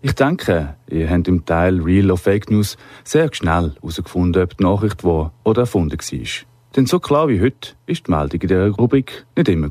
Ich 0.00 0.14
denke, 0.14 0.74
ihr 0.88 1.08
habt 1.08 1.28
im 1.28 1.44
Teil 1.44 1.80
Real 1.80 2.10
of 2.10 2.22
Fake 2.22 2.50
News 2.50 2.76
sehr 3.04 3.28
schnell 3.32 3.72
herausgefunden, 3.80 4.42
ob 4.42 4.56
die 4.56 4.64
Nachricht 4.64 5.04
wahr 5.04 5.32
oder 5.44 5.62
erfunden 5.62 5.98
war. 5.98 6.28
Denn 6.76 6.86
so 6.86 6.98
klar 6.98 7.28
wie 7.28 7.40
heute 7.40 7.74
ist 7.86 8.06
die 8.06 8.10
Meldung 8.10 8.40
in 8.40 8.48
dieser 8.48 8.70
Rubrik 8.70 9.26
nicht 9.36 9.48
immer. 9.48 9.68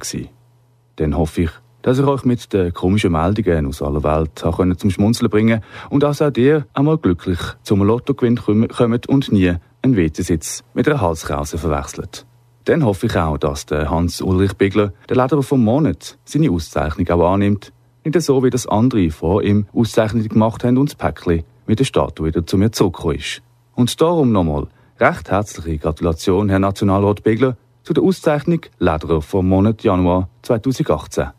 Dann 0.95 1.18
hoffe 1.18 1.41
ich, 1.41 1.52
dass 1.82 1.99
ich 1.99 2.06
euch 2.06 2.24
mit 2.24 2.54
den 2.54 2.74
komischen 2.74 3.12
Meldungen 3.12 3.68
aus 3.68 3.82
aller 3.82 4.04
Welt 4.04 4.43
auch 4.45 4.58
können 4.58 4.78
zum 4.78 4.91
Schmunzeln 4.91 5.30
bringen 5.30 5.62
und 5.89 6.04
dass 6.04 6.22
auch 6.22 6.32
ihr 6.38 6.66
einmal 6.74 6.97
glücklich 6.97 7.39
zum 7.64 7.84
Lottogewinn 7.84 8.38
kommt 8.38 9.08
und 9.08 9.32
nie 9.32 9.56
einen 9.82 9.97
WC-Sitz 9.97 10.64
mit 10.74 10.88
einer 10.88 11.02
Halskrause 11.02 11.58
verwechselt. 11.58 12.26
Dann 12.66 12.86
hoffe 12.86 13.07
ich 13.07 13.16
auch, 13.16 13.38
dass 13.38 13.66
der 13.66 13.89
Hans-Ulrich 13.89 14.53
Bigler, 14.53 14.93
der 15.09 15.18
Lederer 15.18 15.43
vom 15.43 15.64
Monat, 15.64 16.18
seine 16.26 16.51
Auszeichnung 16.51 17.09
auch 17.09 17.34
annimmt. 17.34 17.74
Nicht 18.03 18.22
so, 18.22 18.43
wie 18.43 18.49
das 18.49 18.68
andere 18.68 19.09
vor 19.09 19.43
ihm 19.43 19.66
Auszeichnungen 19.74 20.30
gemacht 20.30 20.64
haben 20.64 20.78
und 20.78 20.89
das 20.89 20.95
Päckchen 20.95 21.43
mit 21.66 21.80
der 21.80 21.86
Statue 21.86 22.28
wieder 22.28 22.45
zu 22.45 22.57
mir 22.57 22.72
zurückgekommen 22.72 23.16
ist. 23.16 23.41
Und 23.76 23.99
darum 23.99 24.32
nochmal 24.32 24.68
Recht 24.99 25.32
herzliche 25.32 25.80
Gratulation, 25.80 26.49
Herr 26.49 26.59
Nationalrat 26.59 27.24
Begler, 27.24 27.57
zu 27.82 27.93
der 27.93 28.03
Auszeichnung 28.03 28.62
Lederer 28.78 29.24
vom 29.24 29.49
Monat 29.49 29.84
Januar 29.84 30.30
2018. 30.43 31.30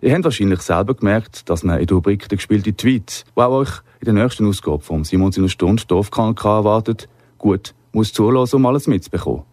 Ihr 0.00 0.12
habt 0.12 0.24
wahrscheinlich 0.24 0.60
selber 0.62 0.94
gemerkt, 0.94 1.48
dass 1.48 1.62
man 1.62 1.78
in 1.78 1.86
der 1.86 1.94
Rubrik 1.94 2.28
«Der 2.28 2.36
gespielte 2.36 2.74
Tweet», 2.74 3.24
wo 3.36 3.42
auch 3.42 3.52
euch 3.52 3.70
in 4.00 4.06
der 4.06 4.14
nächsten 4.14 4.48
Ausgabe 4.48 4.82
vom 4.82 5.04
Simons 5.04 5.36
in 5.36 5.44
der 5.44 5.50
Stunde 5.50 5.84
Dorfkanal 5.86 6.34
erwartet, 6.36 7.08
gut 7.38 7.74
muss 7.92 8.12
zulassen, 8.12 8.56
um 8.56 8.66
alles 8.66 8.88
mitzubekommen. 8.88 9.44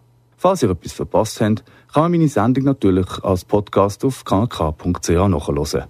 Falls 0.44 0.62
ihr 0.62 0.72
etwas 0.72 0.92
verpasst 0.92 1.40
habt, 1.40 1.64
kann 1.94 2.04
man 2.04 2.12
meine 2.12 2.28
Sendung 2.28 2.66
natürlich 2.66 3.08
als 3.24 3.46
Podcast 3.46 4.04
auf 4.04 4.26
kanalk.ch 4.26 5.10
nachhören. 5.10 5.86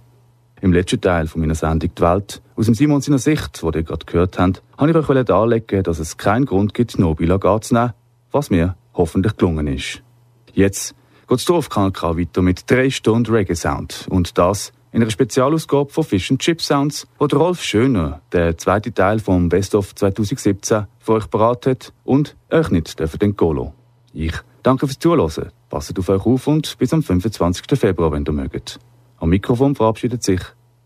Im 0.60 0.72
letzten 0.72 1.00
Teil 1.00 1.26
von 1.26 1.40
meiner 1.40 1.56
Sendung 1.56 1.92
«Die 1.92 2.00
Welt» 2.00 2.40
aus 2.54 2.66
dem 2.66 2.76
Simon 2.76 3.00
seiner 3.00 3.18
Sicht, 3.18 3.64
wo 3.64 3.72
ihr 3.72 3.82
gerade 3.82 4.06
gehört 4.06 4.38
habt, 4.38 4.62
habe 4.78 4.90
ich 4.92 4.96
euch 4.96 5.24
darlegen, 5.24 5.82
dass 5.82 5.98
es 5.98 6.18
keinen 6.18 6.46
Grund 6.46 6.72
gibt, 6.72 6.96
Nobila 7.00 7.60
zu 7.60 7.74
nehmen, 7.74 7.94
was 8.30 8.50
mir 8.50 8.76
hoffentlich 8.94 9.36
gelungen 9.36 9.66
ist. 9.66 10.04
Jetzt 10.52 10.94
geht 11.26 11.38
es 11.40 11.50
auf 11.50 11.68
Kanal 11.68 11.90
K 11.90 12.16
weiter 12.16 12.40
mit 12.40 12.70
drei 12.70 12.90
Stunden 12.90 13.34
Reggae-Sound 13.34 14.06
und 14.08 14.38
das 14.38 14.72
in 14.92 15.02
einer 15.02 15.10
Spezialausgabe 15.10 15.90
von 15.90 16.04
Fish 16.04 16.30
and 16.30 16.40
Chip 16.40 16.62
Sounds, 16.62 17.08
wo 17.18 17.24
Rolf 17.24 17.60
Schöner, 17.60 18.20
der 18.30 18.56
zweite 18.56 18.94
Teil 18.94 19.18
vom 19.18 19.48
Best 19.48 19.74
of 19.74 19.96
2017, 19.96 20.86
für 21.00 21.12
euch 21.14 21.26
beraten 21.26 21.72
hat 21.72 21.92
und 22.04 22.36
euch 22.50 22.70
nicht 22.70 23.00
dürfen 23.00 23.20
entgehen 23.20 23.72
Ich 24.16 24.32
danke 24.62 24.86
fürs 24.86 25.00
Zuhören, 25.00 25.50
passt 25.68 25.98
auf 25.98 26.08
euch 26.08 26.24
auf 26.24 26.46
und 26.46 26.78
bis 26.78 26.92
am 26.92 27.02
25. 27.02 27.66
Februar, 27.76 28.12
wenn 28.12 28.24
ihr 28.24 28.32
mögt. 28.32 28.78
Am 29.18 29.28
Mikrofon 29.28 29.74
verabschiedet 29.74 30.22
sich 30.22 30.40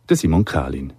der 0.09 0.17
Simon 0.17 0.47
Kählin. 0.47 0.95